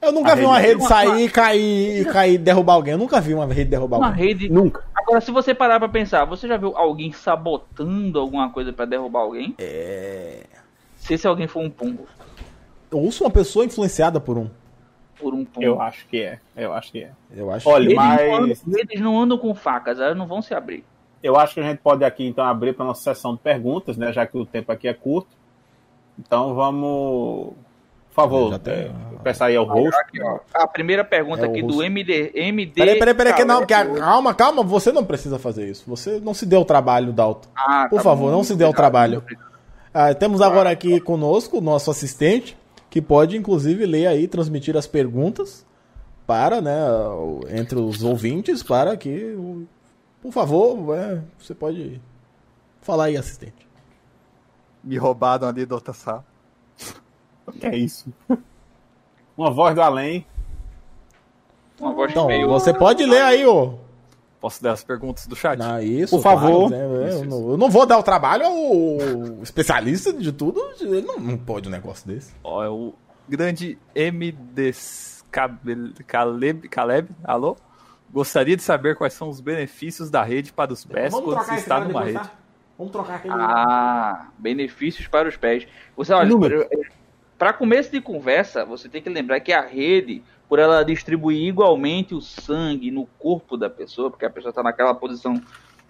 Eu 0.00 0.10
nunca 0.10 0.32
A 0.32 0.34
vi 0.34 0.44
uma 0.44 0.58
rede- 0.58 0.68
rede 0.72 0.80
uma- 0.80 0.88
sair 0.88 1.24
e 1.24 1.30
cair 1.30 2.00
e 2.00 2.04
cair 2.04 2.34
e 2.34 2.38
derrubar 2.38 2.72
alguém. 2.74 2.92
Eu 2.92 2.98
nunca 2.98 3.20
vi 3.20 3.34
uma 3.34 3.46
rede 3.46 3.70
derrubar 3.70 3.98
Uma 3.98 4.08
alguém. 4.08 4.26
rede 4.28 4.48
Nunca. 4.48 4.84
Agora, 4.94 5.20
se 5.20 5.30
você 5.30 5.54
parar 5.54 5.78
pra 5.78 5.88
pensar, 5.88 6.24
você 6.24 6.48
já 6.48 6.56
viu 6.56 6.76
alguém 6.76 7.12
sabotando 7.12 8.18
alguma 8.18 8.50
coisa 8.50 8.72
pra 8.72 8.84
derrubar 8.84 9.20
alguém? 9.20 9.54
É. 9.58 10.40
Se 10.96 11.14
esse 11.14 11.26
alguém 11.26 11.46
for 11.46 11.60
um 11.62 11.70
pombo, 11.70 12.06
Eu 12.90 12.98
ouço 12.98 13.24
uma 13.24 13.30
pessoa 13.30 13.64
influenciada 13.64 14.20
por 14.20 14.36
um. 14.36 14.50
por 15.18 15.32
um 15.34 15.44
pombo. 15.44 15.64
Eu 15.64 15.80
acho 15.80 16.04
que 16.08 16.20
é. 16.20 16.40
Eu 16.56 16.72
acho 16.74 16.90
que 16.92 17.04
é. 17.04 17.10
Eu 17.34 17.50
acho. 17.50 17.68
Olha, 17.68 17.84
Eles, 17.84 17.94
mas 17.94 18.20
não 18.20 18.34
andam, 18.34 18.56
eles 18.76 19.00
não 19.00 19.18
andam 19.20 19.38
com 19.38 19.54
facas, 19.54 20.00
elas 20.00 20.16
não 20.16 20.26
vão 20.26 20.42
se 20.42 20.52
abrir. 20.52 20.84
eu 21.22 21.36
acho 21.36 21.54
que 21.54 21.60
a 21.60 21.62
gente 21.62 21.78
pode 21.78 22.04
aqui 22.04 22.26
então 22.26 22.44
abrir 22.44 22.74
para 22.74 22.84
nossa 22.84 23.00
sessão 23.14 23.34
de 23.34 23.40
perguntas, 23.40 23.96
né? 23.96 24.12
Já 24.12 24.26
que 24.26 24.36
o 24.36 24.44
tempo 24.44 24.72
aqui 24.72 24.88
é 24.88 24.92
curto. 24.94 25.30
Então 26.18 26.54
vamos. 26.54 27.54
Por 28.08 28.14
favor, 28.14 28.50
Já 28.50 28.58
tem- 28.58 28.74
é, 28.74 28.92
peço 29.22 29.42
aí 29.44 29.56
ao 29.56 29.64
rosto. 29.64 29.98
A 30.52 30.66
primeira 30.66 31.02
pergunta 31.02 31.46
É 31.46 31.48
aqui 31.48 31.62
do 31.62 31.82
MD. 31.82 32.30
MD 32.34 32.72
Peraí, 32.74 32.98
peraí, 32.98 33.14
peraí, 33.14 33.32
que 33.34 33.44
não, 33.44 33.64
que 33.64 33.72
a- 33.72 33.86
calma, 33.86 34.34
calma, 34.34 34.62
você 34.62 34.92
não 34.92 35.02
precisa 35.02 35.38
fazer 35.38 35.66
isso. 35.70 35.84
Você 35.86 36.20
não 36.20 36.34
se 36.34 36.44
deu 36.44 36.60
o 36.60 36.64
trabalho, 36.64 37.10
Dalton. 37.12 37.48
Ah, 37.56 37.86
Por 37.88 37.96
tá 37.96 38.02
favor, 38.02 38.26
bom, 38.26 38.36
não 38.36 38.44
se 38.44 38.54
dê 38.54 38.64
o 38.66 38.72
trabalho. 38.72 39.24
Ah, 39.94 40.12
temos 40.14 40.42
agora 40.42 40.70
aqui 40.70 41.00
conosco 41.00 41.56
o 41.58 41.60
nosso 41.62 41.90
assistente, 41.90 42.54
que 42.90 43.00
pode 43.00 43.34
inclusive 43.36 43.86
ler 43.86 44.06
aí, 44.06 44.28
transmitir 44.28 44.76
as 44.76 44.86
perguntas 44.86 45.64
para, 46.26 46.60
né, 46.60 46.76
entre 47.50 47.78
os 47.78 48.02
ouvintes, 48.04 48.62
para 48.62 48.94
que, 48.96 49.34
por 50.20 50.32
favor, 50.32 50.94
é, 50.94 51.18
você 51.38 51.54
pode 51.54 51.98
falar 52.82 53.04
aí, 53.04 53.16
assistente. 53.16 53.66
Me 54.82 54.96
roubaram 54.96 55.48
ali 55.48 55.64
do 55.64 55.74
outra 55.74 55.92
sala. 55.92 56.24
Que 57.58 57.66
é 57.66 57.76
isso? 57.76 58.12
Uma 59.36 59.50
voz 59.50 59.74
do 59.74 59.82
além. 59.82 60.26
Uma 61.80 61.92
voz 61.92 62.10
Então, 62.10 62.26
meio. 62.26 62.48
você 62.48 62.72
pode 62.72 63.04
ler 63.04 63.22
aí, 63.22 63.46
ô. 63.46 63.78
Posso 64.40 64.60
dar 64.62 64.72
as 64.72 64.82
perguntas 64.82 65.26
do 65.26 65.36
chat? 65.36 65.60
Ah, 65.62 65.80
isso, 65.82 66.16
Por 66.16 66.22
favor. 66.22 66.68
claro, 66.68 66.88
né, 67.00 67.12
eu, 67.12 67.24
não, 67.24 67.50
eu 67.52 67.56
não 67.56 67.70
vou 67.70 67.86
dar 67.86 67.96
o 67.98 68.02
trabalho 68.02 68.44
ao 68.44 69.40
especialista 69.42 70.12
de 70.12 70.32
tudo. 70.32 70.60
Ele 70.80 71.00
não, 71.02 71.18
não 71.20 71.38
pode 71.38 71.68
um 71.68 71.70
negócio 71.70 72.06
desse. 72.08 72.34
Ó, 72.42 72.62
é 72.64 72.68
o 72.68 72.92
grande 73.28 73.78
MD 73.94 74.72
Caleb, 76.06 76.68
Caleb, 76.68 77.08
alô? 77.22 77.56
Gostaria 78.12 78.56
de 78.56 78.62
saber 78.62 78.96
quais 78.96 79.14
são 79.14 79.28
os 79.28 79.40
benefícios 79.40 80.10
da 80.10 80.22
rede 80.24 80.52
para 80.52 80.72
os 80.72 80.84
pés 80.84 81.14
quando 81.14 81.42
se 81.44 81.54
está 81.54 81.80
numa 81.80 82.04
rede. 82.04 82.20
Vamos 82.82 82.90
trocar 82.90 83.14
aquele. 83.16 83.34
Ah, 83.36 84.26
benefícios 84.36 85.06
para 85.06 85.28
os 85.28 85.36
pés. 85.36 85.68
Você 85.96 86.12
olha, 86.12 86.34
para 87.38 87.52
começo 87.52 87.92
de 87.92 88.00
conversa, 88.00 88.64
você 88.64 88.88
tem 88.88 89.00
que 89.00 89.08
lembrar 89.08 89.38
que 89.38 89.52
a 89.52 89.60
rede, 89.60 90.22
por 90.48 90.58
ela 90.58 90.82
distribuir 90.82 91.46
igualmente 91.46 92.12
o 92.12 92.20
sangue 92.20 92.90
no 92.90 93.06
corpo 93.20 93.56
da 93.56 93.70
pessoa, 93.70 94.10
porque 94.10 94.24
a 94.24 94.30
pessoa 94.30 94.50
está 94.50 94.64
naquela 94.64 94.94
posição, 94.94 95.40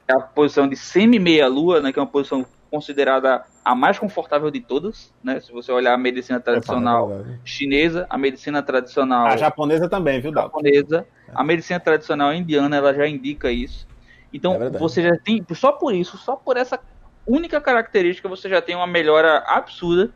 é 0.07 0.12
a 0.12 0.20
posição 0.20 0.68
de 0.68 0.76
semi-meia 0.76 1.49
lua, 1.49 1.80
né, 1.80 1.93
que 1.93 1.99
é 1.99 2.03
uma 2.03 2.09
posição 2.09 2.45
considerada 2.70 3.43
a 3.64 3.74
mais 3.74 3.99
confortável 3.99 4.51
de 4.51 4.61
todas, 4.61 5.12
né? 5.22 5.40
Se 5.40 5.53
você 5.53 5.70
olhar 5.72 5.93
a 5.93 5.99
medicina 5.99 6.40
tradicional 6.40 7.12
É 7.12 7.38
chinesa, 7.45 8.07
a 8.09 8.16
medicina 8.16 8.62
tradicional 8.62 9.26
A 9.26 9.36
japonesa 9.36 9.88
também, 9.88 10.20
viu, 10.20 10.32
japonesa, 10.32 11.07
a 11.34 11.45
medicina 11.45 11.80
tradicional 11.80 12.34
indiana, 12.34 12.76
ela 12.76 12.95
já 12.95 13.07
indica 13.07 13.51
isso. 13.51 13.86
Então, 14.33 14.55
É 14.55 14.70
você 14.70 15.03
já 15.03 15.16
tem, 15.16 15.45
só 15.55 15.72
por 15.72 15.95
isso, 15.95 16.16
só 16.16 16.35
por 16.37 16.57
essa 16.57 16.78
única 17.26 17.61
característica, 17.61 18.28
você 18.28 18.49
já 18.49 18.61
tem 18.62 18.74
uma 18.74 18.87
melhora 18.87 19.45
absurda 19.47 20.11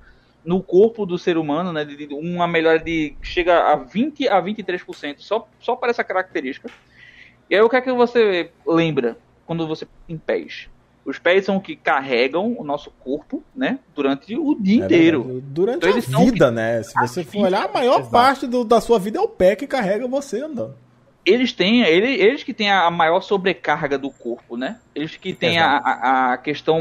no 0.45 0.63
corpo 0.63 1.05
do 1.05 1.19
ser 1.19 1.37
humano, 1.37 1.73
né? 1.73 1.85
de- 1.85 2.07
de- 2.07 2.15
Uma 2.15 2.47
melhora 2.47 2.79
de 2.79 3.15
chega 3.21 3.73
a 3.73 3.77
20 3.77 4.29
a 4.29 4.41
23%, 4.41 5.17
só 5.21 5.47
só 5.61 5.75
por 5.77 5.89
essa 5.89 6.03
característica. 6.05 6.71
E 7.51 7.55
aí 7.55 7.61
o 7.61 7.69
que 7.69 7.77
é 7.77 7.81
que 7.81 7.93
você 7.93 8.51
lembra 8.67 9.17
quando 9.45 9.67
você 9.67 9.87
em 10.09 10.17
pés? 10.17 10.69
Os 11.05 11.19
pés 11.21 11.45
são 11.45 11.57
o 11.57 11.61
que 11.61 11.77
carregam 11.77 12.57
o 12.59 12.65
nosso 12.65 12.91
corpo, 12.99 13.41
né? 13.55 13.79
Durante 13.95 14.37
o 14.37 14.57
dia 14.61 14.83
É 14.83 14.87
inteiro. 14.87 15.41
Durante 15.45 15.87
Então, 15.87 16.21
a 16.21 16.25
vida, 16.25 16.51
né? 16.51 16.83
Se 16.83 16.93
você 17.01 17.23
for 17.23 17.45
olhar, 17.45 17.67
a 17.67 17.73
maior 17.73 18.01
Exato. 18.01 18.11
parte 18.11 18.47
do- 18.49 18.65
da 18.65 18.81
sua 18.81 18.99
vida 18.99 19.19
é 19.19 19.21
o 19.21 19.29
pé 19.29 19.55
que 19.55 19.69
carrega 19.69 20.09
você 20.09 20.41
andando. 20.43 20.75
Eles 21.27 21.53
têm 21.53 21.83
ele, 21.83 22.15
eles 22.15 22.43
que 22.45 22.55
têm 22.55 22.71
a 22.71 22.91
maior 22.91 23.21
sobrecarga 23.21 23.99
do 23.99 24.11
corpo, 24.11 24.57
né? 24.57 24.79
Eles 24.95 25.17
que 25.17 25.35
têm 25.35 25.59
a, 25.59 25.77
a, 25.79 26.33
a 26.35 26.39
questão 26.39 26.81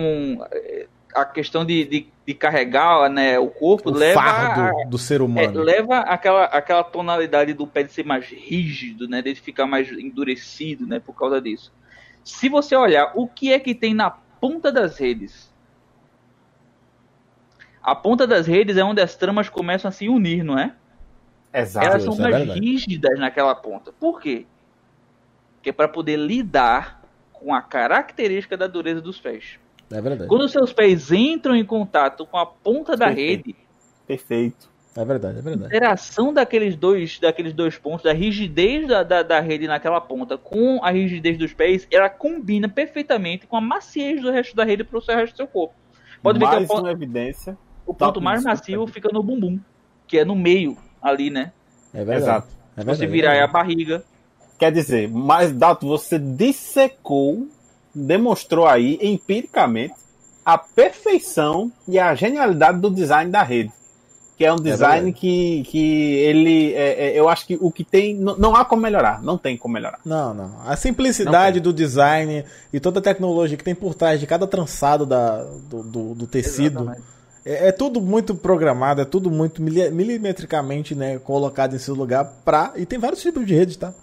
a 1.16 1.26
questão 1.26 1.64
de, 1.66 1.86
de, 1.86 2.08
de 2.28 2.34
carregar 2.34 3.10
né, 3.10 3.40
o 3.40 3.48
corpo 3.48 3.90
O 3.90 3.94
leva 3.94 4.22
fardo 4.22 4.62
a- 4.82 4.84
do 4.86 4.98
ser 4.98 5.22
é, 5.22 5.24
humano. 5.24 5.62
leva 5.62 6.00
aquela, 6.00 6.44
aquela 6.46 6.84
tonalidade 6.84 7.54
do 7.54 7.66
pé 7.66 7.84
de 7.84 7.92
ser 7.94 8.06
mais 8.06 8.26
rígido, 8.28 9.08
né? 9.08 9.22
De 9.22 9.34
ficar 9.36 9.66
mais 9.66 9.90
endurecido, 9.92 10.86
né? 10.86 11.00
Por 11.00 11.14
causa 11.18 11.42
disso. 11.42 11.72
Se 12.24 12.50
você 12.50 12.76
olhar 12.76 13.14
o 13.16 13.28
que 13.28 13.54
é 13.54 13.60
que 13.60 13.74
tem 13.74 13.94
na 13.94 14.10
ponta 14.12 14.72
das 14.72 14.98
redes, 14.98 15.54
a 17.82 17.96
ponta 17.96 18.26
das 18.28 18.46
redes 18.48 18.78
é 18.78 18.84
onde 18.84 19.02
as 19.02 19.16
tramas 19.16 19.48
começam 19.48 19.90
a 19.90 19.92
se 19.92 20.10
unir, 20.10 20.44
não 20.44 20.58
é? 20.60 20.74
Exato. 21.62 21.86
elas 21.86 22.04
são 22.04 22.14
é 22.16 22.18
mais 22.20 22.36
verdade. 22.38 22.60
rígidas 22.60 23.20
naquela 23.20 23.56
ponta. 23.56 23.92
Por 23.94 24.20
quê? 24.22 24.46
Porque 25.56 25.70
é 25.70 25.74
para 25.74 25.88
poder 25.88 26.18
lidar 26.18 27.02
com 27.32 27.54
a 27.54 27.62
característica 27.62 28.56
da 28.58 28.68
dureza 28.68 29.02
dos 29.02 29.20
pés. 29.20 29.60
É 29.92 30.02
verdade. 30.02 30.28
Quando 30.28 30.42
os 30.44 30.52
seus 30.52 30.74
pés 30.74 31.12
entram 31.12 31.56
em 31.56 31.66
contato 31.66 32.26
com 32.26 32.38
a 32.38 32.46
ponta 32.46 32.96
da 32.98 33.08
Perfeito. 33.08 33.48
rede, 33.48 33.56
Perfeito. 34.08 34.70
É 34.98 35.04
verdade, 35.04 35.38
é 35.38 35.40
a 35.42 35.44
verdade. 35.44 35.76
interação 35.76 36.34
daqueles 36.34 36.76
dois, 36.78 37.20
daqueles 37.20 37.52
dois 37.52 37.78
pontos, 37.78 38.04
da 38.06 38.14
rigidez 38.14 38.88
da, 38.88 39.04
da, 39.04 39.24
da 39.24 39.40
rede 39.42 39.68
naquela 39.68 40.00
ponta 40.00 40.38
com 40.38 40.80
a 40.82 40.90
rigidez 40.90 41.38
dos 41.38 41.54
pés, 41.54 41.86
ela 41.92 42.10
combina 42.10 42.70
perfeitamente 42.70 43.46
com 43.46 43.58
a 43.58 43.62
maciez 43.62 44.22
do 44.22 44.32
resto 44.32 44.56
da 44.56 44.64
rede 44.64 44.86
para 44.86 44.98
o 44.98 45.02
resto 45.02 45.34
do 45.34 45.38
seu 45.38 45.48
corpo. 45.48 45.76
Pode 46.24 46.40
ver 46.40 46.46
que 46.46 46.52
Mais 46.52 46.64
o 46.64 46.68
ponto, 46.68 46.82
uma 46.84 46.92
evidência. 46.92 47.58
o 47.86 47.94
ponto 47.94 48.22
mais 48.22 48.44
macio 48.44 48.88
fica 48.88 49.10
no 49.12 49.22
bumbum, 49.22 49.60
que 50.08 50.18
é 50.18 50.24
no 50.24 50.36
meio 50.36 50.78
ali, 51.06 51.30
né? 51.30 51.52
É 51.94 51.98
verdade. 52.04 52.22
Exato. 52.24 52.48
É 52.48 52.82
Se 52.82 52.86
verdade, 52.86 52.98
você 53.00 53.08
virar 53.08 53.36
é 53.36 53.38
é 53.40 53.44
a 53.44 53.48
barriga. 53.48 54.04
Quer 54.58 54.72
dizer, 54.72 55.10
mas 55.10 55.52
Dalton, 55.52 55.88
você 55.88 56.18
dissecou, 56.18 57.48
demonstrou 57.94 58.66
aí 58.68 58.98
empiricamente 59.02 59.94
a 60.46 60.58
perfeição 60.58 61.72
e 61.88 61.98
a 62.00 62.14
genialidade 62.16 62.80
do 62.80 62.90
design 62.90 63.32
da 63.32 63.44
rede. 63.44 63.72
Que 64.38 64.44
é 64.46 64.52
um 64.52 64.58
design 64.58 65.06
verdade. 65.06 65.14
que, 65.14 65.64
que 65.64 66.14
ele. 66.16 66.74
é- 66.74 67.08
é- 67.08 67.20
eu 67.20 67.30
acho 67.30 67.48
que 67.48 67.58
o 67.62 67.72
que 67.72 67.86
tem. 67.86 68.14
Não, 68.16 68.38
não 68.38 68.54
há 68.56 68.66
como 68.66 68.82
melhorar. 68.82 69.24
Não 69.24 69.38
tem 69.38 69.56
como 69.56 69.74
melhorar. 69.74 70.00
Não, 70.06 70.34
não. 70.34 70.52
A 70.66 70.76
simplicidade 70.76 71.62
do 71.62 71.72
design 71.72 72.44
e 72.74 72.80
toda 72.82 73.00
a 73.00 73.02
tecnologia 73.02 73.56
que 73.58 73.64
tem 73.64 73.74
por 73.74 73.96
trás 73.96 74.20
de 74.20 74.28
cada 74.28 74.46
trançado 74.46 75.06
da, 75.06 75.42
do, 75.42 75.84
do, 75.84 76.16
do 76.16 76.28
tecido 76.28 76.82
Exatamente. 76.82 77.15
É, 77.46 77.68
é 77.68 77.72
tudo 77.72 78.02
muito 78.02 78.34
programado, 78.36 79.02
é 79.02 79.06
tudo 79.06 79.30
muito 79.30 79.62
mili- 79.62 79.90
milimetricamente 79.92 80.96
né, 80.96 81.20
colocado 81.20 81.76
em 81.76 81.80
seu 81.80 81.94
lugar 81.96 82.26
pra. 82.44 82.74
E 82.76 82.86
tem 82.86 82.98
vários 83.00 83.22
tipos 83.22 83.46
de 83.46 83.54
redes, 83.54 83.78
tá? 83.78 83.94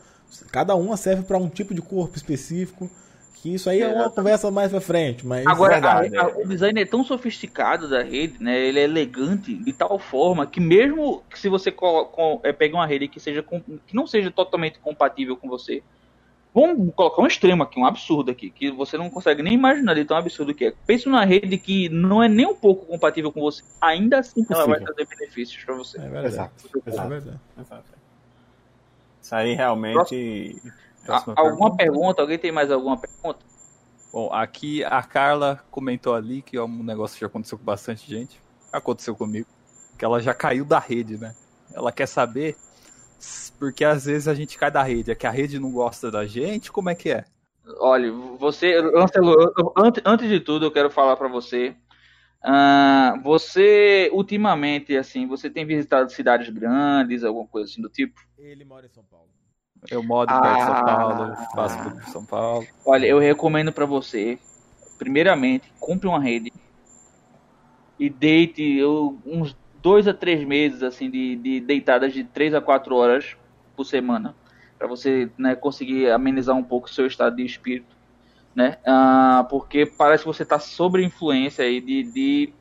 Cada 0.50 0.74
uma 0.74 0.96
serve 0.96 1.22
para 1.24 1.36
um 1.38 1.48
tipo 1.48 1.74
de 1.74 1.82
corpo 1.82 2.16
específico. 2.16 2.90
Que 3.34 3.52
isso 3.56 3.68
aí 3.68 3.80
é 3.80 3.88
uma 3.88 4.08
conversa 4.08 4.52
mais 4.52 4.70
pra 4.70 4.80
frente. 4.80 5.26
Mas 5.26 5.44
Agora, 5.44 5.72
verdade, 5.72 6.16
a- 6.16 6.26
a- 6.26 6.30
é. 6.30 6.44
o 6.44 6.46
design 6.46 6.80
é 6.80 6.84
tão 6.86 7.02
sofisticado 7.02 7.90
da 7.90 8.00
rede, 8.00 8.36
né? 8.40 8.56
Ele 8.56 8.78
é 8.78 8.84
elegante 8.84 9.52
de 9.52 9.72
tal 9.72 9.98
forma 9.98 10.46
que 10.46 10.60
mesmo 10.60 11.24
que 11.28 11.36
se 11.36 11.48
você 11.48 11.74
é, 12.44 12.52
pegue 12.52 12.72
uma 12.74 12.86
rede 12.86 13.08
que, 13.08 13.18
seja 13.18 13.42
com- 13.42 13.60
que 13.60 13.96
não 13.96 14.06
seja 14.06 14.30
totalmente 14.30 14.78
compatível 14.78 15.36
com 15.36 15.48
você, 15.48 15.82
vamos 16.54 16.94
colocar 16.94 17.22
um 17.22 17.26
extremo 17.26 17.62
aqui, 17.62 17.78
um 17.78 17.86
absurdo 17.86 18.30
aqui, 18.30 18.50
que 18.50 18.70
você 18.70 18.96
não 18.98 19.08
consegue 19.08 19.42
nem 19.42 19.54
imaginar 19.54 19.94
de 19.94 20.04
tão 20.04 20.16
absurdo 20.16 20.54
que 20.54 20.66
é. 20.66 20.74
Pense 20.86 21.06
numa 21.08 21.24
rede 21.24 21.56
que 21.58 21.88
não 21.88 22.22
é 22.22 22.28
nem 22.28 22.46
um 22.46 22.54
pouco 22.54 22.86
compatível 22.86 23.32
com 23.32 23.40
você, 23.40 23.62
ainda 23.80 24.18
assim 24.18 24.44
ela 24.50 24.66
vai 24.66 24.76
Impossível. 24.80 24.94
trazer 24.94 25.16
benefícios 25.16 25.64
para 25.64 25.74
você. 25.74 25.98
é 25.98 26.08
verdade. 26.08 26.26
Exato. 26.26 26.52
É 26.84 26.90
Exato. 26.90 27.08
verdade. 27.08 27.40
Exato. 27.58 27.84
Isso 29.20 29.34
aí 29.34 29.54
realmente. 29.54 30.56
Próxima 31.04 31.34
alguma 31.36 31.76
pergunta? 31.76 32.22
Alguém 32.22 32.38
tem 32.38 32.52
mais 32.52 32.70
alguma 32.70 32.96
pergunta? 32.96 33.40
Bom, 34.12 34.28
aqui 34.32 34.84
a 34.84 35.02
Carla 35.02 35.64
comentou 35.70 36.14
ali 36.14 36.42
que 36.42 36.56
é 36.56 36.62
um 36.62 36.82
negócio 36.82 37.14
que 37.14 37.22
já 37.22 37.26
aconteceu 37.28 37.56
com 37.58 37.64
bastante 37.64 38.08
gente. 38.08 38.40
Aconteceu 38.72 39.16
comigo. 39.16 39.46
Que 39.98 40.04
ela 40.04 40.20
já 40.20 40.34
caiu 40.34 40.64
da 40.64 40.78
rede, 40.78 41.16
né? 41.18 41.34
Ela 41.72 41.90
quer 41.90 42.06
saber 42.06 42.56
porque 43.58 43.84
às 43.84 44.04
vezes 44.04 44.28
a 44.28 44.34
gente 44.34 44.58
cai 44.58 44.70
da 44.70 44.82
rede. 44.82 45.10
É 45.10 45.14
que 45.14 45.26
a 45.26 45.30
rede 45.30 45.58
não 45.58 45.70
gosta 45.70 46.10
da 46.10 46.26
gente? 46.26 46.70
Como 46.72 46.90
é 46.90 46.94
que 46.94 47.10
é? 47.10 47.24
Olha, 47.78 48.10
você, 48.38 48.80
Lancelo, 48.80 49.32
eu- 49.40 49.52
eu- 49.56 49.72
antes, 49.76 50.02
antes 50.04 50.28
de 50.28 50.40
tudo, 50.40 50.66
eu 50.66 50.70
quero 50.72 50.90
falar 50.90 51.16
para 51.16 51.28
você. 51.28 51.74
ah, 52.44 53.14
você, 53.22 54.10
ultimamente, 54.12 54.96
assim, 54.96 55.28
você 55.28 55.48
tem 55.48 55.64
visitado 55.64 56.10
cidades 56.10 56.48
grandes, 56.48 57.22
alguma 57.22 57.46
coisa 57.46 57.70
assim 57.70 57.80
do 57.80 57.88
tipo? 57.88 58.20
Ele 58.36 58.64
mora 58.64 58.84
em 58.84 58.88
São 58.88 59.04
Paulo. 59.04 59.28
Eu 59.88 60.02
moro 60.02 60.26
perto 60.26 60.58
de 60.58 60.64
São 60.64 60.74
Ah. 60.74 60.82
Paulo, 60.84 61.36
faço 61.54 61.82
tudo 61.84 62.00
em 62.00 62.10
São 62.10 62.24
Paulo. 62.24 62.66
Olha, 62.84 63.06
eu 63.06 63.20
recomendo 63.20 63.72
para 63.72 63.86
você, 63.86 64.40
primeiramente, 64.98 65.72
compre 65.78 66.08
uma 66.08 66.18
rede 66.20 66.52
e 67.96 68.10
deite 68.10 68.60
eu, 68.76 69.16
uns 69.24 69.56
dois 69.82 70.06
a 70.08 70.14
três 70.14 70.44
meses, 70.46 70.82
assim, 70.82 71.10
de, 71.10 71.36
de 71.36 71.60
deitadas 71.60 72.12
de 72.12 72.24
três 72.24 72.54
a 72.54 72.60
quatro 72.60 72.94
horas 72.96 73.36
por 73.76 73.84
semana, 73.84 74.34
para 74.78 74.86
você 74.86 75.28
né, 75.36 75.54
conseguir 75.54 76.10
amenizar 76.10 76.56
um 76.56 76.62
pouco 76.62 76.86
o 76.88 76.90
seu 76.90 77.06
estado 77.06 77.36
de 77.36 77.44
espírito, 77.44 77.94
né? 78.54 78.78
Ah, 78.86 79.46
porque 79.50 79.84
parece 79.86 80.22
que 80.24 80.28
você 80.28 80.44
tá 80.44 80.58
sob 80.58 81.02
influência 81.02 81.64
aí 81.64 81.80
de, 81.80 82.02
de 82.04 82.52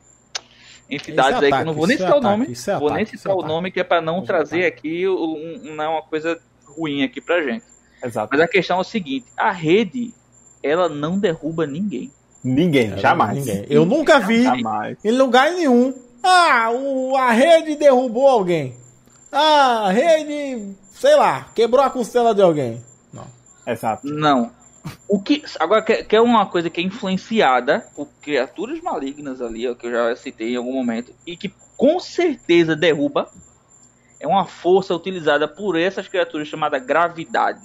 entidades 0.90 1.32
é 1.32 1.34
aí 1.34 1.40
que 1.40 1.44
eu 1.46 1.48
ataque, 1.54 1.64
não 1.66 1.74
vou 1.74 1.86
nem 1.86 1.94
é 1.94 1.98
citar 1.98 2.14
o 2.14 2.18
ataque, 2.18 2.30
nome, 2.38 2.44
é 2.52 2.78
vou 2.78 2.88
nem 2.90 3.02
ataque, 3.02 3.02
isso 3.14 3.14
é 3.14 3.18
citar 3.18 3.34
o 3.36 3.38
ataque. 3.38 3.52
nome 3.54 3.70
que 3.70 3.80
é 3.80 3.84
para 3.84 4.00
não 4.00 4.14
Isso 4.16 4.24
é 4.24 4.26
trazer 4.26 4.66
ataque. 4.66 4.78
aqui 4.88 5.08
um, 5.08 5.12
um- 5.14 5.74
uma 5.74 6.02
coisa 6.02 6.38
ruim 6.66 7.02
aqui 7.02 7.20
pra 7.20 7.42
gente. 7.42 7.64
Exato. 8.04 8.28
Mas 8.32 8.40
a 8.40 8.48
questão 8.48 8.78
é 8.78 8.80
o 8.80 8.84
seguinte: 8.84 9.26
a 9.36 9.50
rede, 9.52 10.12
ela 10.62 10.88
não 10.88 11.18
derruba 11.18 11.66
ninguém. 11.66 12.10
Ninguém, 12.42 12.98
jamais. 12.98 13.38
Ninguém. 13.38 13.64
Eu 13.70 13.84
nunca 13.84 14.18
vi 14.18 14.42
Jamais. 14.42 14.98
em 15.04 15.12
lugar 15.12 15.52
nenhum. 15.52 15.94
Ah, 16.22 16.70
o, 16.72 17.16
a 17.16 17.30
rede 17.32 17.76
derrubou 17.76 18.28
alguém. 18.28 18.74
Ah, 19.30 19.86
a 19.88 19.90
rede, 19.90 20.74
sei 20.92 21.16
lá, 21.16 21.48
quebrou 21.54 21.84
a 21.84 21.90
costela 21.90 22.34
de 22.34 22.42
alguém. 22.42 22.82
Não. 23.12 23.26
Exato. 23.66 24.06
Não. 24.06 24.50
O 25.08 25.20
que 25.20 25.42
agora 25.60 25.80
que, 25.82 26.04
que 26.04 26.16
é 26.16 26.20
uma 26.20 26.46
coisa 26.46 26.68
que 26.68 26.80
é 26.80 26.84
influenciada 26.84 27.86
por 27.94 28.08
criaturas 28.20 28.80
malignas 28.80 29.40
ali, 29.40 29.68
ó, 29.68 29.74
que 29.74 29.86
eu 29.86 29.92
já 29.92 30.16
citei 30.16 30.52
em 30.54 30.56
algum 30.56 30.72
momento, 30.72 31.12
e 31.26 31.36
que 31.36 31.52
com 31.76 31.98
certeza 32.00 32.74
derruba 32.76 33.28
é 34.20 34.26
uma 34.26 34.44
força 34.44 34.94
utilizada 34.94 35.46
por 35.48 35.78
essas 35.78 36.08
criaturas 36.08 36.48
chamada 36.48 36.78
gravidade. 36.78 37.60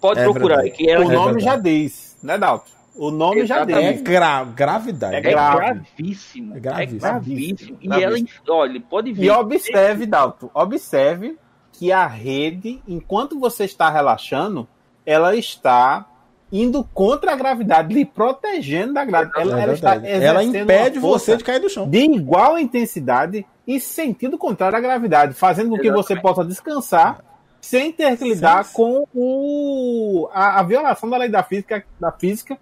Pode 0.00 0.20
É 0.20 0.24
procurar 0.24 0.56
verdade. 0.62 0.76
que 0.76 0.88
ela 0.90 1.04
o 1.06 1.10
É 1.10 1.14
nome 1.14 1.34
verdade. 1.34 1.44
já 1.44 1.56
diz, 1.56 2.16
né, 2.22 2.38
Dalton? 2.38 2.70
O 2.98 3.10
nome 3.10 3.46
já 3.46 3.58
Exatamente. 3.62 4.00
É 4.00 4.02
gra 4.02 4.44
gravidade. 4.44 5.14
É 5.14 5.18
é 5.18 5.20
grave. 5.22 5.56
gravíssimo. 5.56 6.54
É 6.54 6.56
É 6.56 6.60
gravíssimo. 6.60 7.00
gravíssimo. 7.00 7.78
E 7.80 7.88
Gravíssimo. 7.88 8.28
ela, 8.46 8.56
olha, 8.56 8.80
pode 8.80 9.12
ver. 9.12 9.24
E 9.24 9.30
observe, 9.30 10.04
Dalton, 10.06 10.50
observe 10.52 11.38
que 11.72 11.92
a 11.92 12.06
rede, 12.06 12.82
enquanto 12.88 13.38
você 13.38 13.64
está 13.64 13.88
relaxando, 13.88 14.66
ela 15.06 15.36
está 15.36 16.06
indo 16.50 16.82
contra 16.94 17.32
a 17.32 17.36
gravidade, 17.36 17.94
lhe 17.94 18.04
protegendo 18.04 18.94
da 18.94 19.04
gravidade. 19.04 19.38
É 19.38 19.42
Ela, 19.52 19.62
ela 19.62 19.72
está. 19.74 19.94
Ela 20.06 20.42
impede 20.44 20.98
você 20.98 21.36
de 21.36 21.44
cair 21.44 21.60
do 21.60 21.68
chão. 21.68 21.88
de 21.88 21.98
igual 21.98 22.58
intensidade 22.58 23.46
e 23.66 23.78
sentido 23.78 24.36
contrário 24.38 24.76
à 24.76 24.80
gravidade, 24.80 25.34
fazendo 25.34 25.70
com 25.70 25.78
que 25.78 25.90
você 25.92 26.16
possa 26.16 26.44
descansar 26.44 27.20
sem 27.60 27.92
ter 27.92 28.16
que 28.16 28.24
lidar 28.24 28.64
Sim. 28.64 28.72
com 28.74 29.06
o, 29.14 30.28
a, 30.32 30.60
a 30.60 30.62
violação 30.62 31.10
da 31.10 31.16
lei 31.18 31.28
da 31.28 31.42
física, 31.42 31.84
da 32.00 32.10
física, 32.10 32.56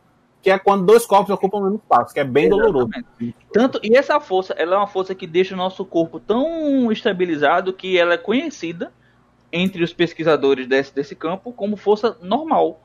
que 0.46 0.50
é 0.52 0.60
quando 0.60 0.86
dois 0.86 1.04
corpos 1.04 1.34
ocupam 1.34 1.58
o 1.58 1.62
mesmo 1.62 1.78
espaço, 1.78 2.14
que 2.14 2.20
é 2.20 2.24
bem 2.24 2.48
doloroso. 2.48 2.88
Tanto, 3.52 3.80
e 3.82 3.96
essa 3.96 4.20
força, 4.20 4.54
ela 4.56 4.76
é 4.76 4.78
uma 4.78 4.86
força 4.86 5.12
que 5.12 5.26
deixa 5.26 5.54
o 5.54 5.56
nosso 5.56 5.84
corpo 5.84 6.20
tão 6.20 6.92
estabilizado 6.92 7.72
que 7.72 7.98
ela 7.98 8.14
é 8.14 8.16
conhecida 8.16 8.92
entre 9.52 9.82
os 9.82 9.92
pesquisadores 9.92 10.68
desse, 10.68 10.94
desse 10.94 11.16
campo 11.16 11.52
como 11.52 11.76
força 11.76 12.16
normal. 12.22 12.80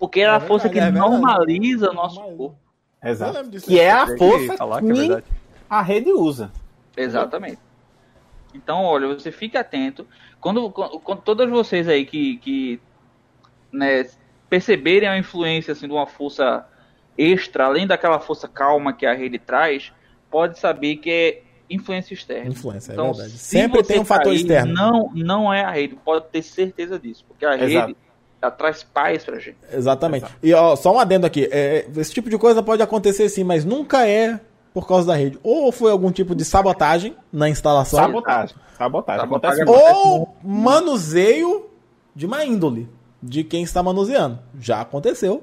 Porque 0.00 0.18
ela 0.18 0.32
é 0.32 0.36
a 0.40 0.42
É 0.42 0.48
força 0.48 0.68
que 0.68 0.80
é 0.80 0.90
normaliza 0.90 1.92
o 1.92 1.94
nosso 1.94 2.20
corpo. 2.20 2.58
Exato. 3.00 3.50
Que 3.50 3.78
é 3.78 3.92
a 3.92 4.16
força 4.18 4.56
falar 4.56 4.82
que 4.82 5.12
é 5.12 5.20
que 5.20 5.24
a 5.70 5.82
rede 5.82 6.10
usa. 6.10 6.50
Exatamente. 6.96 7.60
Então, 8.52 8.82
olha, 8.82 9.14
você 9.14 9.30
fique 9.30 9.56
atento. 9.56 10.08
Quando, 10.40 10.72
quando, 10.72 10.98
quando 10.98 11.20
todas 11.20 11.48
vocês 11.48 11.86
aí 11.86 12.04
que, 12.04 12.38
que 12.38 12.80
né, 13.70 14.10
perceberem 14.50 15.08
a 15.08 15.16
influência 15.16 15.70
assim, 15.70 15.86
de 15.86 15.92
uma 15.92 16.08
força 16.08 16.66
extra, 17.18 17.64
além 17.66 17.86
daquela 17.86 18.18
força 18.20 18.46
calma 18.48 18.92
que 18.92 19.06
a 19.06 19.14
rede 19.14 19.38
traz, 19.38 19.92
pode 20.30 20.58
saber 20.58 20.96
que 20.96 21.10
é 21.10 21.42
influência 21.68 22.14
externa. 22.14 22.50
Influência, 22.50 22.92
é 22.92 22.94
Então, 22.94 23.12
verdade. 23.12 23.30
se 23.32 23.38
Sempre 23.38 23.82
tem 23.82 23.98
um 24.00 24.04
fator 24.04 24.26
cair, 24.26 24.36
externo. 24.36 24.72
Não, 24.74 25.10
não 25.14 25.52
é 25.52 25.62
a 25.64 25.70
rede, 25.70 25.96
pode 26.04 26.26
ter 26.30 26.42
certeza 26.42 26.98
disso, 26.98 27.24
porque 27.26 27.44
a 27.44 27.54
Exato. 27.56 27.86
rede 27.88 27.96
traz 28.56 28.84
paz 28.84 29.24
pra 29.24 29.38
gente. 29.40 29.56
Exatamente. 29.72 30.26
E 30.40 30.54
ó, 30.54 30.76
só 30.76 30.94
um 30.94 31.00
adendo 31.00 31.26
aqui. 31.26 31.48
é, 31.50 31.84
esse 31.96 32.12
tipo 32.12 32.30
de 32.30 32.38
coisa 32.38 32.62
pode 32.62 32.80
acontecer 32.80 33.28
sim, 33.28 33.42
mas 33.42 33.64
nunca 33.64 34.06
é 34.06 34.38
por 34.72 34.86
causa 34.86 35.06
da 35.08 35.16
rede. 35.16 35.36
Ou 35.42 35.72
foi 35.72 35.90
algum 35.90 36.12
tipo 36.12 36.32
de 36.34 36.44
sabotagem 36.44 37.16
na 37.32 37.48
instalação, 37.48 37.98
Sabotagem. 37.98 38.54
Sabotagem. 38.78 39.20
Sabotagem. 39.22 39.64
Ou 39.66 40.36
manuseio 40.44 41.70
de 42.14 42.26
má 42.28 42.44
índole 42.44 42.88
de 43.22 43.42
quem 43.42 43.62
está 43.64 43.82
manuseando. 43.82 44.38
Já 44.60 44.82
aconteceu. 44.82 45.42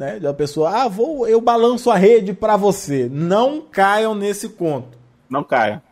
Né? 0.00 0.18
De 0.18 0.26
uma 0.26 0.32
pessoa, 0.32 0.70
ah, 0.84 0.88
vou, 0.88 1.28
eu 1.28 1.42
balanço 1.42 1.90
a 1.90 1.94
rede 1.94 2.32
pra 2.32 2.56
você. 2.56 3.06
Não 3.12 3.60
caiam 3.60 4.14
nesse 4.14 4.48
conto. 4.48 4.96
Não 5.28 5.44
caia. 5.44 5.82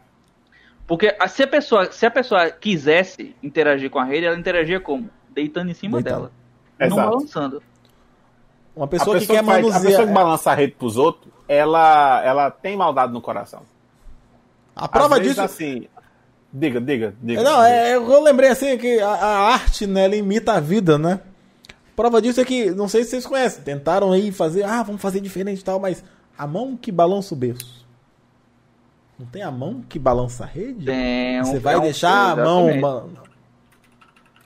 Porque 0.87 1.15
a- 1.21 1.29
se 1.29 1.43
a 1.43 1.47
pessoa, 1.47 1.93
se 1.93 2.07
a 2.07 2.11
pessoa 2.11 2.51
quisesse 2.51 3.37
interagir 3.43 3.91
com 3.91 3.99
a 3.99 4.05
rede, 4.05 4.25
ela 4.25 4.39
interagia 4.39 4.81
como? 4.81 5.11
Deitando 5.35 5.71
em 5.71 5.75
cima 5.75 6.01
Deitando. 6.03 6.21
dela. 6.23 6.33
Não 6.81 6.87
Exato. 6.87 7.11
balançando. 7.11 7.63
Uma 8.75 8.87
A 8.87 8.89
pessoa, 8.89 9.19
pessoa, 9.19 9.19
que 9.19 9.27
quer 9.27 9.45
faz- 9.45 9.59
a 9.59 9.61
manusear. 9.61 9.83
pessoa 9.85 10.07
que 10.07 10.13
balança 10.15 10.51
a 10.53 10.55
rede 10.55 10.73
pros 10.73 10.97
outros, 10.97 11.31
ela, 11.47 12.23
ela 12.25 12.51
tem 12.51 12.79
maldade 12.79 13.13
no 13.13 13.21
coração. 13.21 13.61
A 14.75 14.89
prova 14.89 15.17
Às 15.17 15.21
vezes, 15.21 15.35
disso. 15.35 15.45
assim. 15.45 15.87
Diga, 16.51 16.81
diga, 16.81 17.15
diga. 17.21 17.43
Não, 17.43 17.57
diga. 17.57 17.69
é, 17.69 17.95
eu 17.95 18.23
lembrei 18.23 18.49
assim 18.49 18.79
que 18.79 18.99
a, 19.01 19.11
a 19.11 19.39
arte, 19.53 19.87
né, 19.87 20.07
ela 20.07 20.17
imita 20.17 20.55
a 20.55 20.61
vida, 20.61 20.97
né? 20.97 21.21
Prova 21.99 22.23
disso 22.23 22.41
é 22.41 22.45
que, 22.45 22.71
não 22.71 22.87
sei 22.87 23.03
se 23.03 23.11
vocês 23.11 23.27
conhecem, 23.27 23.65
tentaram 23.65 24.13
aí 24.13 24.31
fazer, 24.31 24.63
ah, 24.63 24.85
vamos 24.85 25.03
fazer 25.03 25.21
diferente 25.21 25.63
e 25.63 25.65
tal, 25.65 25.81
mas 25.81 26.05
a 26.39 26.47
mão 26.47 26.77
que 26.77 26.93
balança 26.93 27.35
o 27.35 27.37
berço. 27.37 27.85
Não 29.19 29.27
tem 29.27 29.43
a 29.43 29.51
mão 29.51 29.83
que 29.89 29.99
balança 29.99 30.45
a 30.45 30.47
rede? 30.47 30.85
Tem 30.87 31.41
um- 31.41 31.45
Você 31.45 31.59
vai 31.59 31.75
é 31.75 31.81
deixar 31.81 32.31
a 32.31 32.37
mão. 32.37 32.81
ba- 32.81 33.05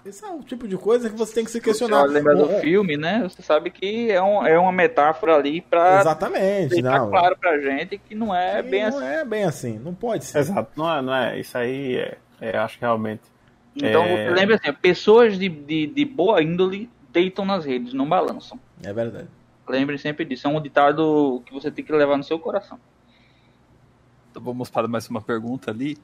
Esse 0.06 0.24
é 0.24 0.28
o 0.30 0.40
tipo 0.42 0.66
de 0.66 0.78
coisa 0.78 1.10
que 1.10 1.14
você 1.16 1.34
tem 1.34 1.44
que 1.44 1.50
se 1.50 1.58
Você 1.58 1.64
questionar. 1.64 2.04
lembra 2.04 2.34
do 2.34 2.44
Um- 2.48 2.56
um- 2.56 2.60
filme, 2.60 2.96
né? 2.96 3.20
Você 3.22 3.42
sabe 3.42 3.70
que 3.70 4.10
é, 4.10 4.20
um, 4.22 4.46
é 4.46 4.58
uma 4.58 4.72
metáfora 4.72 5.36
ali 5.36 5.60
pra 5.60 6.00
Exatamente, 6.00 6.70
deixar 6.70 7.00
não. 7.00 7.10
claro 7.10 7.36
pra 7.36 7.60
gente 7.60 7.98
que 7.98 8.14
não 8.14 8.34
é 8.34 8.62
que 8.62 8.70
bem 8.70 8.80
não 8.90 8.96
assim. 8.98 9.06
é 9.06 9.24
bem 9.26 9.44
assim, 9.44 9.78
não 9.78 9.92
pode 9.92 10.24
ser. 10.24 10.38
Exato, 10.38 10.70
não 10.74 10.90
é, 10.90 11.02
não 11.02 11.14
é. 11.14 11.38
Isso 11.38 11.58
aí 11.58 11.96
é, 11.96 12.16
é, 12.40 12.56
acho 12.56 12.78
que 12.78 12.84
realmente. 12.84 13.20
Então, 13.76 14.02
É. 14.04 14.24
você 14.24 14.30
lembra 14.34 14.54
assim, 14.56 14.72
pessoas 14.72 15.38
de, 15.38 15.50
de, 15.50 15.86
de 15.88 16.04
boa 16.06 16.42
índole 16.42 16.88
deitam 17.12 17.44
nas 17.44 17.64
redes, 17.64 17.92
não 17.92 18.08
balançam. 18.08 18.58
É 18.82 18.92
verdade. 18.92 19.28
Lembre 19.68 19.98
sempre 19.98 20.24
disso. 20.24 20.46
É 20.46 20.50
um 20.50 20.60
ditado 20.60 21.42
que 21.46 21.52
você 21.52 21.70
tem 21.70 21.84
que 21.84 21.92
levar 21.92 22.16
no 22.16 22.24
seu 22.24 22.38
coração. 22.38 22.78
Então 24.30 24.42
vamos 24.42 24.70
para 24.70 24.88
mais 24.88 25.08
uma 25.08 25.20
pergunta 25.20 25.70
ali. 25.70 25.96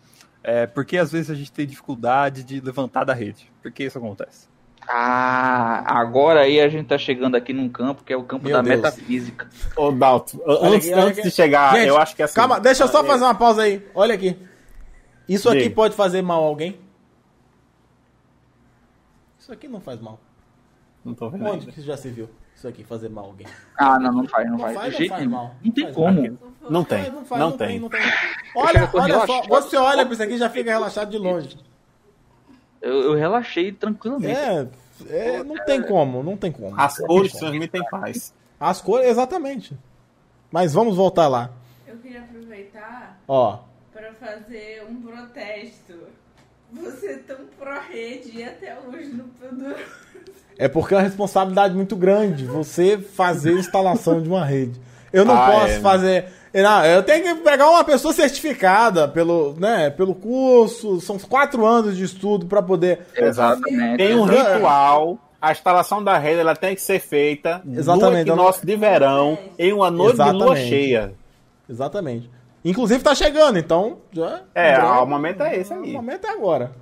É, 0.43 0.67
por 0.67 0.85
que 0.85 0.97
às 0.97 1.11
vezes 1.11 1.31
a 1.31 1.35
gente 1.35 1.51
tem 1.51 1.67
dificuldade 1.67 2.45
de 2.45 2.61
levantar 2.61 3.05
da 3.05 3.13
rede? 3.13 3.51
Por 3.63 3.73
que 3.73 3.85
isso 3.85 3.99
acontece? 3.99 4.49
Ah, 4.87 5.83
agora 6.01 6.41
aí 6.41 6.61
a 6.61 6.69
gente 6.69 6.87
tá 6.87 6.97
chegando 6.97 7.35
aqui 7.35 7.53
num 7.53 7.69
campo 7.69 8.03
que 8.05 8.13
é 8.13 8.17
o 8.17 8.23
campo 8.23 8.47
Meu 8.47 8.57
da 8.57 8.63
Deus. 8.63 8.77
metafísica. 8.77 9.49
Ô, 9.77 9.91
Dalton, 9.91 10.39
antes, 10.47 10.91
aqui, 10.91 11.01
antes 11.01 11.23
de 11.23 11.31
chegar, 11.31 11.75
Gente, 11.75 11.89
eu 11.89 11.99
acho 11.99 12.17
que 12.17 12.23
assim. 12.23 12.35
Calma, 12.35 12.59
deixa 12.61 12.85
eu 12.85 12.89
só 12.89 13.05
fazer 13.05 13.25
uma 13.25 13.35
pausa 13.35 13.63
aí. 13.63 13.87
Olha 13.95 14.15
aqui. 14.15 14.39
Isso 15.29 15.49
aqui 15.51 15.65
Diga. 15.65 15.75
pode 15.75 15.95
fazer 15.95 16.23
mal 16.23 16.43
a 16.43 16.47
alguém? 16.47 16.81
Isso 19.39 19.53
aqui 19.53 19.69
não 19.69 19.81
faz 19.81 20.01
mal. 20.01 20.19
Não 21.05 21.15
tô 21.15 21.31
vendo 21.31 21.45
Onde 21.47 21.61
ainda. 21.61 21.73
que 21.73 21.81
já 21.83 21.97
se 21.97 22.11
viu 22.11 22.29
isso 22.55 22.67
aqui 22.69 22.83
fazer 22.85 23.09
mal 23.09 23.25
a 23.25 23.27
alguém? 23.29 23.47
Ah, 23.77 23.99
não, 23.99 24.13
não 24.13 24.29
faz, 24.29 24.45
não, 24.47 24.53
Não 24.53 24.59
faz. 24.61 24.77
faz, 24.77 24.99
não 24.99 25.09
faz 25.09 25.27
mal. 25.27 25.55
Não 25.63 25.73
tem 25.73 25.85
Faz 25.85 25.95
como. 25.95 26.39
Não 26.71 26.85
tem, 26.85 26.99
Faz, 27.05 27.15
não, 27.15 27.25
faz, 27.25 27.57
tem. 27.57 27.81
não 27.81 27.89
tem. 27.89 28.01
Olha, 28.57 28.91
olha 28.93 29.27
só, 29.27 29.43
você 29.43 29.77
olha 29.77 30.05
pra 30.05 30.15
isso 30.15 30.23
aqui 30.23 30.33
e 30.35 30.39
já 30.39 30.51
fica 30.51 30.71
relaxado 30.71 31.11
de 31.11 31.19
longe. 31.19 31.57
Eu, 32.83 32.93
eu 33.03 33.15
relaxei 33.15 33.71
tranquilamente. 33.73 34.33
É, 34.39 34.69
é, 35.09 35.45
não 35.45 35.55
tem 35.65 35.81
como, 35.83 36.23
não 36.23 36.37
tem 36.37 36.51
como. 36.51 36.79
As 36.81 36.97
cores 36.99 37.33
transmitem 37.33 37.83
paz. 37.91 38.35
As 38.59 38.81
cores, 38.81 39.07
exatamente. 39.09 39.77
Mas 40.51 40.73
vamos 40.75 40.97
voltar 40.97 41.29
lá. 41.29 41.51
Eu 41.87 41.97
queria 41.99 42.21
aproveitar 42.21 43.21
Ó, 43.29 43.61
para 43.93 44.13
fazer 44.15 44.85
um 44.89 45.01
protesto. 45.03 45.95
Você 46.73 47.07
é 47.13 47.17
tão 47.19 47.47
pró-rede 47.59 48.39
e 48.39 48.45
até 48.45 48.77
hoje 48.81 49.09
no 49.09 49.25
Pandora. 49.25 49.85
É 50.59 50.69
porque 50.69 50.93
é 50.95 50.97
uma 50.99 51.03
responsabilidade 51.05 51.75
muito 51.75 51.95
grande 51.97 52.45
você 52.45 52.99
fazer 52.99 53.51
a 53.51 53.61
instalação 53.61 54.21
de 54.21 54.29
uma 54.29 54.45
rede. 54.45 54.79
Eu 55.13 55.25
não 55.25 55.35
Ah, 55.37 55.51
posso 55.51 55.73
é. 55.75 55.81
fazer. 55.81 56.25
Não, 56.53 56.85
eu 56.85 57.03
tenho 57.03 57.23
que 57.23 57.35
pegar 57.43 57.71
uma 57.71 57.85
pessoa 57.85 58.13
certificada 58.13 59.07
pelo, 59.07 59.55
né, 59.59 59.91
pelo 59.91 60.15
curso. 60.15 61.01
São 61.01 61.19
quatro 61.19 61.65
anos 61.65 61.97
de 61.97 62.05
estudo 62.05 62.47
para 62.47 62.61
poder. 62.63 63.01
Exatamente. 63.15 63.97
Tem 63.99 64.15
um 64.17 64.31
É. 64.31 64.55
ritual. 64.55 65.19
A 65.41 65.53
instalação 65.53 66.03
da 66.03 66.19
rede 66.19 66.41
ela 66.41 66.57
tem 66.57 66.75
que 66.75 66.81
ser 66.81 66.99
feita 66.99 67.63
Exatamente. 67.71 68.27
no 68.27 68.33
equinócio 68.35 68.67
de 68.67 68.75
verão, 68.77 69.39
em 69.57 69.73
uma 69.73 69.89
noite 69.91 70.17
de 70.17 70.23
lua 70.33 70.35
Exatamente. 70.35 70.69
cheia. 70.69 71.13
Exatamente. 71.71 72.31
Inclusive 72.65 73.05
tá 73.05 73.15
chegando, 73.15 73.57
então 73.59 73.99
já. 74.13 74.41
É, 74.55 74.75
já- 74.75 75.01
o 75.01 75.07
momento 75.07 75.43
é 75.45 75.57
esse 75.57 75.73
aí. 75.73 75.91
O 75.91 75.93
momento 75.93 76.27
é 76.27 76.31
agora. 76.31 76.73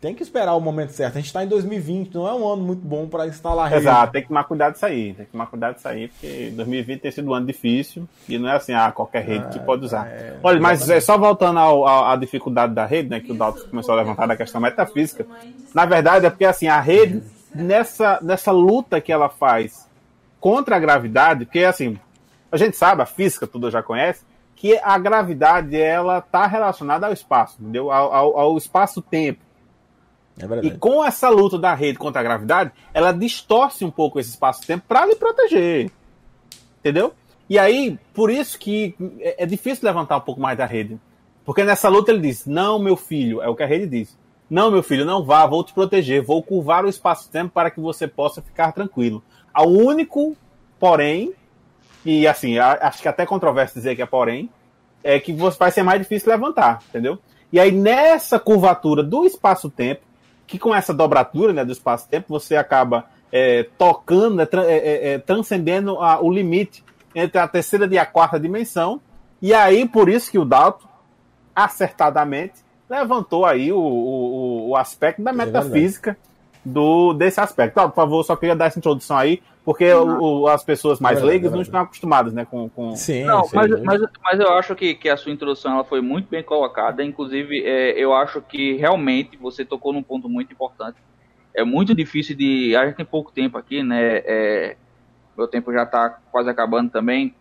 Tem 0.00 0.14
que 0.14 0.22
esperar 0.22 0.54
o 0.54 0.60
momento 0.60 0.90
certo. 0.92 1.18
A 1.18 1.20
gente 1.20 1.30
tá 1.30 1.44
em 1.44 1.46
2020, 1.48 2.14
não 2.14 2.26
é 2.26 2.32
um 2.32 2.48
ano 2.50 2.62
muito 2.62 2.80
bom 2.80 3.06
para 3.06 3.26
instalar 3.26 3.68
rede. 3.68 3.82
Exato, 3.82 4.12
tem 4.14 4.22
que 4.22 4.28
tomar 4.28 4.44
cuidado 4.44 4.72
disso 4.72 4.86
aí. 4.86 5.12
Tem 5.12 5.26
que 5.26 5.32
tomar 5.32 5.46
cuidado 5.46 5.74
disso 5.74 5.88
aí, 5.88 6.08
porque 6.08 6.50
2020 6.56 7.00
tem 7.02 7.10
sido 7.10 7.30
um 7.30 7.34
ano 7.34 7.46
difícil 7.46 8.08
e 8.26 8.38
não 8.38 8.48
é 8.48 8.56
assim, 8.56 8.72
ah, 8.72 8.90
qualquer 8.92 9.22
rede 9.22 9.46
que 9.50 9.58
pode 9.58 9.84
usar. 9.84 10.06
é, 10.06 10.36
Olha, 10.42 10.58
mas 10.58 10.88
é, 10.88 11.00
só 11.00 11.18
voltando 11.18 11.58
ao- 11.58 11.86
ao- 11.86 12.06
à 12.12 12.16
dificuldade 12.16 12.72
da 12.72 12.86
rede, 12.86 13.10
né, 13.10 13.20
que 13.20 13.30
o 13.30 13.34
Dalton 13.34 13.60
começou 13.68 13.92
a 13.92 13.98
levantar 13.98 14.26
da 14.26 14.36
questão 14.36 14.58
metafísica. 14.58 15.26
Na 15.74 15.84
verdade, 15.84 16.24
é 16.24 16.30
porque 16.30 16.46
assim, 16.46 16.66
a 16.66 16.80
rede, 16.80 17.22
nessa, 17.54 18.18
nessa 18.22 18.50
luta 18.52 19.02
que 19.02 19.12
ela 19.12 19.28
faz 19.28 19.86
contra 20.40 20.76
a 20.76 20.78
gravidade, 20.78 21.44
porque 21.44 21.62
assim, 21.62 21.98
a 22.50 22.56
gente 22.56 22.74
sabe, 22.74 23.02
a 23.02 23.06
física 23.06 23.46
tudo 23.46 23.70
já 23.70 23.82
conhece, 23.82 24.24
que 24.56 24.78
a 24.82 24.96
gravidade 24.98 25.76
ela 25.78 26.20
está 26.20 26.46
relacionada 26.46 27.06
ao 27.06 27.12
espaço, 27.12 27.58
entendeu? 27.60 27.90
Ao, 27.92 28.10
ao- 28.14 28.38
ao 28.38 28.56
espaço-tempo. 28.56 29.40
É 30.40 30.66
E 30.66 30.70
com 30.70 31.04
essa 31.04 31.28
luta 31.28 31.58
da 31.58 31.74
rede 31.74 31.98
contra 31.98 32.20
a 32.20 32.24
gravidade, 32.24 32.72
ela 32.92 33.12
distorce 33.12 33.84
um 33.84 33.90
pouco 33.90 34.18
esse 34.18 34.30
espaço-tempo 34.30 34.84
para 34.88 35.06
lhe 35.06 35.14
proteger. 35.14 35.90
Entendeu? 36.80 37.12
E 37.48 37.58
aí, 37.58 37.98
por 38.14 38.30
isso 38.30 38.58
que 38.58 38.94
é 39.20 39.42
é 39.42 39.46
difícil 39.46 39.84
levantar 39.86 40.16
um 40.16 40.20
pouco 40.20 40.40
mais 40.40 40.56
da 40.56 40.66
rede. 40.66 40.98
Porque 41.44 41.64
nessa 41.64 41.88
luta 41.88 42.12
ele 42.12 42.20
diz: 42.20 42.46
Não, 42.46 42.78
meu 42.78 42.96
filho, 42.96 43.42
é 43.42 43.48
o 43.48 43.56
que 43.56 43.62
a 43.62 43.66
rede 43.66 43.86
diz. 43.86 44.18
Não, 44.48 44.70
meu 44.70 44.82
filho, 44.82 45.04
não 45.04 45.24
vá, 45.24 45.46
vou 45.46 45.62
te 45.62 45.72
proteger, 45.72 46.22
vou 46.22 46.42
curvar 46.42 46.84
o 46.84 46.88
espaço-tempo 46.88 47.52
para 47.52 47.70
que 47.70 47.80
você 47.80 48.08
possa 48.08 48.42
ficar 48.42 48.72
tranquilo. 48.72 49.22
O 49.56 49.68
único, 49.68 50.36
porém, 50.78 51.32
e 52.04 52.26
assim, 52.26 52.58
acho 52.58 53.00
que 53.00 53.06
até 53.06 53.24
controverso 53.24 53.74
dizer 53.74 53.94
que 53.94 54.02
é 54.02 54.06
porém, 54.06 54.50
é 55.04 55.20
que 55.20 55.32
vai 55.32 55.70
ser 55.70 55.82
mais 55.84 56.00
difícil 56.00 56.30
levantar, 56.30 56.82
entendeu? 56.88 57.18
E 57.52 57.60
aí, 57.60 57.70
nessa 57.70 58.38
curvatura 58.38 59.02
do 59.02 59.24
espaço-tempo, 59.24 60.02
que 60.50 60.58
com 60.58 60.74
essa 60.74 60.92
dobratura 60.92 61.52
né, 61.52 61.64
do 61.64 61.70
espaço-tempo, 61.70 62.26
você 62.28 62.56
acaba 62.56 63.04
é, 63.32 63.68
tocando, 63.78 64.34
né, 64.34 64.44
tra- 64.44 64.64
é, 64.66 64.76
é, 64.76 65.12
é, 65.12 65.18
transcendendo 65.18 65.96
a- 66.02 66.20
o 66.20 66.28
limite 66.32 66.82
entre 67.14 67.38
a 67.38 67.46
terceira 67.46 67.86
e 67.88 67.96
a 67.96 68.04
quarta 68.04 68.40
dimensão. 68.40 69.00
E 69.40 69.54
aí, 69.54 69.86
por 69.88 70.08
isso 70.08 70.28
que 70.28 70.38
o 70.38 70.44
Dalton, 70.44 70.88
acertadamente, 71.54 72.54
levantou 72.88 73.46
aí 73.46 73.72
o, 73.72 73.78
o, 73.78 74.68
o 74.70 74.76
aspecto 74.76 75.22
da 75.22 75.30
É 75.30 75.34
metafísica 75.34 76.16
do, 76.64 77.12
desse 77.12 77.40
aspecto. 77.40 77.76
Dalton, 77.76 77.90
por 77.90 77.96
favor, 78.02 78.24
só 78.24 78.34
queria 78.34 78.56
dar 78.56 78.66
essa 78.66 78.78
introdução 78.78 79.16
aí, 79.16 79.40
porque 79.64 79.92
o- 79.92 80.46
as 80.48 80.64
pessoas 80.64 80.98
mais 81.00 81.20
É 81.20 81.24
leigas 81.24 81.52
é 81.52 81.54
não 81.54 81.62
estão 81.62 81.80
acostumadas 81.80 82.32
né, 82.32 82.44
com, 82.44 82.68
com, 82.70 82.96
Sim, 82.96 83.24
Não, 83.24 83.44
sim. 83.44 83.56
mas, 83.56 83.70
mas, 83.82 84.00
mas 84.22 84.40
eu 84.40 84.52
acho 84.54 84.74
que, 84.74 84.94
que 84.94 85.08
a 85.08 85.16
sua 85.16 85.32
introdução 85.32 85.74
ela 85.74 85.84
foi 85.84 86.00
muito 86.00 86.28
bem 86.28 86.42
colocada. 86.42 87.04
Inclusive, 87.04 87.62
é, 87.64 87.90
eu 87.98 88.14
acho 88.14 88.40
que 88.40 88.74
realmente 88.76 89.36
você 89.36 89.64
tocou 89.64 89.92
num 89.92 90.02
ponto 90.02 90.28
muito 90.28 90.52
importante. 90.52 90.96
É 91.54 91.64
muito 91.64 91.94
difícil 91.94 92.36
de. 92.36 92.74
A 92.76 92.86
gente 92.86 92.96
tem 92.96 93.04
pouco 93.04 93.32
tempo 93.32 93.58
aqui, 93.58 93.82
né? 93.82 94.22
É, 94.24 94.76
meu 95.36 95.48
tempo 95.48 95.72
já 95.72 95.82
está 95.82 96.08
quase 96.30 96.48
acabando 96.48 96.90
também. 96.90 97.34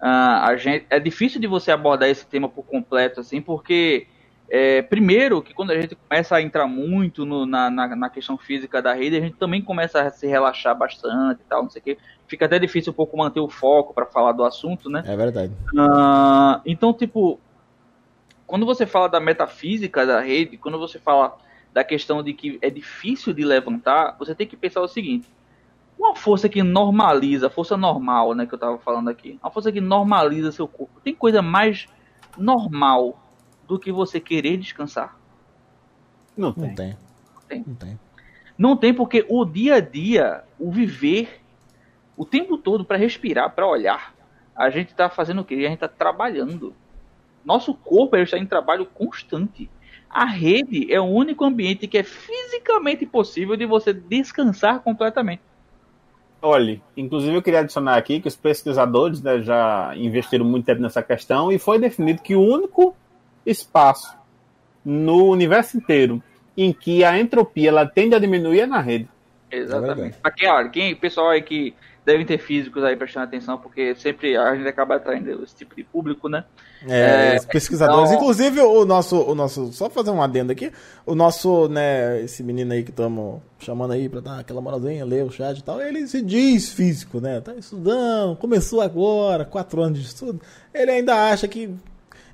Ah, 0.00 0.46
a 0.48 0.56
gente, 0.56 0.86
é 0.88 1.00
difícil 1.00 1.40
de 1.40 1.46
você 1.46 1.70
abordar 1.72 2.08
esse 2.08 2.26
tema 2.26 2.48
por 2.48 2.64
completo, 2.64 3.20
assim, 3.20 3.40
porque. 3.40 4.06
É, 4.48 4.80
primeiro, 4.82 5.42
que 5.42 5.52
quando 5.52 5.72
a 5.72 5.80
gente 5.80 5.96
começa 5.96 6.36
a 6.36 6.42
entrar 6.42 6.66
muito 6.66 7.24
no- 7.26 7.44
na, 7.46 7.68
na, 7.70 7.96
na 7.96 8.10
questão 8.10 8.38
física 8.38 8.80
da 8.80 8.92
rede, 8.94 9.16
a 9.16 9.20
gente 9.20 9.36
também 9.36 9.62
começa 9.62 10.00
a 10.00 10.10
se 10.10 10.26
relaxar 10.26 10.76
bastante 10.76 11.42
e 11.42 11.44
tal, 11.44 11.62
não 11.64 11.70
sei 11.70 11.80
o 11.80 11.84
quê. 11.84 11.98
Fica 12.28 12.46
até 12.46 12.58
difícil 12.58 12.92
um 12.92 12.96
pouco 12.96 13.16
manter 13.16 13.40
o 13.40 13.48
foco 13.48 13.92
para 13.92 14.06
falar 14.06 14.32
do 14.32 14.44
assunto, 14.44 14.88
né? 14.88 15.02
É 15.06 15.16
verdade. 15.16 15.52
Ah, 15.76 16.60
então, 16.64 16.92
tipo, 16.92 17.40
quando 18.46 18.64
você 18.64 18.86
fala 18.86 19.08
da 19.08 19.20
metafísica 19.20 20.06
da 20.06 20.20
rede, 20.20 20.56
quando 20.56 20.78
você 20.78 20.98
fala 20.98 21.34
da 21.72 21.82
questão 21.82 22.22
de 22.22 22.32
que 22.32 22.58
é 22.62 22.70
difícil 22.70 23.32
de 23.32 23.44
levantar, 23.44 24.16
você 24.18 24.34
tem 24.34 24.46
que 24.46 24.56
pensar 24.56 24.80
o 24.80 24.88
seguinte: 24.88 25.28
uma 25.98 26.14
força 26.14 26.48
que 26.48 26.62
normaliza, 26.62 27.50
força 27.50 27.76
normal, 27.76 28.34
né, 28.34 28.46
que 28.46 28.54
eu 28.54 28.58
tava 28.58 28.78
falando 28.78 29.08
aqui, 29.10 29.38
uma 29.42 29.50
força 29.50 29.72
que 29.72 29.80
normaliza 29.80 30.52
seu 30.52 30.68
corpo, 30.68 31.00
tem 31.00 31.14
coisa 31.14 31.42
mais 31.42 31.88
normal 32.36 33.25
do 33.66 33.78
que 33.78 33.90
você 33.90 34.20
querer 34.20 34.56
descansar? 34.56 35.16
Não 36.36 36.54
Não 36.56 36.68
tem. 36.68 36.74
tem. 36.74 36.96
Tem. 37.48 37.64
Não 37.66 37.74
tem. 37.74 38.00
Não 38.58 38.76
tem 38.76 38.94
porque 38.94 39.24
o 39.28 39.44
dia 39.44 39.76
a 39.76 39.80
dia, 39.80 40.44
o 40.58 40.70
viver, 40.70 41.40
o 42.16 42.24
tempo 42.24 42.56
todo 42.56 42.84
para 42.84 42.96
respirar, 42.96 43.54
para 43.54 43.66
olhar, 43.66 44.14
a 44.54 44.70
gente 44.70 44.94
tá 44.94 45.10
fazendo 45.10 45.42
o 45.42 45.44
quê? 45.44 45.54
A 45.54 45.68
gente 45.68 45.78
tá 45.78 45.88
trabalhando. 45.88 46.74
Nosso 47.44 47.74
corpo 47.74 48.16
está 48.16 48.38
em 48.38 48.46
trabalho 48.46 48.86
constante. 48.86 49.70
A 50.08 50.24
rede 50.24 50.92
é 50.92 51.00
o 51.00 51.04
único 51.04 51.44
ambiente 51.44 51.86
que 51.86 51.98
é 51.98 52.02
fisicamente 52.02 53.04
possível 53.04 53.56
de 53.56 53.66
você 53.66 53.92
descansar 53.92 54.80
completamente. 54.80 55.42
Olhe, 56.40 56.82
inclusive 56.96 57.34
eu 57.34 57.42
queria 57.42 57.60
adicionar 57.60 57.96
aqui 57.96 58.20
que 58.20 58.28
os 58.28 58.36
pesquisadores 58.36 59.20
né, 59.22 59.40
já 59.42 59.92
investiram 59.96 60.44
muito 60.44 60.64
tempo 60.64 60.80
nessa 60.80 61.02
questão 61.02 61.50
e 61.50 61.58
foi 61.58 61.78
definido 61.78 62.22
que 62.22 62.34
o 62.34 62.40
único 62.40 62.94
espaço 63.46 64.14
no 64.84 65.30
universo 65.30 65.76
inteiro 65.78 66.22
em 66.56 66.72
que 66.72 67.04
a 67.04 67.18
entropia 67.18 67.68
ela 67.70 67.86
tende 67.86 68.14
a 68.14 68.18
diminuir 68.18 68.60
é 68.60 68.66
na 68.66 68.80
rede. 68.80 69.08
Exatamente. 69.50 69.94
verdade. 69.96 70.16
Pra 70.22 70.30
quem, 70.32 70.48
olha, 70.48 70.68
quem, 70.68 70.94
pessoal 70.96 71.28
aí 71.30 71.40
que 71.42 71.72
devem 72.04 72.24
ter 72.24 72.38
físicos 72.38 72.84
aí 72.84 72.96
prestando 72.96 73.24
atenção, 73.26 73.58
porque 73.58 73.94
sempre 73.96 74.36
a 74.36 74.54
gente 74.54 74.68
acaba 74.68 74.94
atraindo 74.94 75.42
esse 75.42 75.56
tipo 75.56 75.74
de 75.74 75.82
público, 75.82 76.28
né? 76.28 76.44
É, 76.88 77.34
É, 77.36 77.40
pesquisadores, 77.40 78.10
então- 78.10 78.22
inclusive 78.22 78.60
o 78.60 78.84
nosso, 78.84 79.20
o 79.22 79.34
nosso, 79.34 79.72
só 79.72 79.90
fazer 79.90 80.10
um 80.10 80.22
adendo 80.22 80.52
aqui, 80.52 80.70
o 81.04 81.14
nosso, 81.16 81.68
né, 81.68 82.20
esse 82.22 82.44
menino 82.44 82.72
aí 82.72 82.84
que 82.84 82.90
estamos 82.90 83.40
chamando 83.58 83.92
aí 83.92 84.08
pra 84.08 84.20
dar 84.20 84.38
aquela 84.38 84.60
moralzinha, 84.60 85.04
ler 85.04 85.24
o 85.24 85.30
chat 85.32 85.58
e 85.58 85.64
tal, 85.64 85.80
ele 85.80 86.06
se 86.06 86.22
diz 86.22 86.68
físico, 86.72 87.20
né, 87.20 87.40
tá 87.40 87.54
estudando, 87.54 88.36
começou 88.36 88.80
agora, 88.80 89.44
quatro 89.44 89.82
anos 89.82 89.98
de 89.98 90.06
estudo, 90.06 90.40
ele 90.72 90.90
ainda 90.92 91.28
acha 91.30 91.48
que, 91.48 91.74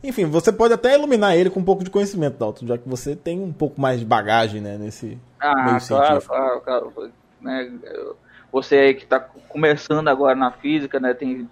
enfim, 0.03 0.24
você 0.26 0.53
pode 0.53 0.74
até 0.74 0.94
iluminar 0.94 1.36
ele 1.36 1.50
com 1.50 1.61
um 1.61 1.64
pouco 1.64 1.84
de 1.84 1.90
conhecimento, 1.90 2.38
Dalton, 2.38 2.66
já 2.66 2.78
que 2.78 2.88
você 2.88 3.14
tem 3.14 3.40
um 3.40 3.53
pouco 3.53 3.80
mais 3.80 4.00
de 4.00 4.07
bagagem, 4.07 4.61
né, 4.61 4.76
nesse 4.78 5.18
Ah, 5.40 5.64
meio 5.64 5.86
claro, 5.86 6.20
científico. 6.20 6.34
claro, 6.34 6.61
claro. 6.61 7.12
Né, 7.40 7.70
eu- 7.84 8.16
você 8.50 8.76
aí 8.76 8.94
que 8.94 9.05
está 9.05 9.18
começando 9.20 10.09
agora 10.09 10.34
na 10.34 10.50
física, 10.50 11.00
né, 11.00 11.14
tem 11.14 11.48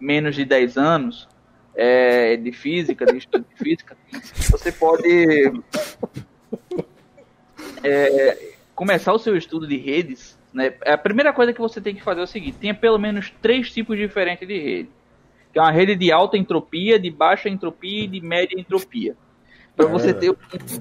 menos 0.00 0.34
de 0.34 0.44
10 0.44 0.76
anos 0.76 1.28
é, 1.76 2.36
de 2.36 2.50
física, 2.52 3.06
de 3.06 3.18
estudo 3.18 3.46
de 3.48 3.56
física, 3.62 3.96
você 4.50 4.72
pode 4.72 5.52
é, 7.84 8.36
começar 8.74 9.12
o 9.12 9.18
seu 9.18 9.36
estudo 9.36 9.66
de 9.66 9.76
redes. 9.76 10.38
Né, 10.52 10.74
a 10.84 10.98
primeira 10.98 11.32
coisa 11.32 11.52
que 11.52 11.60
você 11.60 11.80
tem 11.80 11.94
que 11.94 12.02
fazer 12.02 12.20
é 12.20 12.24
o 12.24 12.26
seguinte: 12.26 12.58
tenha 12.60 12.74
pelo 12.74 12.98
menos 12.98 13.32
três 13.40 13.70
tipos 13.72 13.96
diferentes 13.96 14.46
de 14.48 14.58
rede. 14.58 14.88
Que 15.52 15.58
é 15.58 15.62
uma 15.62 15.70
rede 15.70 15.96
de 15.96 16.12
alta 16.12 16.36
entropia, 16.36 16.98
de 16.98 17.10
baixa 17.10 17.48
entropia 17.48 18.04
e 18.04 18.08
de 18.08 18.20
média 18.20 18.58
entropia. 18.58 19.16
Para 19.76 19.86
você 19.86 20.12
ter 20.12 20.36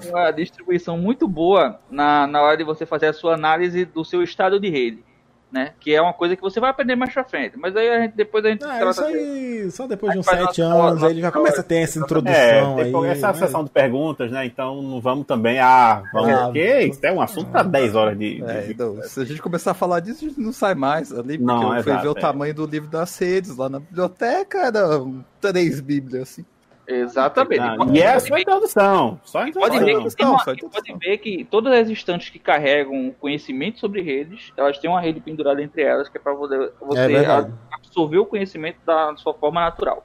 uma 0.09 0.32
distribuição 0.32 0.97
muito 0.97 1.28
boa 1.28 1.80
na, 1.89 2.28
na 2.28 2.41
hora 2.41 2.57
de 2.57 2.63
você 2.63 2.86
fazer 2.86 3.07
a 3.07 3.13
sua 3.13 3.34
análise 3.34 3.86
do 3.86 4.03
seu 4.03 4.22
estado 4.22 4.59
de 4.59 4.70
rede, 4.70 5.03
né? 5.52 5.72
Que 5.80 5.95
é 5.95 6.02
uma 6.02 6.14
coisa 6.14 6.36
que 6.36 6.41
você 6.41 6.60
vai 6.60 6.70
aprender 6.70 6.95
mais 6.95 7.14
pra 7.14 7.24
frente. 7.24 7.58
Mas 7.58 7.76
aí 7.76 7.89
a 7.89 8.02
gente, 8.02 8.16
depois 8.16 8.45
a 8.45 8.50
gente 8.50 8.64
Ah, 8.64 8.78
trata 8.78 8.89
isso 8.91 9.04
aí, 9.04 9.72
só 9.72 9.88
depois 9.88 10.14
de 10.14 10.20
uns 10.20 10.26
sete 10.26 10.62
anos, 10.62 10.78
nossa 10.78 11.06
aí 11.08 11.12
ele 11.14 11.22
já 11.22 11.32
começa 11.32 11.62
a 11.62 11.64
ter 11.64 11.78
essa 11.78 11.97
introdução 12.00 12.34
É, 12.78 12.82
aí. 12.82 12.84
depois 12.86 13.10
essa 13.12 13.28
né? 13.28 13.34
sessão 13.34 13.64
de 13.64 13.70
perguntas, 13.72 14.32
né? 14.32 14.45
Então 14.45 14.82
não 14.82 15.02
vamos 15.02 15.26
também. 15.26 15.60
Ah, 15.60 16.04
vamos. 16.14 16.30
Ah, 16.30 16.45
porque 16.45 16.80
isso 16.82 17.00
é 17.04 17.12
um 17.12 17.22
assunto 17.22 17.50
para 17.50 17.64
10 17.64 17.95
horas 17.95 18.18
de. 18.18 18.43
É, 18.43 18.62
de- 18.62 18.72
então, 18.74 19.02
se 19.04 19.20
a 19.22 19.26
gente 19.26 19.41
começar 19.41 19.72
a 19.72 19.74
falar 19.74 20.00
disso, 20.00 20.26
a 20.26 20.28
gente 20.30 20.39
não 20.39 20.54
sai 20.54 20.76
mais 20.76 21.12
ali, 21.12 21.38
porque 21.38 21.43
Não, 21.43 21.76
eu 21.76 21.84
fui 21.84 21.91
exato, 21.91 22.02
ver 22.04 22.10
o 22.10 22.18
é. 22.18 22.22
tamanho 22.22 22.54
do 22.54 22.66
livro 22.66 22.88
das 22.89 23.18
redes 23.18 23.56
lá 23.58 23.68
na 23.70 23.80
biblioteca, 23.80 24.60
era 24.60 25.00
um- 25.02 25.24
três 25.41 25.80
bíblias, 25.82 26.24
assim. 26.24 26.45
Exatamente. 26.91 27.59
Ah, 27.61 27.75
pode, 27.77 27.97
e 27.97 28.01
é 28.01 28.07
a 28.07 28.13
pode 28.13 28.27
sua 28.27 28.35
ver, 28.37 28.41
introdução. 28.41 29.19
Só 29.23 29.39
a 29.43 29.51
pode 29.51 29.79
ver 29.79 29.91
introdução. 29.91 30.09
que 30.09 30.15
tem 30.15 30.25
uma- 30.25 30.39
Só 30.43 30.51
introdução. 30.53 30.83
pode 30.83 31.05
ver 31.07 31.17
que 31.19 31.43
todas 31.45 31.73
as 31.73 31.89
estantes 31.89 32.29
que 32.29 32.39
carregam 32.39 33.13
conhecimento 33.19 33.79
sobre 33.79 34.01
redes, 34.01 34.51
elas 34.57 34.77
têm 34.79 34.89
uma 34.89 34.99
rede 34.99 35.19
pendurada 35.19 35.61
entre 35.61 35.83
elas, 35.83 36.09
que 36.09 36.17
é 36.17 36.19
para 36.21 36.33
você, 36.33 36.71
você 36.81 37.07
verdade. 37.07 37.53
absorver 37.71 38.17
o 38.17 38.25
conhecimento 38.25 38.77
da 38.85 39.15
sua 39.17 39.33
forma 39.35 39.61
natural. 39.61 40.03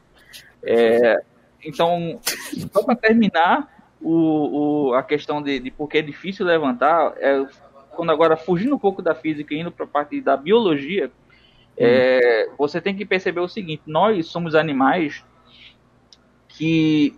É, 0.62 1.22
então, 1.64 2.18
só 2.72 2.82
para 2.84 2.96
terminar 2.96 3.68
o, 4.00 4.88
o- 4.90 4.94
a 4.94 5.02
questão 5.02 5.42
de, 5.42 5.58
de 5.58 5.70
por 5.70 5.88
que 5.88 5.98
é 5.98 6.02
difícil 6.02 6.44
levantar, 6.44 7.14
é, 7.16 7.46
quando 7.92 8.10
agora 8.12 8.36
fugindo 8.36 8.74
um 8.74 8.78
pouco 8.78 9.00
da 9.00 9.14
física 9.14 9.54
e 9.54 9.60
indo 9.60 9.70
para 9.72 9.84
a 9.84 9.88
parte 9.88 10.20
da 10.20 10.36
biologia, 10.36 11.10
é, 11.76 12.48
você 12.58 12.80
tem 12.80 12.94
que 12.94 13.04
perceber 13.06 13.40
o 13.40 13.48
seguinte: 13.48 13.82
nós 13.86 14.26
somos 14.26 14.54
animais 14.54 15.24
que 16.56 17.14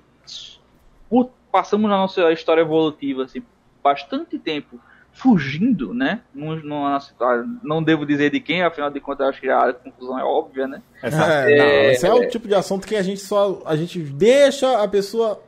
por- 1.08 1.30
passamos 1.52 1.88
na 1.88 1.96
nossa 1.96 2.32
história 2.32 2.60
evolutiva 2.62 3.24
assim, 3.24 3.42
bastante 3.82 4.38
tempo 4.38 4.78
fugindo, 5.12 5.94
né? 5.94 6.20
Num- 6.34 6.56
numa 6.62 7.00
situação- 7.00 7.58
não 7.62 7.82
devo 7.82 8.04
dizer 8.04 8.30
de 8.30 8.38
quem, 8.40 8.62
afinal 8.62 8.90
de 8.90 9.00
contas, 9.00 9.20
eu 9.24 9.30
acho 9.30 9.40
que 9.40 9.48
a 9.48 9.72
conclusão 9.72 10.18
é 10.18 10.24
óbvia, 10.24 10.66
né? 10.66 10.82
Essa- 11.02 11.24
É, 11.24 11.56
não, 11.58 11.64
É, 11.64 11.92
esse 11.92 12.06
é 12.06 12.12
o 12.12 12.28
tipo 12.28 12.46
de 12.46 12.54
assunto 12.54 12.86
que 12.86 12.94
a 12.96 13.02
gente 13.02 13.20
só 13.20 13.62
a 13.64 13.74
gente 13.76 13.98
deixa 13.98 14.82
a 14.82 14.86
pessoa 14.86 15.40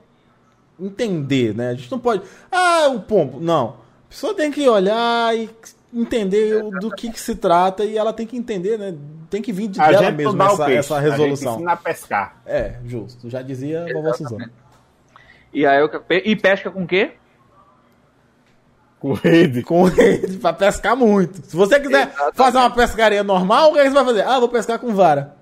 entender, 0.81 1.55
né? 1.55 1.71
A 1.71 1.75
gente 1.75 1.91
não 1.91 1.99
pode, 1.99 2.23
ah, 2.51 2.89
o 2.89 3.01
pombo, 3.01 3.41
não. 3.41 3.77
A 4.07 4.09
pessoa 4.09 4.33
tem 4.33 4.51
que 4.51 4.67
olhar 4.69 5.37
e 5.37 5.51
entender 5.93 6.63
do 6.81 6.91
que, 6.91 7.11
que 7.11 7.21
se 7.21 7.35
trata 7.35 7.85
e 7.85 7.97
ela 7.97 8.13
tem 8.13 8.27
que 8.27 8.37
entender, 8.37 8.79
né? 8.79 8.95
Tem 9.31 9.41
que 9.43 9.53
vir 9.53 9.69
de 9.69 9.81
a 9.81 9.91
dela 9.91 10.11
mesmo 10.11 10.43
essa, 10.43 10.65
peixe, 10.65 10.79
essa 10.79 10.97
A 10.97 11.01
gente 11.01 11.11
resolução. 11.11 11.55
ensina 11.55 11.73
a 11.73 11.77
pescar. 11.77 12.41
É, 12.47 12.75
justo. 12.85 13.29
Já 13.29 13.43
dizia 13.43 13.85
a 13.85 13.93
vovó 13.93 14.13
Suzana. 14.13 14.51
E 15.53 15.67
aí 15.67 15.81
eu, 15.81 15.91
e 16.11 16.37
pesca 16.37 16.71
com 16.71 16.83
o 16.83 16.87
quê? 16.87 17.13
Com 19.01 19.13
rede. 19.13 19.63
Com 19.63 19.85
rede 19.85 20.39
pra 20.39 20.53
pescar 20.53 20.97
muito. 20.97 21.47
Se 21.47 21.57
você 21.57 21.79
quiser 21.79 22.09
Exatamente. 22.09 22.37
fazer 22.37 22.59
uma 22.59 22.71
pescaria 22.71 23.23
normal, 23.23 23.71
o 23.71 23.73
que, 23.75 23.79
é 23.79 23.83
que 23.85 23.89
você 23.91 23.95
vai 23.95 24.05
fazer? 24.05 24.23
Ah, 24.23 24.39
vou 24.41 24.49
pescar 24.49 24.79
com 24.79 24.95
vara. 24.95 25.38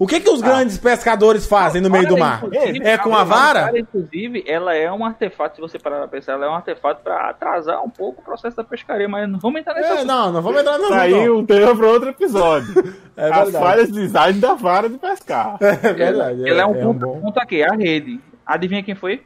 O 0.00 0.06
que, 0.06 0.18
que 0.18 0.30
os 0.30 0.40
grandes 0.40 0.78
pescadores 0.78 1.44
fazem 1.46 1.82
no 1.82 1.90
meio 1.90 2.08
do 2.08 2.16
mar? 2.16 2.42
É 2.82 2.96
com 2.96 3.14
a 3.14 3.22
vara? 3.22 3.70
inclusive, 3.78 4.42
ela 4.48 4.74
é 4.74 4.90
um 4.90 5.04
artefato, 5.04 5.56
se 5.56 5.60
você 5.60 5.78
parar 5.78 5.98
pra 5.98 6.08
pensar, 6.08 6.32
ela 6.32 6.46
é 6.46 6.48
um 6.48 6.54
artefato 6.54 7.02
para 7.02 7.28
atrasar 7.28 7.84
um 7.84 7.90
pouco 7.90 8.22
o 8.22 8.24
processo 8.24 8.56
da 8.56 8.64
pescaria, 8.64 9.06
mas 9.06 9.28
não 9.28 9.38
vamos 9.38 9.60
entrar 9.60 9.74
nesse 9.74 9.92
É, 9.92 10.04
não, 10.04 10.32
não 10.32 10.40
vamos 10.40 10.58
entrar 10.62 10.78
Tá 10.78 11.02
aí 11.02 11.28
um 11.28 11.44
tema 11.44 11.76
para 11.76 11.86
outro 11.86 12.08
episódio. 12.08 12.72
É 13.14 13.24
As 13.28 13.42
verdade. 13.42 13.64
falhas 13.64 13.88
de 13.88 14.00
design 14.00 14.40
da 14.40 14.54
vara 14.54 14.88
de 14.88 14.96
pescar. 14.96 15.58
É 15.60 15.92
verdade. 15.92 16.48
Ela 16.48 16.62
é 16.62 16.66
um 16.66 16.74
é 16.74 16.82
ponto, 16.82 17.06
bom. 17.06 17.20
ponto 17.20 17.38
aqui, 17.38 17.62
a 17.62 17.74
rede. 17.74 18.18
Adivinha 18.46 18.82
quem 18.82 18.94
foi? 18.94 19.22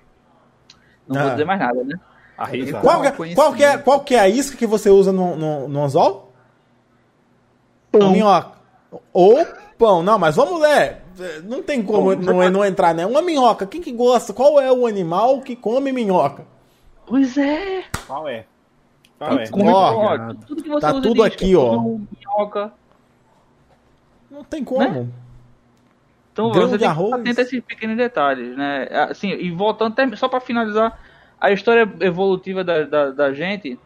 Não 1.06 1.20
Ah. 1.20 1.22
vou 1.22 1.30
dizer 1.32 1.44
mais 1.44 1.60
nada, 1.60 1.84
né? 1.84 1.94
A 2.36 2.44
rede 2.46 2.70
Exato. 2.70 2.84
Qual, 2.84 3.00
que 3.00 3.06
é, 3.06 3.34
qual, 3.34 3.52
que 3.52 3.62
é, 3.64 3.78
qual 3.78 4.00
que 4.00 4.14
é 4.16 4.18
a 4.18 4.28
isca 4.28 4.56
que 4.56 4.66
você 4.66 4.90
usa 4.90 5.12
no, 5.12 5.36
no, 5.36 5.68
no 5.68 5.84
anzol? 5.84 6.32
Pão. 7.92 8.08
A 8.08 8.10
minhoca. 8.10 8.50
Ou 9.12 9.46
pão. 9.78 10.02
Não, 10.02 10.18
mas 10.18 10.36
vamos 10.36 10.60
ler. 10.60 10.98
Não 11.44 11.62
tem 11.62 11.82
como 11.82 12.14
não, 12.14 12.50
não 12.50 12.64
entrar, 12.64 12.94
né? 12.94 13.06
Uma 13.06 13.22
minhoca. 13.22 13.66
Quem 13.66 13.80
que 13.80 13.92
gosta? 13.92 14.32
Qual 14.32 14.60
é 14.60 14.70
o 14.72 14.86
animal 14.86 15.40
que 15.40 15.54
come 15.54 15.92
minhoca? 15.92 16.44
Pois 17.06 17.36
é. 17.38 17.84
Qual 18.06 18.26
é? 18.28 18.44
Qual 19.18 19.38
é? 19.38 19.46
Come 19.48 19.70
Ó, 19.70 19.92
minhoca. 20.16 20.36
tudo 20.46 20.62
que 20.62 20.68
você 20.68 20.80
tá 20.80 20.92
usa 20.92 21.02
tudo 21.02 21.22
aqui, 21.22 21.54
ó. 21.54 21.78
Minhoca. 21.80 22.72
Não 24.30 24.42
tem 24.42 24.64
como. 24.64 25.12
Então 26.32 26.50
Grão 26.50 26.66
você 26.66 26.72
de 26.72 26.78
tem 26.80 26.88
arroz. 26.88 27.14
que 27.14 27.20
atento 27.20 27.40
a 27.40 27.42
esses 27.44 27.60
pequenos 27.62 27.96
detalhes, 27.96 28.56
né? 28.56 28.88
Assim, 29.08 29.28
e 29.30 29.50
voltando, 29.52 29.92
até- 29.92 30.16
só 30.16 30.28
para 30.28 30.40
finalizar, 30.40 30.98
a 31.40 31.52
história 31.52 31.88
evolutiva 32.00 32.64
da, 32.64 32.82
da, 32.82 33.10
da 33.12 33.32
gente, 33.32 33.78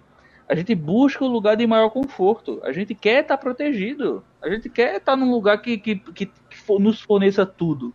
a 0.49 0.55
gente 0.55 0.75
busca 0.75 1.23
o 1.25 1.29
lugar 1.29 1.57
de 1.57 1.67
maior 1.67 1.91
conforto. 1.91 2.59
A 2.65 2.73
gente 2.73 2.95
quer 2.95 3.21
estar 3.23 3.37
protegido. 3.37 4.25
A 4.43 4.49
gente 4.49 4.69
quer 4.71 4.97
estar 4.97 5.17
num 5.17 5.31
lugar 5.31 5.61
que, 5.61 5.77
que, 5.79 5.97
que, 5.97 6.27
que 6.27 6.57
for- 6.57 6.81
nos 6.81 7.01
forneça 7.01 7.45
tudo. 7.45 7.93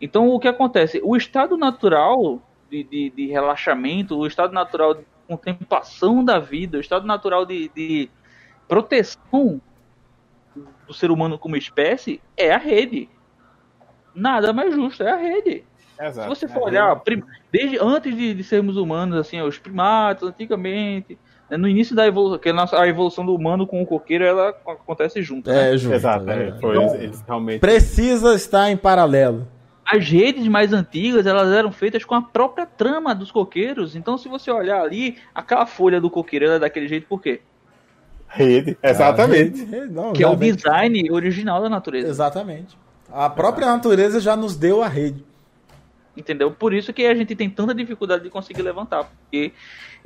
Então, 0.00 0.28
o 0.28 0.38
que 0.38 0.48
acontece? 0.48 1.00
O 1.02 1.16
estado 1.16 1.56
natural 1.56 2.42
de, 2.70 2.84
de, 2.84 3.10
de 3.10 3.26
relaxamento, 3.26 4.16
o 4.16 4.26
estado 4.26 4.52
natural 4.52 4.94
de 4.94 5.04
contemplação 5.26 6.24
da 6.24 6.38
vida, 6.38 6.78
o 6.78 6.80
estado 6.80 7.06
natural 7.06 7.46
de, 7.46 7.68
de 7.74 8.10
proteção 8.68 9.60
do 10.86 10.92
ser 10.92 11.10
humano 11.10 11.38
como 11.38 11.56
espécie 11.56 12.20
é 12.36 12.52
a 12.52 12.58
rede. 12.58 13.08
Nada 14.14 14.52
mais 14.52 14.74
justo, 14.74 15.02
é 15.02 15.10
a 15.10 15.16
rede. 15.16 15.64
Exato. 16.00 16.22
Se 16.22 16.28
você 16.28 16.46
É, 16.46 16.48
for 16.48 16.62
olhar, 16.64 17.00
desde 17.52 17.78
antes 17.78 18.16
de, 18.16 18.34
de 18.34 18.42
sermos 18.42 18.76
humanos, 18.76 19.16
assim, 19.18 19.40
os 19.40 19.58
primatas, 19.58 20.28
antigamente, 20.28 21.18
no 21.56 21.68
início 21.68 21.94
da 21.96 22.06
evolução, 22.06 22.38
que 22.38 22.48
a, 22.48 22.86
evolução 22.88 23.24
do 23.26 23.34
humano 23.34 23.66
com 23.66 23.82
o 23.82 23.86
coqueiro, 23.86 24.24
ela 24.24 24.50
acontece 24.50 25.22
junto. 25.22 25.50
né? 25.50 25.74
É, 25.74 25.76
junto. 25.76 25.94
Exato, 25.94 26.30
é 26.30 26.48
é, 26.48 26.52
foi, 26.60 26.76
eles, 26.76 26.94
eles 26.94 27.24
realmente. 27.26 27.60
Precisa 27.60 28.34
estar 28.34 28.70
em 28.70 28.76
paralelo. 28.76 29.46
As 29.84 30.08
redes 30.08 30.46
mais 30.46 30.72
antigas, 30.72 31.26
elas 31.26 31.52
eram 31.52 31.72
feitas 31.72 32.04
com 32.04 32.14
a 32.14 32.22
própria 32.22 32.64
trama 32.64 33.12
dos 33.14 33.32
coqueiros. 33.32 33.96
Então, 33.96 34.16
se 34.16 34.28
você 34.28 34.50
olhar 34.50 34.80
ali, 34.80 35.16
aquela 35.34 35.66
folha 35.66 36.00
do 36.00 36.08
coqueiro, 36.08 36.44
ela 36.44 36.54
é 36.54 36.58
daquele 36.60 36.86
jeito 36.86 37.06
por 37.08 37.20
quê? 37.20 37.40
Rede, 38.28 38.78
exatamente. 38.80 39.60
Ah, 39.62 39.64
rede- 39.64 39.64
rede- 39.64 39.92
não, 39.92 40.12
Que 40.12 40.22
é 40.22 40.28
o 40.28 40.36
design 40.36 41.10
original 41.10 41.60
da 41.60 41.68
natureza. 41.68 42.08
Exatamente. 42.08 42.78
A 43.12 43.28
própria 43.28 43.66
natureza 43.66 44.20
já 44.20 44.36
nos 44.36 44.54
deu 44.54 44.80
a 44.82 44.86
rede. 44.86 45.24
Entendeu? 46.16 46.50
Por 46.50 46.74
isso 46.74 46.92
que 46.92 47.06
a 47.06 47.14
gente 47.14 47.34
tem 47.36 47.48
tanta 47.48 47.74
dificuldade 47.74 48.22
de 48.24 48.30
conseguir 48.30 48.62
levantar. 48.62 49.04
Porque 49.04 49.52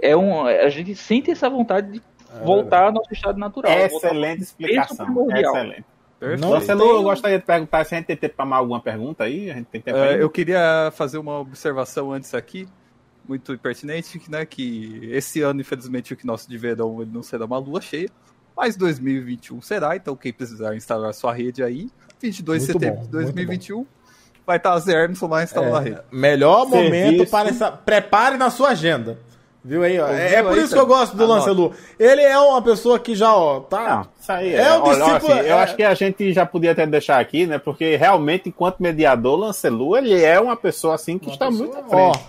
é 0.01 0.17
um, 0.17 0.47
a 0.47 0.69
gente 0.69 0.95
sente 0.95 1.31
essa 1.31 1.49
vontade 1.49 1.93
de 1.93 2.03
voltar 2.45 2.85
ao 2.85 2.93
nosso 2.93 3.13
estado 3.13 3.39
natural. 3.39 3.73
Excelente 3.73 4.43
explicação. 4.43 5.07
Excelente. 5.31 5.85
Perfeito. 6.21 6.41
Não 6.41 6.61
tem- 6.61 6.71
eu 6.79 7.03
gostaria 7.03 7.39
de 7.39 7.45
perguntar 7.45 7.85
se 7.85 7.95
a 7.95 7.99
gente 7.99 8.07
tem 8.07 8.17
tempo 8.17 8.35
para 8.37 8.45
mais 8.45 8.61
alguma 8.61 8.81
pergunta 8.81 9.25
aí. 9.25 9.51
A 9.51 9.55
gente 9.55 9.67
tem 9.67 9.81
tempo 9.81 9.97
É, 9.99 10.15
aí? 10.15 10.21
eu 10.21 10.31
queria 10.31 10.91
fazer 10.95 11.19
uma 11.19 11.39
observação 11.41 12.13
antes 12.13 12.35
aqui, 12.35 12.67
muito 13.29 13.59
pertinente, 13.59 14.19
que, 14.19 14.31
né, 14.31 14.45
que 14.47 15.01
esse 15.13 15.41
ano, 15.43 15.61
infelizmente, 15.61 16.13
o 16.13 16.17
que 16.17 16.27
nosso 16.27 16.49
de 16.49 16.57
verão 16.57 17.01
ele 17.03 17.11
não 17.13 17.23
será 17.23 17.45
uma 17.45 17.59
lua 17.59 17.81
cheia, 17.81 18.09
mas 18.57 18.77
2021 18.77 19.61
será, 19.61 19.97
então 19.97 20.15
quem 20.15 20.33
precisar 20.33 20.77
instalar 20.77 21.13
sua 21.15 21.33
rede 21.33 21.63
aí, 21.63 21.89
22 22.21 22.67
de 22.67 22.73
setembro 22.73 22.97
bom, 23.01 23.03
de 23.05 23.09
2021, 23.11 23.87
vai 24.47 24.57
estar 24.59 24.79
Zé 24.79 25.05
Emerson 25.05 25.27
lá 25.29 25.43
instalando 25.43 25.77
a 25.77 25.81
rede. 25.81 25.97
É, 25.97 26.03
melhor 26.11 26.69
Serviço. 26.69 26.85
momento 26.85 27.31
para 27.31 27.49
essa. 27.49 27.71
Prepare 27.73 28.37
na 28.37 28.51
sua 28.51 28.71
agenda. 28.71 29.19
Viu 29.67 29.83
aí, 29.83 29.99
ó? 29.99 30.09
É, 30.09 30.35
é 30.35 30.43
por 30.43 30.59
isso 30.59 30.75
que 30.75 30.79
eu 30.79 30.87
gosto 30.87 31.17
do. 31.17 31.27
Lancelu. 31.27 31.73
Ele 31.99 32.21
é 32.21 32.39
uma 32.39 32.61
pessoa 32.61 32.99
que 32.99 33.15
já, 33.15 33.35
ó, 33.35 33.61
tá. 33.61 33.97
Não, 33.97 34.07
isso 34.21 34.31
aí 34.33 34.55
É 34.55 34.61
é. 34.61 34.75
o 34.77 34.83
discípulo- 34.83 35.15
assim, 35.17 35.33
eu 35.33 35.57
é- 35.57 35.63
acho 35.63 35.75
que 35.77 35.83
a 35.83 35.95
gente 35.95 36.33
já 36.35 36.45
podia 36.45 36.73
até 36.73 36.87
deixar 36.87 37.19
aqui, 37.19 37.47
né? 37.47 37.57
Porque 37.59 37.97
realmente, 37.97 38.51
enquanto 38.51 38.81
mediador, 38.83 39.39
Lancelu, 39.39 39.97
ele 39.97 40.23
é 40.23 40.39
uma 40.39 40.55
pessoa 40.55 40.95
assim 40.97 41.19
que 41.19 41.31
está 41.31 41.51
muito 41.51 41.75
à 41.75 41.81
Ó, 41.81 42.13
frente. 42.13 42.27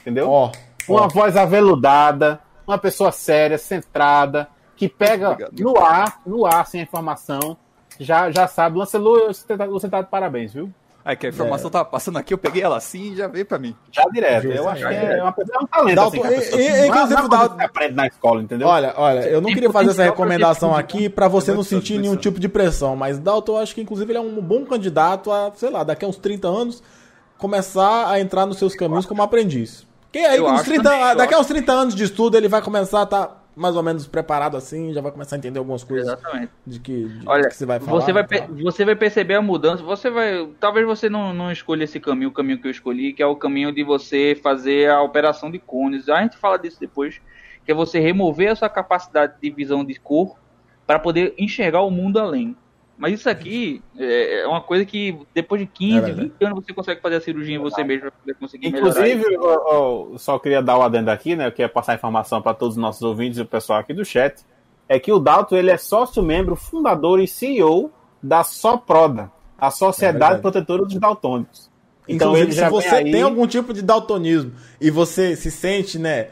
Entendeu? 0.00 0.28
ó. 0.28 0.50
uma 0.88 1.02
ó. 1.02 1.08
voz 1.08 1.36
aveludada, 1.36 2.40
uma 2.66 2.76
pessoa 2.78 3.12
séria, 3.12 3.56
centrada, 3.58 4.48
que 4.74 4.88
pega 4.88 5.30
Obrigado. 5.30 5.60
no 5.60 5.78
ar, 5.78 6.20
no 6.26 6.44
ar, 6.44 6.66
sem 6.66 6.80
a 6.80 6.82
informação, 6.82 7.56
já, 8.00 8.28
já 8.32 8.48
sabe. 8.48 8.76
Lancelu, 8.76 9.28
você 9.28 9.56
tá, 9.56 9.66
você 9.66 9.88
tá 9.88 10.00
de 10.02 10.08
parabéns, 10.08 10.52
viu? 10.52 10.68
Aí 11.04 11.16
que 11.16 11.26
a 11.26 11.30
informação 11.30 11.68
tava 11.68 11.84
passando 11.84 12.16
aqui, 12.18 12.32
eu 12.32 12.38
peguei 12.38 12.62
ela 12.62 12.76
assim 12.76 13.12
e 13.12 13.16
já 13.16 13.26
veio 13.26 13.44
pra 13.44 13.58
mim. 13.58 13.74
Já 13.90 14.04
direto. 14.12 14.42
Justo, 14.44 14.56
Eu 14.58 14.68
acho 14.68 14.82
que 14.82 14.88
direto. 14.88 15.10
é, 15.18 15.22
uma, 15.22 15.34
é 15.36 15.58
um 15.58 15.66
talento 15.66 15.94
Dalton, 15.96 16.16
assim, 16.22 16.28
que 16.28 16.56
e- 16.56 16.60
e- 16.62 16.66
é- 16.66 16.80
é 16.82 16.86
inclusive, 16.86 17.14
coisa 17.14 17.28
Dalton- 17.28 17.56
que 17.56 17.64
aprende 17.64 17.94
na 17.94 18.06
escola, 18.06 18.40
entendeu? 18.42 18.68
Olha, 18.68 18.94
olha, 18.96 19.20
eu 19.28 19.40
não 19.40 19.52
queria 19.52 19.70
fazer 19.70 19.90
essa 19.90 20.04
recomendação 20.04 20.74
aqui 20.76 21.08
pra 21.08 21.26
você 21.26 21.52
não 21.52 21.64
sentir 21.64 21.98
nenhum 21.98 22.14
tipo 22.16 22.38
de 22.38 22.48
pressão, 22.48 22.94
mas 22.94 23.18
Dalton, 23.18 23.52
eu 23.52 23.58
acho 23.58 23.74
que 23.74 23.80
inclusive 23.80 24.12
ele 24.12 24.18
é 24.18 24.20
um 24.20 24.40
bom 24.40 24.64
candidato 24.64 25.32
a, 25.32 25.50
sei 25.56 25.70
lá, 25.70 25.82
daqui 25.82 26.04
a 26.04 26.08
uns 26.08 26.16
30 26.18 26.46
anos, 26.46 26.82
começar 27.36 28.08
a 28.08 28.20
entrar 28.20 28.46
nos 28.46 28.58
seus 28.58 28.74
caminhos 28.76 29.04
como 29.06 29.22
aprendiz. 29.22 29.84
Quem 30.12 30.24
aí, 30.26 30.40
uns 30.40 30.52
acho 30.60 30.64
30, 30.64 30.82
também, 30.90 31.16
daqui 31.16 31.34
a 31.34 31.38
uns 31.40 31.46
30 31.46 31.72
anos 31.72 31.94
de 31.94 32.04
estudo, 32.04 32.36
ele 32.36 32.46
vai 32.46 32.62
começar 32.62 33.00
a 33.00 33.04
estar 33.04 33.41
mais 33.54 33.76
ou 33.76 33.82
menos 33.82 34.06
preparado 34.06 34.56
assim, 34.56 34.92
já 34.92 35.00
vai 35.00 35.12
começar 35.12 35.36
a 35.36 35.38
entender 35.38 35.58
algumas 35.58 35.84
coisas 35.84 36.06
Exatamente. 36.06 36.52
de 36.66 36.80
que, 36.80 37.04
de 37.04 37.28
Olha, 37.28 37.48
que 37.48 37.54
você 37.54 37.66
vai 37.66 37.78
falar. 37.78 38.00
você 38.00 38.12
vai, 38.12 38.26
você 38.62 38.84
vai 38.84 38.96
perceber 38.96 39.34
a 39.34 39.42
mudança. 39.42 39.82
Você 39.82 40.10
vai. 40.10 40.48
Talvez 40.58 40.86
você 40.86 41.08
não, 41.08 41.34
não 41.34 41.52
escolha 41.52 41.84
esse 41.84 42.00
caminho, 42.00 42.30
o 42.30 42.32
caminho 42.32 42.58
que 42.60 42.66
eu 42.66 42.70
escolhi, 42.70 43.12
que 43.12 43.22
é 43.22 43.26
o 43.26 43.36
caminho 43.36 43.72
de 43.72 43.82
você 43.84 44.38
fazer 44.42 44.90
a 44.90 45.02
operação 45.02 45.50
de 45.50 45.58
cones. 45.58 46.08
A 46.08 46.22
gente 46.22 46.36
fala 46.36 46.56
disso 46.56 46.80
depois. 46.80 47.20
Que 47.64 47.70
é 47.70 47.74
você 47.74 48.00
remover 48.00 48.50
a 48.50 48.56
sua 48.56 48.68
capacidade 48.68 49.34
de 49.40 49.48
visão 49.48 49.84
de 49.84 49.94
cor 49.94 50.36
para 50.84 50.98
poder 50.98 51.32
enxergar 51.38 51.82
o 51.82 51.90
mundo 51.90 52.18
além. 52.18 52.56
Mas 53.02 53.14
isso 53.14 53.28
aqui 53.28 53.82
é 53.98 54.42
é 54.42 54.46
uma 54.46 54.60
coisa 54.60 54.84
que 54.84 55.18
depois 55.34 55.60
de 55.60 55.66
15, 55.66 55.96
É 55.96 56.00
verdade. 56.00 56.32
20 56.38 56.44
anos 56.44 56.64
você 56.64 56.72
consegue 56.72 57.00
fazer 57.00 57.16
a 57.16 57.20
cirurgia 57.20 57.56
em 57.56 57.58
você 57.58 57.82
mesmo 57.82 58.02
para 58.02 58.10
poder 58.12 58.34
conseguir 58.34 58.70
melhorar. 58.70 58.90
Inclusive, 58.90 59.34
eu, 59.34 59.42
eu 59.42 60.14
só 60.18 60.38
queria 60.38 60.62
dar 60.62 60.78
o 60.78 60.82
adendo 60.82 61.10
aqui, 61.10 61.34
né? 61.34 61.48
Eu 61.48 61.50
queria 61.50 61.68
passar 61.68 61.92
a 61.92 61.94
informação 61.96 62.40
para 62.40 62.54
todos 62.54 62.76
os 62.76 62.80
nossos 62.80 63.02
ouvintes 63.02 63.40
e 63.40 63.42
o 63.42 63.44
pessoal 63.44 63.80
aqui 63.80 63.92
do 63.92 64.04
chat. 64.04 64.44
É 64.88 65.00
que 65.00 65.10
o 65.10 65.18
Dalton 65.18 65.56
ele 65.56 65.72
é 65.72 65.76
sócio-membro, 65.76 66.54
fundador 66.54 67.18
e 67.18 67.26
CEO 67.26 67.90
da 68.22 68.44
Soproda, 68.44 69.32
a 69.58 69.68
Sociedade 69.72 70.18
verdade. 70.18 70.42
Protetora 70.42 70.84
dos 70.84 70.94
Daltônicos. 70.94 71.68
Então 72.06 72.28
Inclusive, 72.28 72.50
ele 72.50 72.52
já 72.52 72.66
se 72.66 72.70
você 72.70 72.94
aí... 72.94 73.10
tem 73.10 73.22
algum 73.22 73.48
tipo 73.48 73.74
de 73.74 73.82
daltonismo 73.82 74.52
e 74.80 74.90
você 74.92 75.34
se 75.34 75.50
sente, 75.50 75.98
né, 75.98 76.28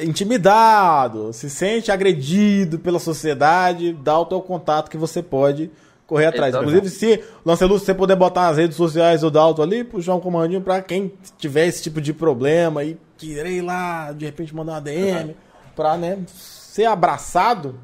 intimidado, 0.00 1.32
se 1.32 1.50
sente 1.50 1.90
agredido 1.90 2.78
pela 2.78 2.98
sociedade, 2.98 3.96
é 4.04 4.34
o 4.34 4.40
contato 4.40 4.90
que 4.90 4.96
você 4.96 5.22
pode 5.22 5.70
correr 6.06 6.26
atrás. 6.26 6.54
Inclusive, 6.54 6.88
se, 6.88 7.24
Lancelot, 7.44 7.80
se 7.80 7.86
você 7.86 7.94
puder 7.94 8.16
botar 8.16 8.42
nas 8.42 8.58
redes 8.58 8.76
sociais 8.76 9.22
do 9.22 9.30
Dalton 9.30 9.62
ali, 9.62 9.84
puxar 9.84 10.14
um 10.14 10.20
comandinho 10.20 10.60
pra 10.60 10.82
quem 10.82 11.12
tiver 11.38 11.66
esse 11.66 11.82
tipo 11.82 12.00
de 12.00 12.12
problema 12.12 12.84
e 12.84 12.98
querer 13.16 13.50
ir 13.50 13.62
lá, 13.62 14.12
de 14.12 14.24
repente 14.24 14.54
mandar 14.54 14.72
uma 14.72 14.80
DM, 14.80 15.36
pra, 15.74 15.96
né, 15.96 16.22
ser 16.26 16.84
abraçado, 16.84 17.78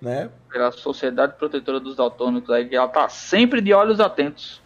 né, 0.00 0.30
pela 0.50 0.72
Sociedade 0.72 1.34
Protetora 1.36 1.78
dos 1.78 1.96
Daltônicos 1.96 2.50
aí, 2.50 2.68
que 2.68 2.74
ela 2.74 2.88
tá 2.88 3.08
sempre 3.08 3.60
de 3.60 3.72
olhos 3.72 4.00
atentos, 4.00 4.62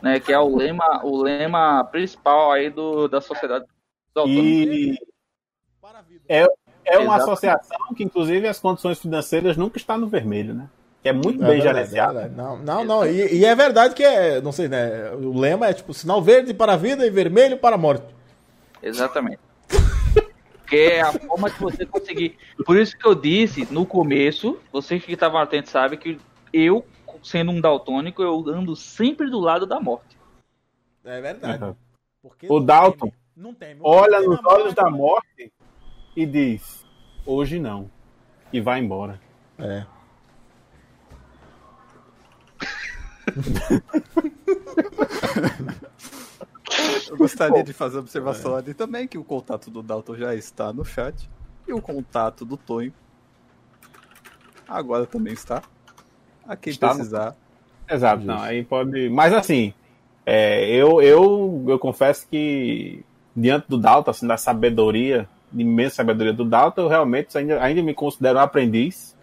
né? 0.00 0.20
Que 0.20 0.32
é 0.32 0.38
o 0.38 0.56
lema, 0.56 1.00
o 1.04 1.20
lema 1.20 1.82
principal 1.84 2.52
aí 2.52 2.70
do, 2.70 3.08
da 3.08 3.20
Sociedade 3.20 3.64
dos 3.64 4.14
Daltônicos. 4.14 4.76
E 4.76 5.17
é, 6.28 6.46
é 6.84 6.98
uma 6.98 7.16
associação 7.16 7.94
que, 7.96 8.04
inclusive, 8.04 8.46
as 8.46 8.58
condições 8.60 8.98
financeiras 8.98 9.56
nunca 9.56 9.78
estão 9.78 9.98
no 9.98 10.06
vermelho, 10.06 10.54
né? 10.54 10.68
Que 11.02 11.08
é 11.10 11.12
muito 11.12 11.42
É 11.44 11.46
bem 11.46 11.60
verdade, 11.60 11.76
gerenciado. 11.90 12.18
é. 12.18 12.28
Não, 12.28 12.56
não, 12.58 12.84
não. 12.84 13.06
E, 13.06 13.36
e 13.38 13.44
é 13.44 13.54
verdade 13.54 13.94
que 13.94 14.02
é, 14.02 14.40
não 14.40 14.50
sei, 14.52 14.68
né? 14.68 15.10
O 15.12 15.38
lema 15.38 15.66
é 15.68 15.72
tipo 15.72 15.94
sinal 15.94 16.20
verde 16.20 16.52
para 16.52 16.72
a 16.72 16.76
vida 16.76 17.06
e 17.06 17.10
vermelho 17.10 17.56
para 17.58 17.76
a 17.76 17.78
morte. 17.78 18.06
Exatamente. 18.82 19.38
Que 20.66 20.76
é 20.76 21.00
a 21.00 21.12
forma 21.12 21.48
de 21.50 21.58
você 21.58 21.86
conseguir. 21.86 22.36
Por 22.66 22.76
isso 22.76 22.96
que 22.98 23.06
eu 23.06 23.14
disse 23.14 23.66
no 23.70 23.86
começo, 23.86 24.58
vocês 24.72 25.02
que 25.02 25.12
estavam 25.12 25.40
atentos 25.40 25.70
sabem 25.70 25.98
que 25.98 26.18
eu, 26.52 26.84
sendo 27.22 27.52
um 27.52 27.60
daltônico, 27.60 28.22
eu 28.22 28.44
ando 28.48 28.76
sempre 28.76 29.30
do 29.30 29.38
lado 29.40 29.66
da 29.66 29.80
morte. 29.80 30.18
É 31.04 31.20
verdade. 31.20 31.64
Uhum. 31.64 31.74
Porque 32.20 32.46
O 32.50 32.60
Dalton 32.60 33.06
teme, 33.06 33.16
não 33.36 33.54
teme. 33.54 33.80
Olha 33.82 34.20
nos 34.20 34.44
olhos 34.44 34.74
da 34.74 34.90
morte 34.90 35.50
e 36.18 36.26
diz: 36.26 36.84
Hoje 37.24 37.60
não. 37.60 37.88
E 38.52 38.60
vai 38.60 38.80
embora. 38.80 39.20
É. 39.56 39.84
Eu 47.10 47.16
gostaria 47.16 47.62
de 47.62 47.72
fazer 47.72 47.98
observação 47.98 48.54
ali 48.54 48.74
também, 48.74 49.06
que 49.06 49.18
o 49.18 49.24
contato 49.24 49.70
do 49.70 49.82
Dalton 49.82 50.16
já 50.16 50.34
está 50.34 50.72
no 50.72 50.84
chat. 50.84 51.28
E 51.66 51.72
o 51.72 51.80
contato 51.80 52.44
do 52.44 52.56
Tonho 52.56 52.92
agora 54.66 55.06
também 55.06 55.32
está. 55.32 55.62
A 56.46 56.56
quem 56.56 56.70
Está 56.70 56.88
no- 56.88 56.94
precisar. 56.94 57.36
Exato, 57.90 58.24
não, 58.24 58.38
aí 58.40 58.64
pode. 58.64 59.08
Mas 59.08 59.32
assim, 59.32 59.72
é, 60.26 60.68
eu, 60.70 61.00
eu, 61.00 61.64
eu 61.68 61.78
confesso 61.78 62.26
que 62.28 63.02
diante 63.34 63.66
do 63.68 63.78
Dalton, 63.78 64.10
assim, 64.10 64.26
da 64.26 64.36
sabedoria, 64.36 65.28
imensa 65.52 65.96
sabedoria 65.96 66.32
do 66.32 66.44
Dalton, 66.44 66.82
eu 66.82 66.88
realmente 66.88 67.36
ainda, 67.36 67.62
ainda 67.62 67.82
me 67.82 67.94
considero 67.94 68.38
um 68.38 68.42
aprendiz. 68.42 69.16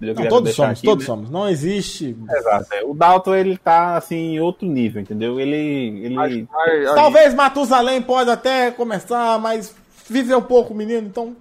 Não, 0.00 0.28
todos 0.28 0.54
somos, 0.54 0.78
aqui, 0.78 0.86
todos 0.86 1.04
né? 1.04 1.06
somos. 1.06 1.30
Não 1.30 1.48
existe. 1.48 2.16
Exato. 2.30 2.72
é. 2.72 2.84
O 2.84 2.94
Dalton, 2.94 3.34
ele 3.34 3.56
tá, 3.58 3.96
assim, 3.96 4.34
em 4.34 4.40
outro 4.40 4.66
nível, 4.66 5.02
entendeu? 5.02 5.40
Ele... 5.40 5.56
ele... 6.04 6.14
Mas- 6.14 6.44
mas- 6.48 6.94
Talvez 6.94 7.34
Matusalém 7.34 8.00
pode 8.00 8.30
até 8.30 8.70
começar, 8.70 9.40
mas 9.40 9.74
viveu 10.08 10.40
pouco, 10.40 10.72
menino, 10.72 11.06
então. 11.06 11.36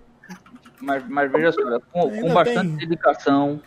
Mas, 0.81 1.07
mas 1.07 1.31
veja 1.31 1.51
só, 1.51 1.61
com, 1.91 2.09
Ainda 2.09 2.21
com 2.21 2.33
bastante 2.33 2.67
tem. 2.67 2.77
dedicação, 2.77 3.61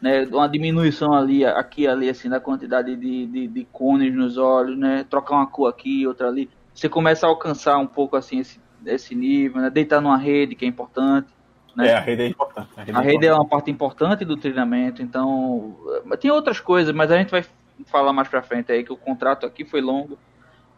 né, 0.00 0.26
uma 0.30 0.48
diminuição 0.48 1.12
ali, 1.12 1.44
aqui 1.44 1.86
ali, 1.86 2.08
assim, 2.08 2.28
da 2.28 2.40
quantidade 2.40 2.96
de, 2.96 3.26
de, 3.26 3.46
de 3.48 3.64
cones 3.72 4.14
nos 4.14 4.36
olhos, 4.36 4.76
né, 4.78 5.04
trocar 5.08 5.36
uma 5.36 5.46
cor 5.46 5.68
aqui, 5.68 6.06
outra 6.06 6.28
ali, 6.28 6.48
você 6.74 6.88
começa 6.88 7.26
a 7.26 7.28
alcançar 7.28 7.78
um 7.78 7.86
pouco, 7.86 8.16
assim, 8.16 8.38
esse, 8.38 8.60
esse 8.86 9.14
nível, 9.14 9.62
né, 9.62 9.70
deitar 9.70 10.00
numa 10.00 10.16
rede, 10.16 10.54
que 10.54 10.64
é 10.64 10.68
importante, 10.68 11.28
né, 11.76 11.88
É, 11.88 11.94
a 11.94 12.00
rede 12.00 12.22
é 12.22 12.26
importante. 12.26 12.68
A 12.76 12.80
rede, 12.82 12.98
a 12.98 13.00
rede 13.00 13.08
é 13.10 13.28
importante. 13.28 13.32
uma 13.32 13.48
parte 13.48 13.70
importante 13.70 14.24
do 14.24 14.36
treinamento, 14.36 15.02
então, 15.02 15.76
eh, 16.12 16.16
tem 16.16 16.30
outras 16.30 16.60
coisas, 16.60 16.94
mas 16.94 17.10
a 17.10 17.16
gente 17.16 17.30
vai 17.30 17.44
falar 17.86 18.12
mais 18.12 18.28
pra 18.28 18.42
frente 18.42 18.70
aí, 18.72 18.84
que 18.84 18.92
o 18.92 18.96
contrato 18.96 19.46
aqui 19.46 19.64
foi 19.64 19.80
longo, 19.80 20.18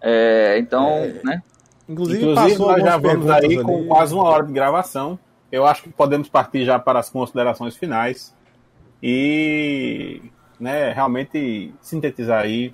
é, 0.00 0.58
então, 0.58 1.00
né, 1.24 1.42
Inclusive, 1.88 2.22
Inclusive, 2.22 2.34
passou 2.34 2.72
nós 2.72 2.82
já 2.82 2.96
vamos 2.96 3.28
aí 3.28 3.40
perguntas 3.40 3.64
com 3.64 3.76
ali. 3.78 3.86
quase 3.88 4.14
uma 4.14 4.24
hora 4.24 4.46
de 4.46 4.52
gravação. 4.52 5.18
Eu 5.50 5.66
acho 5.66 5.82
que 5.82 5.88
podemos 5.90 6.28
partir 6.28 6.64
já 6.64 6.78
para 6.78 6.98
as 6.98 7.10
considerações 7.10 7.76
finais 7.76 8.34
e 9.02 10.22
né, 10.58 10.92
realmente 10.92 11.74
sintetizar 11.80 12.42
aí 12.42 12.72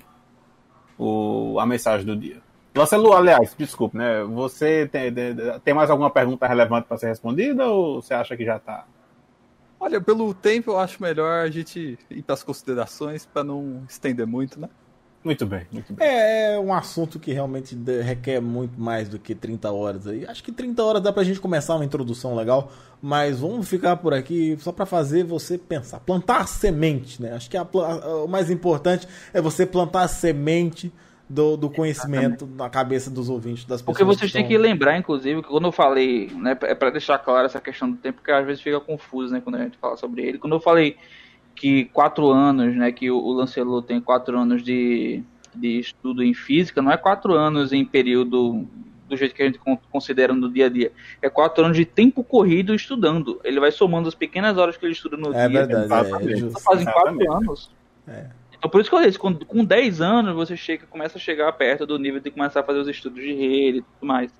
o, 0.97 1.59
a 1.59 1.65
mensagem 1.65 2.05
do 2.05 2.15
dia. 2.15 2.37
Lancelu, 2.75 3.13
aliás, 3.13 3.55
desculpe, 3.57 3.97
né? 3.97 4.23
Você 4.23 4.87
tem, 4.87 5.11
tem 5.63 5.73
mais 5.73 5.89
alguma 5.89 6.09
pergunta 6.09 6.47
relevante 6.47 6.87
para 6.87 6.97
ser 6.97 7.07
respondida 7.07 7.67
ou 7.67 8.01
você 8.01 8.13
acha 8.13 8.37
que 8.37 8.45
já 8.45 8.59
tá? 8.59 8.85
está? 8.85 8.87
Olha, 9.79 10.01
pelo 10.01 10.33
tempo 10.33 10.71
eu 10.71 10.79
acho 10.79 11.01
melhor 11.01 11.43
a 11.45 11.49
gente 11.49 11.97
ir 12.09 12.23
para 12.23 12.33
as 12.33 12.43
considerações 12.43 13.25
para 13.25 13.43
não 13.43 13.83
estender 13.87 14.27
muito, 14.27 14.59
né? 14.59 14.69
Muito 15.23 15.45
bem, 15.45 15.67
muito 15.71 15.93
bem. 15.93 16.07
É 16.07 16.57
um 16.59 16.73
assunto 16.73 17.19
que 17.19 17.33
realmente 17.33 17.77
requer 18.01 18.39
muito 18.39 18.79
mais 18.79 19.09
do 19.09 19.19
que 19.19 19.35
30 19.35 19.69
horas 19.71 20.07
aí. 20.07 20.25
Acho 20.25 20.41
que 20.41 20.51
30 20.51 20.81
horas 20.81 21.01
dá 21.01 21.11
pra 21.11 21.23
gente 21.23 21.41
começar 21.41 21.75
uma 21.75 21.83
introdução 21.83 22.35
legal, 22.35 22.71
mas 23.01 23.39
vamos 23.39 23.67
ficar 23.67 23.97
por 23.97 24.13
aqui 24.13 24.57
só 24.61 24.71
pra 24.71 24.85
fazer 24.85 25.23
você 25.25 25.57
pensar. 25.57 25.99
Plantar 25.99 26.47
semente, 26.47 27.21
né? 27.21 27.33
Acho 27.33 27.49
que 27.49 27.57
a 27.57 27.61
a- 27.63 28.23
o 28.23 28.27
mais 28.27 28.49
importante 28.49 29.07
é 29.33 29.41
você 29.41 29.65
plantar 29.65 30.03
a 30.03 30.07
semente 30.07 30.91
do, 31.29 31.55
do 31.55 31.69
conhecimento 31.69 32.47
na 32.47 32.69
cabeça 32.69 33.11
dos 33.11 33.29
ouvintes, 33.29 33.63
das 33.65 33.81
pessoas. 33.81 33.85
Porque 33.97 34.03
vocês 34.03 34.31
têm 34.31 34.47
que 34.47 34.57
lembrar, 34.57 34.97
inclusive, 34.97 35.43
que 35.43 35.47
quando 35.47 35.65
eu 35.67 35.71
falei, 35.71 36.27
né, 36.35 36.57
é 36.63 36.73
para 36.73 36.89
deixar 36.89 37.19
claro 37.19 37.45
essa 37.45 37.61
questão 37.61 37.91
do 37.91 37.97
tempo, 37.97 38.17
porque 38.17 38.31
às 38.31 38.45
vezes 38.45 38.61
fica 38.61 38.79
confuso, 38.79 39.33
né, 39.33 39.39
quando 39.41 39.55
a 39.55 39.63
gente 39.63 39.77
fala 39.77 39.95
sobre 39.95 40.23
ele. 40.23 40.37
Quando 40.39 40.53
eu 40.53 40.59
falei 40.59 40.97
que 41.55 41.85
quatro 41.85 42.29
anos, 42.31 42.75
né, 42.75 42.91
que 42.91 43.11
o, 43.11 43.17
o 43.17 43.33
Lancelot 43.33 43.85
tem 43.85 44.01
quatro 44.01 44.37
anos 44.39 44.63
de, 44.63 45.21
de 45.53 45.79
estudo 45.79 46.23
em 46.23 46.33
física, 46.33 46.81
não 46.81 46.91
é 46.91 46.97
quatro 46.97 47.33
anos 47.33 47.71
em 47.73 47.85
período 47.85 48.65
do 49.07 49.17
jeito 49.17 49.35
que 49.35 49.41
a 49.43 49.45
gente 49.45 49.59
con- 49.59 49.77
considera 49.91 50.33
no 50.33 50.51
dia 50.51 50.65
a 50.67 50.69
dia. 50.69 50.91
É 51.21 51.29
quatro 51.29 51.63
anos 51.65 51.75
de 51.77 51.83
tempo 51.85 52.23
corrido 52.23 52.73
estudando. 52.73 53.39
Ele 53.43 53.59
vai 53.59 53.71
somando 53.71 54.07
as 54.07 54.15
pequenas 54.15 54.57
horas 54.57 54.77
que 54.77 54.85
ele 54.85 54.93
estuda 54.93 55.17
no 55.17 55.33
É 55.33 55.47
dia. 55.47 55.65
verdade, 55.65 55.81
é, 55.81 55.85
Exatamente. 55.85 56.39
justo. 56.39 56.59
fazem 56.61 56.85
quatro 56.85 57.21
Exatamente. 57.21 57.43
anos. 57.47 57.71
É. 58.07 58.25
Então 58.59 58.69
por 58.69 58.81
isso 58.81 58.89
que 58.89 58.95
eu 58.95 59.01
disse, 59.01 59.17
com, 59.17 59.33
com 59.33 59.63
10 59.63 60.01
anos 60.01 60.35
você 60.35 60.55
chega, 60.55 60.85
começa 60.85 61.17
a 61.17 61.21
chegar 61.21 61.51
perto 61.53 61.87
do 61.87 61.97
nível 61.97 62.19
de 62.19 62.29
começar 62.29 62.59
a 62.59 62.63
fazer 62.63 62.79
os 62.79 62.87
estudos 62.87 63.19
de 63.23 63.33
rede 63.33 63.79
e 63.79 63.81
tudo 63.81 64.05
mais. 64.05 64.31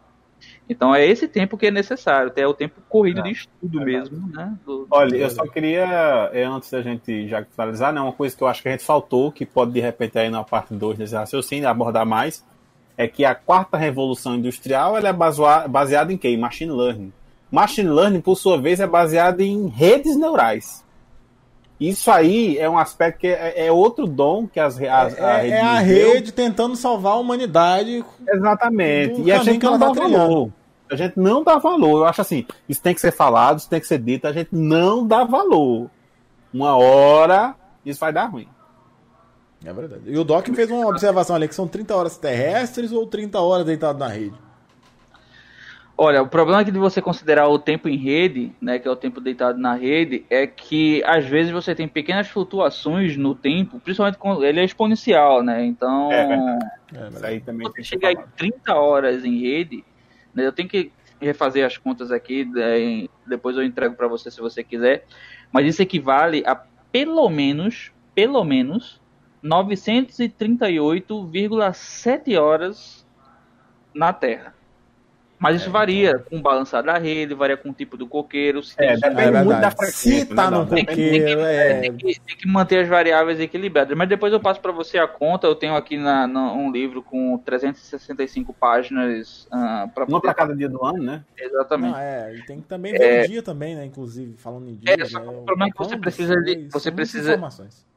Então 0.70 0.94
é 0.94 1.06
esse 1.06 1.28
tempo 1.28 1.58
que 1.58 1.68
é 1.68 1.72
necessário, 1.72 2.28
até 2.28 2.46
o 2.48 2.54
tempo 2.54 2.80
corrido 2.88 3.20
É, 3.22 3.24
de 3.24 3.32
estudo 3.32 3.82
é 3.82 3.86
mesmo, 3.86 4.28
né? 4.30 4.56
Do- 4.66 4.88
Olha, 4.92 5.16
eu 5.18 5.30
só 5.30 5.46
queria, 5.48 6.30
é, 6.34 6.44
antes 6.44 6.70
da 6.72 6.82
gente 6.82 7.28
já 7.28 7.44
finalizar, 7.44 7.92
né, 7.94 8.00
uma 8.00 8.14
coisa 8.14 8.36
que 8.36 8.42
eu 8.44 8.48
acho 8.48 8.62
que 8.62 8.68
a 8.70 8.72
gente 8.72 8.84
faltou, 8.84 9.32
que 9.32 9.46
pode 9.46 9.72
de 9.72 9.80
repente 9.80 10.18
aí 10.20 10.30
na 10.30 10.44
parte 10.44 10.74
2 10.74 10.98
desse 10.98 11.16
raciocínio 11.16 11.68
abordar 11.68 12.06
mais, 12.06 12.46
é 12.98 13.08
que 13.08 13.24
a 13.26 13.34
quarta 13.34 13.78
revolução 13.78 14.36
industrial 14.36 14.98
ela 14.98 15.10
é 15.10 15.14
baseada 15.68 16.12
em 16.14 16.18
quê? 16.18 16.30
Em 16.30 16.38
machine 16.38 16.72
learning. 16.72 17.12
Machine 17.52 17.90
learning, 17.90 18.22
por 18.22 18.36
sua 18.36 18.58
vez, 18.62 18.80
é 18.80 18.88
baseado 18.88 19.42
em 19.42 19.68
redes 19.68 20.18
neurais. 20.18 20.86
Isso 21.80 22.12
aí 22.12 22.58
é 22.58 22.70
um 22.70 22.78
aspecto 22.78 23.20
que 23.20 23.28
é, 23.28 23.68
é 23.68 23.72
outro 23.72 24.06
dom 24.06 24.46
que 24.46 24.60
as, 24.60 24.76
as 24.82 25.18
É, 25.18 25.48
é 25.50 25.62
a 25.62 25.80
rede 25.80 26.34
tentando 26.34 26.76
salvar 26.76 27.14
a 27.14 27.18
humanidade. 27.18 28.04
Exatamente. 28.28 29.22
E 29.22 29.32
a 29.32 29.38
gente 29.40 29.64
não 29.64 29.80
tá 29.80 29.88
dá 29.88 29.92
trilhando. 29.94 30.18
valor. 30.18 30.52
A 30.92 30.96
gente 30.96 31.18
não 31.18 31.44
dá 31.44 31.58
valor. 31.58 32.00
Eu 32.00 32.06
acho 32.06 32.20
assim, 32.22 32.46
isso 32.68 32.82
tem 32.82 32.94
que 32.94 33.00
ser 33.00 33.12
falado, 33.12 33.60
isso 33.60 33.70
tem 33.70 33.80
que 33.80 33.88
ser 33.88 34.00
dito, 34.00 34.28
a 34.28 34.34
gente 34.34 34.50
não 34.52 35.08
dá 35.08 35.24
valor. 35.24 35.90
Uma 36.54 36.76
hora 36.76 37.56
isso 37.86 38.00
vai 38.00 38.12
dar 38.12 38.26
ruim. 38.26 38.48
É 39.64 39.74
verdade. 39.74 40.04
E 40.06 40.18
o 40.18 40.24
Doc 40.24 40.48
fez 40.48 40.70
uma 40.70 40.88
observação 40.88 41.36
ali 41.36 41.48
que 41.48 41.56
são 41.56 41.68
30 41.68 41.96
horas 41.96 42.18
terrestres 42.18 42.92
ou 42.92 43.06
30 43.06 43.40
horas 43.40 43.66
deitado 43.66 44.00
na 44.00 44.08
rede. 44.08 44.36
Olha, 46.02 46.22
o 46.22 46.28
problema 46.30 46.62
aqui 46.62 46.72
de 46.72 46.80
você 46.80 47.02
considerar 47.02 47.50
o 47.50 47.60
tempo 47.60 47.90
em 47.90 47.98
rede, 47.98 48.54
né, 48.62 48.80
que 48.80 48.88
é 48.88 48.92
o 48.92 48.96
tempo 48.96 49.20
deitado 49.20 49.60
na 49.60 49.74
rede, 49.74 50.26
é 50.30 50.48
que 50.48 51.04
às 51.06 51.26
vezes 51.26 51.52
você 51.52 51.76
tem 51.76 51.90
pequenas 51.90 52.30
flutuações 52.30 53.18
no 53.18 53.36
tempo, 53.36 53.82
principalmente 53.82 54.18
quando 54.18 54.46
ele 54.46 54.62
é 54.62 54.64
exponencial, 54.64 55.44
né? 55.44 55.66
Então, 55.66 56.10
É 56.10 56.26
verdade. 56.26 56.64
É 56.64 56.68
Isso 56.94 57.02
verdade. 57.02 57.26
aí 57.26 57.42
também 57.42 57.68
você 57.68 57.84
chegar 57.84 58.14
em 58.14 58.16
falado. 58.16 58.32
30 58.38 58.76
horas 58.76 59.26
em 59.26 59.42
rede, 59.42 59.84
né, 60.34 60.48
eu 60.48 60.54
tenho 60.54 60.70
que 60.70 60.90
refazer 61.20 61.66
as 61.66 61.78
contas 61.78 62.14
aqui, 62.14 62.46
né, 62.46 63.10
depois 63.28 63.58
eu 63.58 63.64
entrego 63.64 63.94
para 63.96 64.08
você 64.08 64.32
se 64.32 64.40
você 64.40 64.64
quiser, 64.64 65.06
mas 65.52 65.68
isso 65.68 65.82
equivale 65.82 66.46
a 66.46 66.56
pelo 66.94 67.28
menos, 67.28 67.92
pelo 68.16 68.42
menos 68.46 69.02
938,7 69.44 72.38
horas 72.38 73.06
na 73.94 74.14
Terra. 74.14 74.58
Mas 75.40 75.56
isso 75.56 75.70
É, 75.70 75.72
varia 75.72 76.20
com 76.20 76.38
o 76.38 76.42
balançar 76.42 76.84
da 76.84 76.98
rede, 76.98 77.34
varia 77.34 77.56
com 77.56 77.70
o 77.70 77.74
tipo 77.74 77.96
do 77.96 78.06
coqueiro. 78.06 78.62
Se 78.62 78.76
É, 78.78 78.98
tem 78.98 79.10
depende 79.10 79.38
É 79.38 79.44
muito 79.44 79.62
da 79.62 79.72
frequência. 79.72 80.20
Se 80.20 80.26
tá 80.26 80.52
né, 80.52 80.58
Dado? 80.58 80.70
coqueiro, 80.70 81.40
é. 81.42 81.80
tem 81.80 81.94
que, 81.96 82.20
tem 82.20 82.38
que 82.38 82.48
manter 82.48 82.80
as 82.82 82.88
variáveis 82.90 83.40
equilibradas. 83.40 83.98
Mas 83.98 84.10
depois 84.10 84.34
eu 84.34 84.40
passo 84.40 84.60
para 84.60 84.72
você 84.74 84.98
a 84.98 85.08
conta. 85.08 85.48
Eu 85.48 85.56
tenho 85.56 85.76
aqui 85.76 85.96
na, 85.98 86.28
na- 86.28 86.52
um 86.52 86.70
livro 86.72 87.02
com 87.02 87.38
365 87.38 88.54
páginas 88.54 89.48
ah, 89.52 89.88
para 89.96 90.06
Uma 90.06 90.20
para 90.22 90.34
cada 90.34 90.56
dia 90.56 90.68
do 90.68 90.84
ano, 90.84 91.02
né? 91.02 91.24
Exatamente. 91.38 91.94
Não, 91.94 92.00
é, 92.00 92.36
e 92.36 92.46
tem 92.46 92.60
que 92.62 92.68
também 92.68 92.92
ver 92.94 93.24
o 93.24 93.28
dia 93.28 93.42
também, 93.42 93.76
né? 93.76 93.86
Inclusive, 93.86 94.36
falando 94.38 94.68
em 94.70 94.76
dia. 94.76 94.94
É, 94.94 95.06
só 95.06 95.20
que 95.20 95.26
né, 95.26 95.32
o 95.32 95.44
problema 95.46 95.70
é 95.70 95.72
que 95.72 95.78
você 95.78 95.98
precisa 95.98 96.36
de- 96.36 96.68
você 96.70 96.92
precisa- 96.92 97.32
informações. 97.32 97.88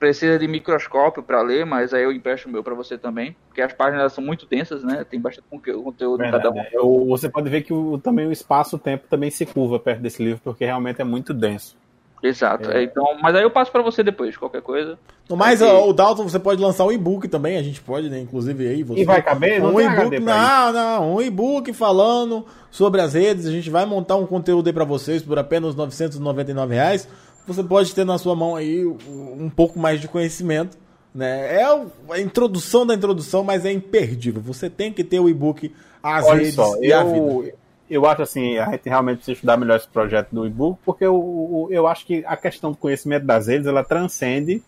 Precisa 0.00 0.38
de 0.38 0.48
microscópio 0.48 1.22
para 1.22 1.42
ler, 1.42 1.64
mas 1.66 1.92
aí 1.94 2.02
eu 2.02 2.10
empresto 2.10 2.48
o 2.48 2.50
meu 2.50 2.64
para 2.64 2.74
você 2.74 2.96
também. 2.96 3.36
Porque 3.48 3.60
as 3.60 3.72
páginas 3.72 4.12
são 4.14 4.24
muito 4.24 4.46
densas, 4.46 4.82
né? 4.82 5.04
Tem 5.08 5.20
bastante 5.20 5.44
conte- 5.50 5.72
conteúdo 5.72 6.24
em 6.24 6.30
cada 6.30 6.50
Verdade. 6.50 6.74
uma. 6.74 6.82
Eu- 6.82 7.06
você 7.06 7.28
pode 7.28 7.50
ver 7.50 7.60
que 7.60 7.72
o, 7.72 7.98
também 7.98 8.26
o 8.26 8.32
espaço-tempo 8.32 9.04
também 9.10 9.30
se 9.30 9.44
curva 9.44 9.78
perto 9.78 10.00
desse 10.00 10.24
livro, 10.24 10.40
porque 10.42 10.64
realmente 10.64 11.02
é 11.02 11.04
muito 11.04 11.34
denso. 11.34 11.76
Exato. 12.22 12.70
É. 12.70 12.82
Então, 12.82 13.04
mas 13.22 13.34
aí 13.34 13.42
eu 13.42 13.50
passo 13.50 13.72
para 13.72 13.82
você 13.82 14.02
depois, 14.02 14.36
qualquer 14.36 14.60
coisa. 14.60 14.98
No 15.28 15.36
mais, 15.36 15.62
Ok. 15.62 15.74
ó, 15.74 15.88
o 15.88 15.92
Dalton, 15.92 16.24
você 16.28 16.38
pode 16.38 16.60
lançar 16.60 16.84
um 16.84 16.92
e-book 16.92 17.26
também, 17.28 17.56
a 17.56 17.62
gente 17.62 17.80
pode, 17.80 18.10
né? 18.10 18.18
Inclusive 18.20 18.66
aí. 18.68 18.82
Você... 18.82 19.00
E 19.00 19.04
vai 19.04 19.22
caber? 19.22 19.58
Não 19.60 19.74
um 19.74 19.80
e-book, 19.80 20.18
não, 20.20 20.72
não, 20.72 21.14
um 21.16 21.22
e-book 21.22 21.72
falando 21.72 22.44
sobre 22.70 23.00
as 23.00 23.14
redes. 23.14 23.46
A 23.46 23.50
gente 23.50 23.70
vai 23.70 23.86
montar 23.86 24.16
um 24.16 24.26
conteúdo 24.26 24.66
aí 24.66 24.72
pra 24.72 24.84
vocês 24.84 25.22
por 25.22 25.38
apenas 25.38 25.74
999 25.74 26.74
reais. 26.74 27.08
Você 27.52 27.62
pode 27.64 27.94
ter 27.94 28.04
na 28.04 28.18
sua 28.18 28.34
mão 28.36 28.54
aí 28.56 28.84
um 28.84 29.50
pouco 29.54 29.78
mais 29.78 30.00
de 30.00 30.08
conhecimento. 30.08 30.78
Né? 31.14 31.56
É 31.60 31.64
a 31.64 32.20
introdução 32.20 32.86
da 32.86 32.94
introdução, 32.94 33.42
mas 33.42 33.64
é 33.64 33.72
imperdível. 33.72 34.40
Você 34.42 34.70
tem 34.70 34.92
que 34.92 35.02
ter 35.02 35.18
o 35.18 35.28
e-book, 35.28 35.74
as 36.02 36.24
Olha 36.26 36.36
redes 36.38 36.54
só, 36.54 36.76
e 36.80 36.92
a 36.92 37.02
vida. 37.02 37.16
eu, 37.18 37.52
eu 37.90 38.06
acho 38.06 38.22
assim, 38.22 38.56
a 38.58 38.70
gente 38.70 38.88
realmente 38.88 39.16
precisa 39.16 39.34
estudar 39.34 39.56
melhor 39.56 39.76
esse 39.76 39.88
projeto 39.88 40.28
do 40.30 40.46
e-book, 40.46 40.78
porque 40.84 41.04
eu, 41.04 41.66
eu- 41.68 41.74
eu 41.74 41.86
acho 41.88 42.06
que 42.06 42.24
a 42.24 42.36
questão 42.36 42.70
do 42.70 42.76
conhecimento 42.76 43.26
das 43.26 43.48
redes, 43.48 43.66
ela 43.66 43.82
transcende 43.82 44.62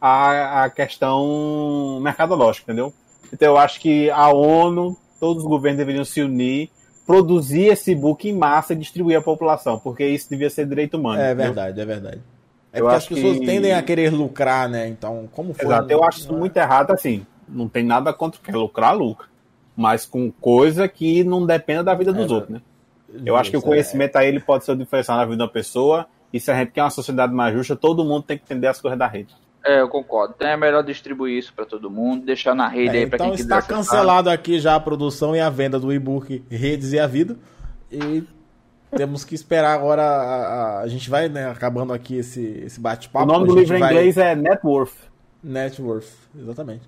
a, 0.00 0.64
a 0.64 0.70
questão 0.70 2.00
mercadológica, 2.02 2.64
entendeu? 2.72 2.92
Então 3.32 3.48
eu 3.48 3.58
acho 3.58 3.78
que 3.80 4.08
a 4.10 4.28
ONU, 4.32 4.96
todos 5.20 5.42
os 5.42 5.48
governos 5.48 5.78
deveriam 5.78 6.04
se 6.04 6.22
unir, 6.22 6.70
produzir 7.06 7.66
esse 7.66 7.92
e-book 7.92 8.28
em 8.28 8.32
massa 8.32 8.72
e 8.72 8.76
distribuir 8.76 9.18
à 9.18 9.22
população, 9.22 9.78
porque 9.78 10.06
isso 10.06 10.28
devia 10.30 10.48
ser 10.50 10.66
direito 10.66 10.96
humano. 10.96 11.20
É 11.20 11.34
verdade, 11.34 11.80
é 11.80 11.84
verdade. 11.84 12.20
É 12.72 12.80
Eu 12.80 12.84
porque 12.84 12.96
as 12.96 13.06
pessoas 13.06 13.38
que- 13.38 13.46
tendem 13.46 13.72
a 13.72 13.82
querer 13.82 14.10
lucrar, 14.12 14.68
né? 14.68 14.88
Então, 14.88 15.28
como 15.32 15.52
foi? 15.54 15.66
Exato, 15.66 15.90
eu 15.90 16.02
acho 16.02 16.20
isso 16.20 16.34
é? 16.34 16.36
muito 16.36 16.56
errado, 16.56 16.90
assim. 16.92 17.24
Não 17.48 17.68
tem 17.68 17.84
nada 17.84 18.12
contra 18.12 18.40
quem 18.42 18.54
lucrar, 18.54 18.96
lucra. 18.96 19.26
Mas 19.76 20.06
com 20.06 20.30
coisa 20.30 20.88
que 20.88 21.22
não 21.24 21.44
dependa 21.44 21.84
da 21.84 21.94
vida 21.94 22.12
dos 22.12 22.30
É, 22.30 22.34
outros, 22.34 22.52
né? 22.54 22.62
Eu 23.24 23.36
acho 23.36 23.50
que 23.50 23.56
o 23.56 23.58
é. 23.58 23.62
conhecimento 23.62 24.16
aí 24.16 24.26
ele 24.28 24.40
pode 24.40 24.64
ser 24.64 24.72
o 24.72 24.76
diferencial 24.76 25.16
na 25.18 25.24
vida 25.24 25.36
de 25.36 25.42
uma 25.42 25.48
pessoa. 25.48 26.06
E 26.32 26.40
se 26.40 26.50
a 26.50 26.54
gente 26.56 26.72
quer 26.72 26.82
uma 26.82 26.90
sociedade 26.90 27.32
mais 27.32 27.54
justa, 27.54 27.76
todo 27.76 28.04
mundo 28.04 28.22
tem 28.24 28.36
que 28.36 28.42
entender 28.44 28.66
as 28.66 28.80
coisas 28.80 28.98
da 28.98 29.06
rede. 29.06 29.32
É, 29.66 29.80
eu 29.80 29.88
concordo. 29.88 30.34
Então 30.36 30.46
é 30.48 30.56
melhor 30.56 30.82
distribuir 30.84 31.38
isso 31.38 31.52
para 31.54 31.64
todo 31.64 31.90
mundo, 31.90 32.26
deixar 32.26 32.54
na 32.54 32.68
rede 32.68 32.96
É, 32.96 33.00
aí 33.00 33.06
para 33.06 33.16
então 33.16 33.26
quem 33.28 33.36
quiser. 33.36 33.44
está 33.44 33.56
acessar. 33.58 33.76
cancelado 33.78 34.28
aqui 34.30 34.58
já 34.60 34.74
a 34.74 34.80
produção 34.80 35.34
e 35.34 35.40
a 35.40 35.48
venda 35.48 35.78
do 35.80 35.92
e-book 35.92 36.44
Redes 36.50 36.92
e 36.92 36.98
a 36.98 37.06
Vida. 37.06 37.36
E 37.90 38.24
temos 38.94 39.24
que 39.24 39.34
esperar 39.34 39.72
agora. 39.74 40.02
A, 40.02 40.34
a, 40.34 40.80
a 40.82 40.86
gente 40.88 41.08
vai, 41.08 41.28
né, 41.28 41.48
acabando 41.50 41.92
aqui 41.94 42.16
esse, 42.16 42.42
esse 42.66 42.78
bate-papo. 42.78 43.24
O 43.24 43.32
nome 43.32 43.46
do 43.48 43.54
livro 43.58 43.76
em 43.76 43.80
vai- 43.80 43.92
inglês 43.92 44.18
é 44.18 44.34
Net 44.34 44.60
Worth. 44.64 44.92
Net 45.42 45.80
worth, 45.80 46.08
exatamente. 46.38 46.82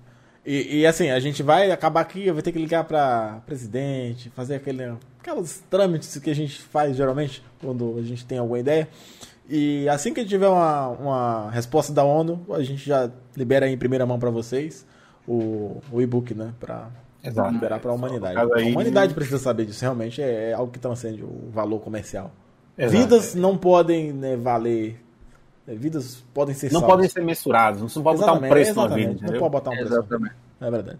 E, 0.45 0.79
e, 0.79 0.85
assim, 0.87 1.09
a 1.09 1.19
gente 1.19 1.43
vai 1.43 1.69
acabar 1.71 2.01
aqui, 2.01 2.25
eu 2.25 2.33
vou 2.33 2.41
ter 2.41 2.51
que 2.53 2.57
ligar 2.59 2.83
pra 2.85 3.39
presidente, 3.45 4.29
fazer 4.29 4.55
aquele, 4.55 4.93
aqueles 5.19 5.61
trâmites 5.69 6.17
que 6.19 6.29
a 6.29 6.33
gente 6.35 6.61
faz 6.61 6.95
geralmente 6.95 7.43
quando 7.61 7.97
a 7.99 8.01
gente 8.01 8.25
tem 8.25 8.37
alguma 8.37 8.57
ideia. 8.57 8.87
E 9.49 9.87
assim 9.89 10.13
que 10.13 10.25
tiver 10.25 10.47
uma, 10.47 10.87
uma 10.89 11.51
resposta 11.51 11.93
da 11.93 12.03
ONU, 12.03 12.45
a 12.51 12.61
gente 12.63 12.85
já 12.85 13.09
libera 13.35 13.65
aí 13.65 13.73
em 13.73 13.77
primeira 13.77 14.05
mão 14.05 14.19
pra 14.19 14.29
vocês 14.29 14.85
o, 15.27 15.81
o 15.91 16.01
e-book, 16.01 16.33
né? 16.33 16.53
Pra 16.59 16.89
Exato. 17.23 17.51
liberar 17.53 17.79
pra 17.79 17.93
humanidade. 17.93 18.35
No 18.35 18.41
caso 18.41 18.53
aí- 18.55 18.67
A 18.67 18.71
humanidade 18.71 19.13
precisa 19.13 19.37
saber 19.37 19.65
disso, 19.65 19.81
realmente 19.81 20.21
é, 20.21 20.49
é 20.49 20.53
algo 20.53 20.71
que 20.71 20.79
transcende 20.79 21.23
o 21.23 21.49
valor 21.51 21.79
comercial. 21.79 22.31
Exato. 22.77 22.97
Vidas 23.03 23.35
não 23.35 23.57
podem 23.57 24.11
né, 24.11 24.35
valer. 24.35 25.01
né, 25.65 25.73
Vidas 25.75 26.23
podem 26.33 26.53
ser 26.53 26.71
Não 26.71 26.81
salvas. 26.81 26.95
podem 26.95 27.09
ser 27.09 27.23
mensurados, 27.23 27.81
não 27.81 27.87
se 27.89 28.01
pode 28.01 28.19
botar 28.19 28.33
um 28.33 28.35
Exatamente, 28.35 28.51
preço 28.51 28.75
na 28.75 28.87
vida. 28.87 29.01
exatamente. 29.11 29.31
Não 29.31 29.39
pode 29.39 29.51
botar 29.51 29.69
um 29.69 29.73
preço. 29.75 29.93
Exatamente. 29.93 30.35
É 30.59 30.71
verdade. 30.71 30.99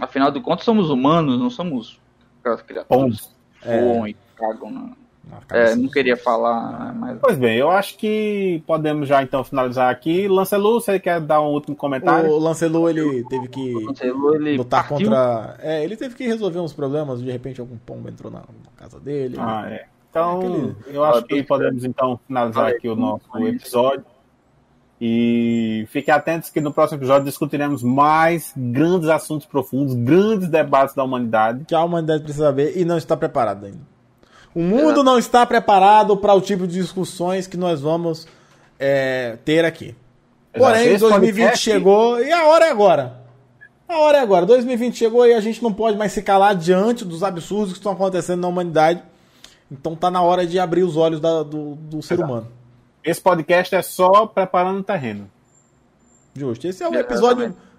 Afinal 0.00 0.30
de 0.32 0.40
contas, 0.40 0.64
somos 0.64 0.88
humanos, 0.88 1.38
não 1.38 1.50
somos 1.50 2.00
aquelas 2.40 2.62
criaturas 2.62 3.30
que 3.60 3.68
voam 3.68 4.08
e 4.08 4.16
cagam. 4.34 4.70
Na 4.70 4.90
É, 5.50 5.74
não 5.74 5.88
queria 5.88 6.16
falar, 6.16 6.94
mas. 6.94 7.18
Pois 7.20 7.36
bem, 7.38 7.56
eu 7.56 7.70
acho 7.70 7.96
que 7.98 8.62
podemos 8.66 9.08
já 9.08 9.22
então 9.22 9.42
finalizar 9.42 9.90
aqui. 9.90 10.28
Lancelot, 10.28 10.84
você 10.84 10.98
quer 11.00 11.20
dar 11.20 11.40
um 11.40 11.52
último 11.52 11.74
comentário? 11.76 12.30
O 12.30 12.38
Lancelot, 12.38 12.90
ele 12.96 13.24
teve 13.28 13.48
que 13.48 13.74
O 13.76 13.86
Cancelo, 13.86 14.34
ele 14.36 14.56
lutar 14.56 14.88
partiu. 14.88 15.08
contra. 15.08 15.56
É, 15.60 15.82
ele 15.84 15.96
teve 15.96 16.14
que 16.14 16.24
resolver 16.26 16.58
uns 16.60 16.72
problemas. 16.72 17.22
De 17.22 17.30
repente, 17.30 17.60
algum 17.60 17.76
pombo 17.78 18.08
entrou 18.08 18.30
na, 18.30 18.40
na 18.40 18.44
casa 18.76 19.00
dele. 19.00 19.36
Ah, 19.38 19.66
é. 19.70 19.86
Então, 20.10 20.38
Aquele- 20.38 20.76
eu 20.96 21.04
acho 21.04 21.24
que 21.24 21.42
podemos 21.42 21.84
então 21.84 22.18
finalizar 22.26 22.66
aqui 22.68 22.88
o 22.88 22.96
nosso 22.96 23.22
episódio. 23.46 24.04
E 25.00 25.86
fiquem 25.88 26.12
atentos 26.12 26.50
que 26.50 26.60
no 26.60 26.72
próximo 26.72 26.98
episódio 26.98 27.24
discutiremos 27.24 27.82
mais 27.82 28.52
grandes 28.54 29.08
assuntos 29.08 29.46
profundos, 29.46 29.94
grandes 29.94 30.46
debates 30.48 30.94
da 30.94 31.02
humanidade. 31.02 31.64
Que 31.64 31.74
a 31.74 31.82
humanidade 31.82 32.22
precisa 32.22 32.44
saber 32.46 32.76
e 32.76 32.84
não 32.84 32.98
está 32.98 33.16
preparada 33.16 33.66
ainda. 33.66 33.78
O 34.54 34.60
mundo 34.60 35.02
não 35.04 35.18
está 35.18 35.46
preparado 35.46 36.16
para 36.16 36.34
o 36.34 36.40
tipo 36.40 36.66
de 36.66 36.74
discussões 36.80 37.46
que 37.46 37.56
nós 37.56 37.80
vamos 37.80 38.26
é, 38.78 39.38
ter 39.44 39.64
aqui. 39.64 39.94
Porém, 40.52 40.88
Esse 40.88 40.98
2020 40.98 41.42
podcast- 41.44 41.64
chegou 41.64 42.20
e 42.22 42.32
a 42.32 42.46
hora 42.46 42.66
é 42.66 42.70
agora. 42.70 43.20
A 43.88 43.98
hora 43.98 44.18
é 44.18 44.20
agora. 44.20 44.44
2020 44.46 44.96
chegou 44.96 45.26
e 45.26 45.32
a 45.34 45.40
gente 45.40 45.62
não 45.62 45.72
pode 45.72 45.96
mais 45.96 46.12
se 46.12 46.22
calar 46.22 46.54
diante 46.56 47.04
dos 47.04 47.22
absurdos 47.22 47.72
que 47.72 47.78
estão 47.78 47.92
acontecendo 47.92 48.40
na 48.40 48.48
humanidade. 48.48 49.02
Então 49.70 49.94
tá 49.94 50.10
na 50.10 50.20
hora 50.22 50.44
de 50.46 50.58
abrir 50.58 50.82
os 50.82 50.96
olhos 50.96 51.20
da- 51.20 51.42
do, 51.44 51.76
do 51.76 52.02
ser 52.02 52.14
Exato. 52.14 52.30
humano. 52.32 52.48
Esse 53.04 53.20
podcast 53.20 53.74
é 53.74 53.82
só 53.82 54.26
preparando 54.26 54.80
o 54.80 54.82
terreno. 54.82 55.30
Justo. 56.34 56.66
Esse 56.66 56.82
é 56.82 56.88
o 56.88 56.94
É, 56.94 56.98
episódio 57.00 57.44
exatamente. 57.44 57.69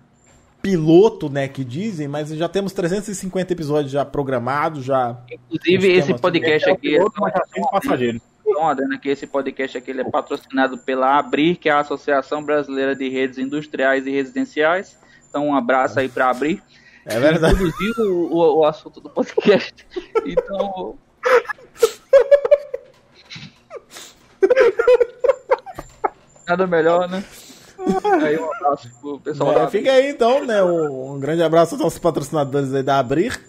Piloto, 0.62 1.30
né, 1.30 1.48
que 1.48 1.64
dizem, 1.64 2.08
mas 2.08 2.30
já 2.30 2.48
temos 2.48 2.74
350 2.74 3.54
episódios 3.54 3.92
já 3.92 4.06
programados, 4.06 4.86
já... 4.86 5.18
Inclusive, 5.32 5.92
esse 5.92 6.14
podcast 6.14 6.70
é 6.70 6.74
aqui. 6.74 6.92
piloto, 6.92 7.20
mas 7.20 7.34
já 7.34 7.42
tem 7.52 7.64
passageiro. 7.64 8.22
Então, 8.46 8.68
adendo 8.68 8.94
aqui, 8.94 9.10
esse 9.10 9.26
podcast 9.26 9.78
aqui 9.78 9.92
ele 9.92 10.02
é 10.02 10.10
patrocinado 10.10 10.78
pela 10.78 11.18
Abrir, 11.18 11.56
que 11.56 11.70
é 11.70 11.72
a 11.72 11.80
Associação 11.80 12.44
Brasileira 12.44 12.96
de 12.96 13.08
Redes 13.08 13.38
Industriais 13.38 14.06
e 14.06 14.12
Residenciais. 14.12 14.98
Então, 15.30 15.48
um 15.48 15.56
abraço 15.56 16.00
aí 16.00 16.10
para 16.10 16.30
Abrir. 16.30 16.62
É 17.06 17.20
verdade. 17.20 17.56
Produziu 17.56 17.94
o, 18.00 18.34
o, 18.34 18.60
o 18.60 18.66
assunto 18.66 19.00
do 19.00 19.10
podcast. 19.10 19.88
Então. 20.26 20.98
Nada 26.48 26.68
melhor, 26.68 27.10
né? 27.10 27.24
Aí 28.24 28.38
um 28.38 28.52
abraço 28.54 28.90
pro 29.02 29.20
pessoal 29.20 29.52
É, 29.52 29.56
da 29.56 29.64
Abrir. 29.64 29.78
fica 29.80 29.92
aí 29.92 30.10
então, 30.10 30.46
né, 30.46 30.64
um, 30.64 31.14
um 31.14 31.20
grande 31.20 31.42
abraço 31.44 31.76
aos 31.76 31.84
nossos 31.84 32.00
patrocinadores 32.00 32.74
aí 32.74 32.84
da 32.84 33.00
Abrir, 33.00 33.40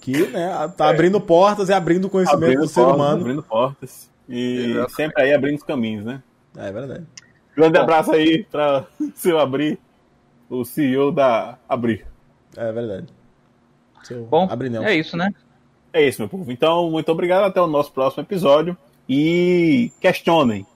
que, 0.00 0.26
né, 0.28 0.50
tá 0.76 0.88
abrindo 0.90 1.20
portas 1.20 1.68
e 1.68 1.72
abrindo 1.72 2.08
conhecimento 2.10 2.44
Abrindo 2.44 2.60
do 2.62 2.68
ser 2.68 2.80
portas, 2.80 2.94
humano. 2.96 3.20
abrindo 3.20 3.42
portas. 3.42 4.10
E 4.28 4.64
Exatamente. 4.70 4.92
sempre 4.94 5.22
aí 5.22 5.32
abrindo 5.34 5.56
os 5.56 5.62
caminhos, 5.62 6.04
né? 6.04 6.22
É 6.56 6.72
verdade. 6.72 7.06
Grande 7.56 7.76
Bom. 7.78 7.82
abraço 7.82 8.12
aí 8.12 8.44
para 8.44 8.86
o 9.00 9.10
seu 9.14 9.38
Abrir, 9.38 9.78
o 10.48 10.64
CEO 10.64 11.12
da 11.12 11.58
Abrir. 11.68 12.06
É 12.56 12.72
verdade. 12.72 13.06
Seu 14.02 14.24
Bom, 14.24 14.48
Abrinel. 14.50 14.82
é 14.82 14.94
isso, 14.94 15.16
né? 15.16 15.32
É 15.92 16.06
isso, 16.06 16.20
meu 16.22 16.28
povo. 16.28 16.50
Então, 16.50 16.90
muito 16.90 17.10
obrigado. 17.12 17.44
Até 17.44 17.60
o 17.60 17.66
nosso 17.66 17.92
próximo 17.92 18.22
episódio. 18.22 18.76
E 19.08 19.92
questionem. 20.00 20.66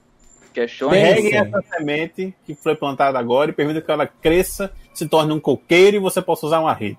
Questione. 0.57 0.97
Pensem. 0.97 1.23
Peguem 1.31 1.39
essa 1.39 1.63
semente 1.77 2.35
que 2.47 2.55
foi 2.55 2.75
plantada 2.75 3.19
agora 3.19 3.51
e 3.51 3.55
permitam 3.55 3.83
que 3.83 3.91
ela 3.91 4.07
cresça, 4.07 4.73
se 4.95 5.07
torne 5.07 5.33
um 5.35 5.39
coqueiro 5.39 5.97
e 5.99 6.01
você 6.01 6.23
possa 6.23 6.47
usar 6.47 6.61
uma 6.61 6.73
rede. 6.73 6.99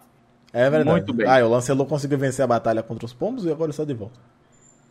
É 0.53 0.69
verdade. 0.69 0.89
Muito 0.91 1.11
bem. 1.13 1.27
Ah, 1.27 1.43
o 1.43 1.49
Lancelot 1.49 1.89
conseguiu 1.89 2.19
vencer 2.19 2.43
a 2.43 2.47
batalha 2.47 2.83
contra 2.83 3.03
os 3.05 3.13
pombos 3.13 3.45
e 3.45 3.51
agora 3.51 3.71
está 3.71 3.83
de 3.83 3.95
volta. 3.95 4.19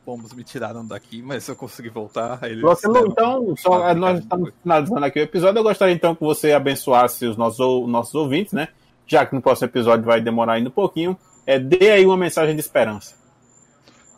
Pombos 0.05 0.33
me 0.33 0.43
tiraram 0.43 0.85
daqui, 0.85 1.23
mas 1.23 1.47
eu 1.47 1.55
consegui 1.55 1.89
voltar. 1.91 2.41
Eles 2.43 2.61
deram- 2.83 3.07
então, 3.07 3.55
só, 3.57 3.95
nós 3.95 4.19
estamos 4.19 4.51
finalizando 4.62 5.05
aqui 5.05 5.21
o 5.21 5.23
episódio. 5.23 5.61
Eu 5.61 5.62
gostaria 5.64 5.95
então 5.95 6.14
que 6.17 6.25
você 6.25 6.53
abençoasse 6.53 7.25
os 7.27 7.37
nossos, 7.37 7.89
nossos 7.89 8.14
ouvintes, 8.17 8.53
né? 8.53 8.69
Já 9.07 9.25
que 9.25 9.35
no 9.35 9.41
próximo 9.41 9.69
episódio 9.69 10.05
vai 10.05 10.21
demorar 10.21 10.55
ainda 10.55 10.69
um 10.69 10.73
pouquinho. 10.73 11.17
É, 11.47 11.57
dê 11.59 11.91
aí 11.93 12.05
uma 12.05 12.17
mensagem 12.17 12.55
de 12.57 12.61
esperança. 12.61 13.14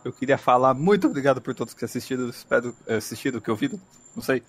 Eu 0.05 0.13
queria 0.13 0.39
falar 0.39 0.73
muito 0.73 1.07
obrigado 1.07 1.41
por 1.41 1.55
todos 1.55 1.75
que 1.75 1.85
assistiram, 1.85 2.29
espero 2.31 2.75
eh, 2.87 2.97
assistido, 2.97 3.41
que 3.43 3.51
ouviram, 3.51 3.79
não 4.17 4.23
sei. 4.23 4.43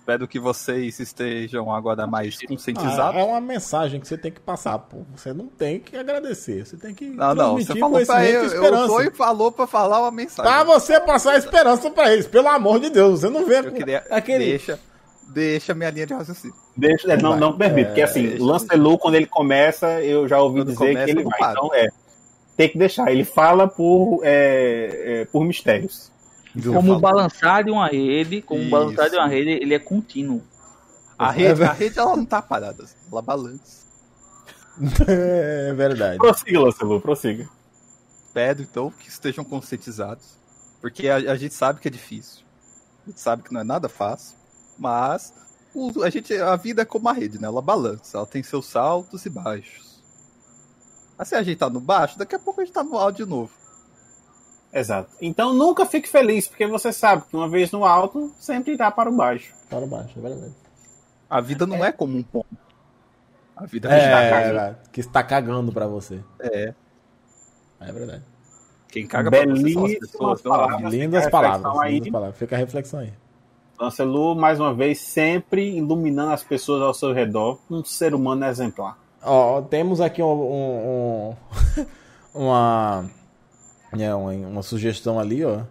Espero 0.00 0.26
que 0.26 0.40
vocês 0.40 0.98
estejam 1.00 1.70
agora 1.70 2.06
mais 2.06 2.38
Ah, 2.42 2.46
conscientizados. 2.48 3.20
é 3.20 3.22
uma 3.24 3.42
mensagem 3.42 4.00
que 4.00 4.08
você 4.08 4.16
tem 4.16 4.32
que 4.32 4.40
passar, 4.40 4.78
pô. 4.78 5.02
Você 5.14 5.34
não 5.34 5.46
tem 5.48 5.78
que 5.78 5.94
agradecer, 5.98 6.64
você 6.66 6.78
tem 6.78 6.94
que 6.94 7.04
Não, 7.10 7.34
não, 7.34 7.58
você 7.58 7.74
transmitir 7.74 7.80
falou 7.80 8.06
pra 8.06 8.24
eu, 8.24 8.30
e 8.30 8.34
eu 8.34 8.46
esperança. 8.46 8.86
sou 8.86 9.02
e 9.02 9.10
falou 9.10 9.52
pra 9.52 9.66
falar 9.66 10.00
uma 10.00 10.10
mensagem. 10.10 10.50
Pra 10.50 10.64
você 10.64 10.98
passar 11.00 11.36
esperança 11.36 11.90
pra 11.90 12.10
eles, 12.10 12.26
pelo 12.26 12.48
amor 12.48 12.80
de 12.80 12.88
Deus. 12.88 13.20
Você 13.20 13.28
não 13.28 13.44
vê 13.44 13.58
Eu 13.58 13.70
queria, 13.70 13.98
aquele... 14.10 14.46
deixa, 14.46 14.80
deixa 15.28 15.74
minha 15.74 15.90
linha 15.90 16.06
de 16.06 16.14
raciocínio. 16.14 16.56
Deixa, 16.74 17.12
é, 17.12 17.16
não, 17.20 17.36
não 17.36 17.58
permite, 17.58 17.88
porque 17.88 18.00
assim, 18.00 18.28
deixa- 18.28 18.42
o 18.42 18.46
Lancelot, 18.46 18.98
quando 19.02 19.14
ele 19.16 19.26
começa, 19.26 20.02
eu 20.02 20.26
já 20.26 20.40
ouvi 20.40 20.60
Quando 20.60 20.68
dizer 20.72 20.78
começa, 20.78 21.04
que 21.04 21.10
ele 21.10 21.22
vai. 21.24 21.38
para. 21.38 21.52
Então, 21.52 21.74
é. 21.74 21.88
Tem 22.56 22.68
que 22.70 22.78
deixar. 22.78 23.12
Ele 23.12 23.24
fala 23.24 23.68
por, 23.68 24.22
é, 24.24 25.20
é, 25.20 25.24
por 25.26 25.44
mistérios. 25.44 26.10
Como 26.62 26.92
o 26.94 27.00
balançar 27.00 27.64
de 27.64 27.70
uma 27.70 27.88
rede, 27.88 28.42
como 28.42 28.60
Isso. 28.62 28.70
balançar 28.70 29.10
de 29.10 29.16
uma 29.16 29.26
rede, 29.28 29.50
ele 29.50 29.74
é 29.74 29.78
contínuo. 29.78 30.42
A 31.18 31.30
rede, 31.30 31.62
a 31.64 31.72
rede 31.72 31.98
ela 31.98 32.16
não 32.16 32.24
tá 32.24 32.40
parada, 32.40 32.84
ela 33.10 33.22
balança. 33.22 33.86
É 35.08 35.72
verdade. 35.74 36.18
Prossiga, 36.18 36.60
Lancelot, 36.60 37.02
prossiga. 37.02 37.48
Espero 38.26 38.62
então 38.62 38.90
que 38.90 39.08
estejam 39.08 39.44
conscientizados, 39.44 40.36
porque 40.80 41.08
a, 41.08 41.16
a 41.16 41.36
gente 41.36 41.54
sabe 41.54 41.80
que 41.80 41.88
é 41.88 41.90
difícil, 41.90 42.44
a 43.04 43.10
gente 43.10 43.20
sabe 43.20 43.42
que 43.42 43.52
não 43.52 43.60
é 43.60 43.64
nada 43.64 43.88
fácil, 43.88 44.36
mas 44.78 45.34
o- 45.74 46.02
a, 46.04 46.10
gente, 46.10 46.32
a 46.36 46.54
vida 46.54 46.82
é 46.82 46.84
como 46.84 47.08
a 47.08 47.12
rede, 47.12 47.40
né? 47.40 47.48
Ela 47.48 47.60
balança, 47.60 48.16
ela 48.18 48.26
tem 48.26 48.42
seus 48.42 48.66
saltos 48.66 49.26
e 49.26 49.30
baixos. 49.30 50.00
Assim 51.18 51.34
a 51.34 51.42
gente 51.42 51.58
tá 51.58 51.68
no 51.68 51.80
baixo, 51.80 52.16
daqui 52.16 52.36
a 52.36 52.38
pouco 52.38 52.60
a 52.60 52.64
gente 52.64 52.72
tá 52.74 52.84
no 52.84 52.96
alto 52.96 53.16
de 53.16 53.26
novo. 53.26 53.50
Exato. 54.78 55.10
Então 55.20 55.52
nunca 55.52 55.84
fique 55.86 56.08
feliz, 56.08 56.46
porque 56.48 56.66
você 56.66 56.92
sabe 56.92 57.24
que 57.28 57.36
uma 57.36 57.48
vez 57.48 57.70
no 57.72 57.84
alto, 57.84 58.32
sempre 58.38 58.72
irá 58.74 58.90
para 58.90 59.10
o 59.10 59.16
baixo. 59.16 59.52
Para 59.68 59.86
baixo, 59.86 60.12
é 60.18 60.20
verdade. 60.20 60.54
A 61.28 61.40
vida 61.40 61.66
não 61.66 61.84
é, 61.84 61.92
como 61.92 62.16
um 62.16 62.22
pombo. 62.22 62.46
A 63.56 63.66
vida 63.66 63.88
É, 63.92 63.98
está 63.98 64.22
é 64.22 64.30
cagando. 64.30 64.76
que 64.92 65.00
está 65.00 65.22
cagando 65.22 65.72
pra 65.72 65.86
você. 65.86 66.20
É. 66.40 66.72
É 67.80 67.92
verdade. 67.92 68.22
Quem 68.88 69.06
caga 69.06 69.30
pra 69.30 69.40
você 69.40 69.46
são 69.46 69.52
as 69.54 69.62
Belíssimas 69.62 69.98
pessoas, 69.98 70.42
não 70.42 70.52
a 70.52 70.58
palavras. 70.58 70.92
Lindas 70.94 71.26
a 71.26 71.30
palavras, 71.30 71.56
reflexão 71.60 71.80
aí. 71.82 71.94
lindas 71.94 72.12
palavras. 72.12 72.38
Fica 72.38 72.56
a 72.56 72.58
reflexão 72.58 73.00
aí. 73.00 73.12
Lancelot, 73.80 74.40
mais 74.40 74.58
uma 74.58 74.72
vez, 74.74 74.98
sempre 75.00 75.76
iluminando 75.76 76.32
as 76.32 76.42
pessoas 76.42 76.82
ao 76.82 76.94
seu 76.94 77.12
redor. 77.12 77.58
Um 77.70 77.84
ser 77.84 78.14
humano 78.14 78.44
exemplar. 78.46 78.96
Ó, 79.22 79.60
temos 79.62 80.00
aqui 80.00 80.22
um, 80.22 80.26
um- 80.26 81.30
um- 81.30 81.86
uma, 82.34 83.10
é, 83.92 84.14
uma 84.14 84.32
uma 84.32 84.62
sugestão 84.62 85.18
ali, 85.18 85.44
ó, 85.44 85.62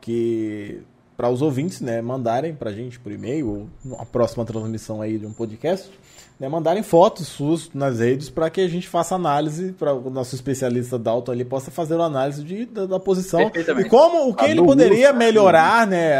que 0.00 0.82
para 1.16 1.30
os 1.30 1.40
ouvintes, 1.40 1.80
né, 1.80 2.02
mandarem 2.02 2.54
pra 2.54 2.72
gente 2.72 3.00
por 3.00 3.10
e-mail 3.10 3.48
ou 3.48 3.96
na 3.96 4.04
próxima 4.04 4.44
transmissão 4.44 5.00
aí 5.00 5.18
de 5.18 5.26
um 5.26 5.32
podcast, 5.32 5.90
né, 6.38 6.48
mandarem 6.48 6.82
fotos 6.82 7.26
suas 7.28 7.70
nas 7.72 7.98
redes 7.98 8.28
para 8.28 8.50
que 8.50 8.60
a 8.60 8.68
gente 8.68 8.86
faça 8.88 9.14
análise, 9.14 9.72
para 9.72 9.94
o 9.94 10.10
nosso 10.10 10.34
especialista 10.34 10.98
Dalton 10.98 11.32
ali 11.32 11.44
possa 11.44 11.70
fazer 11.70 11.94
uma 11.94 12.04
análise 12.04 12.42
de, 12.44 12.66
da, 12.66 12.84
da 12.86 13.00
posição 13.00 13.50
e 13.54 13.84
como 13.88 14.28
o 14.28 14.34
que 14.34 14.44
A 14.44 14.50
ele 14.50 14.62
poderia 14.62 15.06
Wilson, 15.08 15.18
melhorar, 15.18 15.86
né, 15.86 16.14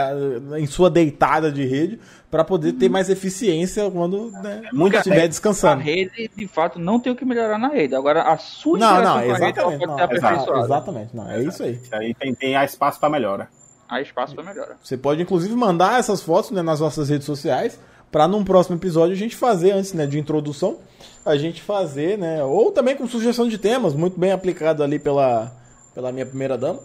em 0.58 0.66
sua 0.66 0.88
deitada 0.88 1.52
de 1.52 1.66
rede 1.66 2.00
para 2.30 2.42
poder 2.44 2.72
ter 2.72 2.88
mais 2.88 3.08
eficiência 3.10 3.90
quando 3.90 4.30
né, 4.42 4.62
Muito 4.72 4.96
estiver 4.96 5.24
A 5.24 5.26
descansando. 5.26 5.82
rede, 5.82 6.30
de 6.34 6.46
fato, 6.48 6.78
não 6.78 6.98
tem 6.98 7.12
o 7.12 7.16
que 7.16 7.24
melhorar 7.24 7.58
na 7.58 7.68
rede. 7.68 7.94
Agora, 7.94 8.22
a 8.22 8.36
sua 8.38 8.78
Não, 8.78 9.02
não, 9.02 9.16
a 9.16 9.20
rede 9.20 9.32
exatamente. 9.32 9.78
pode 9.78 9.86
Não, 9.86 9.96
ser 9.96 10.02
aperfeiçoada. 10.02 10.60
exatamente, 10.64 11.16
não, 11.16 11.30
é 11.30 11.42
isso 11.42 11.62
aí. 11.62 11.80
Aí 11.92 12.14
tem, 12.14 12.34
tem 12.34 12.54
espaço 12.64 12.98
para 12.98 13.08
melhora. 13.10 13.48
Há 13.88 14.00
espaço 14.00 14.34
para 14.34 14.42
melhora. 14.44 14.76
Você 14.82 14.96
pode 14.96 15.22
inclusive 15.22 15.54
mandar 15.54 16.00
essas 16.00 16.20
fotos 16.22 16.50
né, 16.50 16.62
nas 16.62 16.80
nossas 16.80 17.08
redes 17.08 17.26
sociais 17.26 17.78
para 18.10 18.28
num 18.28 18.44
próximo 18.44 18.76
episódio 18.76 19.14
a 19.14 19.18
gente 19.18 19.36
fazer 19.36 19.72
antes 19.72 19.92
né, 19.92 20.06
de 20.06 20.18
introdução, 20.18 20.78
a 21.24 21.36
gente 21.36 21.60
fazer, 21.62 22.16
né, 22.16 22.42
ou 22.44 22.70
também 22.70 22.96
com 22.96 23.06
sugestão 23.06 23.48
de 23.48 23.58
temas, 23.58 23.94
muito 23.94 24.18
bem 24.18 24.32
aplicado 24.32 24.82
ali 24.82 24.98
pela, 24.98 25.52
pela 25.94 26.12
minha 26.12 26.26
primeira 26.26 26.56
dama, 26.56 26.80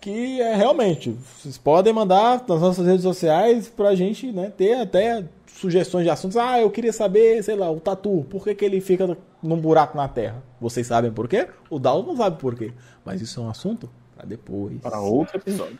que 0.00 0.40
é 0.40 0.54
realmente, 0.54 1.16
vocês 1.38 1.58
podem 1.58 1.92
mandar 1.92 2.44
nas 2.48 2.60
nossas 2.60 2.86
redes 2.86 3.02
sociais 3.02 3.68
pra 3.68 3.94
gente, 3.94 4.30
né, 4.32 4.52
ter 4.56 4.74
até 4.74 5.24
sugestões 5.60 6.04
de 6.04 6.10
assuntos. 6.10 6.36
Ah, 6.36 6.58
eu 6.58 6.70
queria 6.70 6.92
saber, 6.92 7.42
sei 7.42 7.54
lá, 7.54 7.70
o 7.70 7.78
tatu, 7.78 8.24
por 8.30 8.44
que, 8.44 8.54
que 8.54 8.64
ele 8.64 8.80
fica 8.80 9.16
num 9.42 9.56
buraco 9.56 9.96
na 9.96 10.08
terra? 10.08 10.42
Vocês 10.60 10.86
sabem 10.86 11.12
por 11.12 11.28
quê? 11.28 11.48
O 11.68 11.78
Dal 11.78 12.02
não 12.02 12.16
sabe 12.16 12.38
por 12.38 12.54
quê. 12.54 12.72
Mas 13.04 13.20
isso 13.20 13.40
é 13.40 13.42
um 13.42 13.50
assunto 13.50 13.90
para 14.16 14.26
depois. 14.26 14.80
Para 14.80 15.00
outro 15.00 15.36
episódio. 15.36 15.78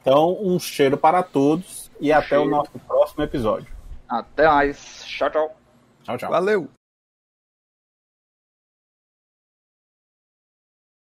Então, 0.00 0.38
um 0.40 0.58
cheiro 0.58 0.96
para 0.96 1.22
todos 1.22 1.87
e 2.00 2.12
até 2.12 2.38
o 2.38 2.44
nosso 2.44 2.70
próximo 2.86 3.24
episódio. 3.24 3.68
Até 4.08 4.46
mais. 4.46 5.04
Tchau, 5.04 5.30
tchau. 5.30 5.56
Tchau, 6.04 6.16
tchau. 6.16 6.30
Valeu! 6.30 6.77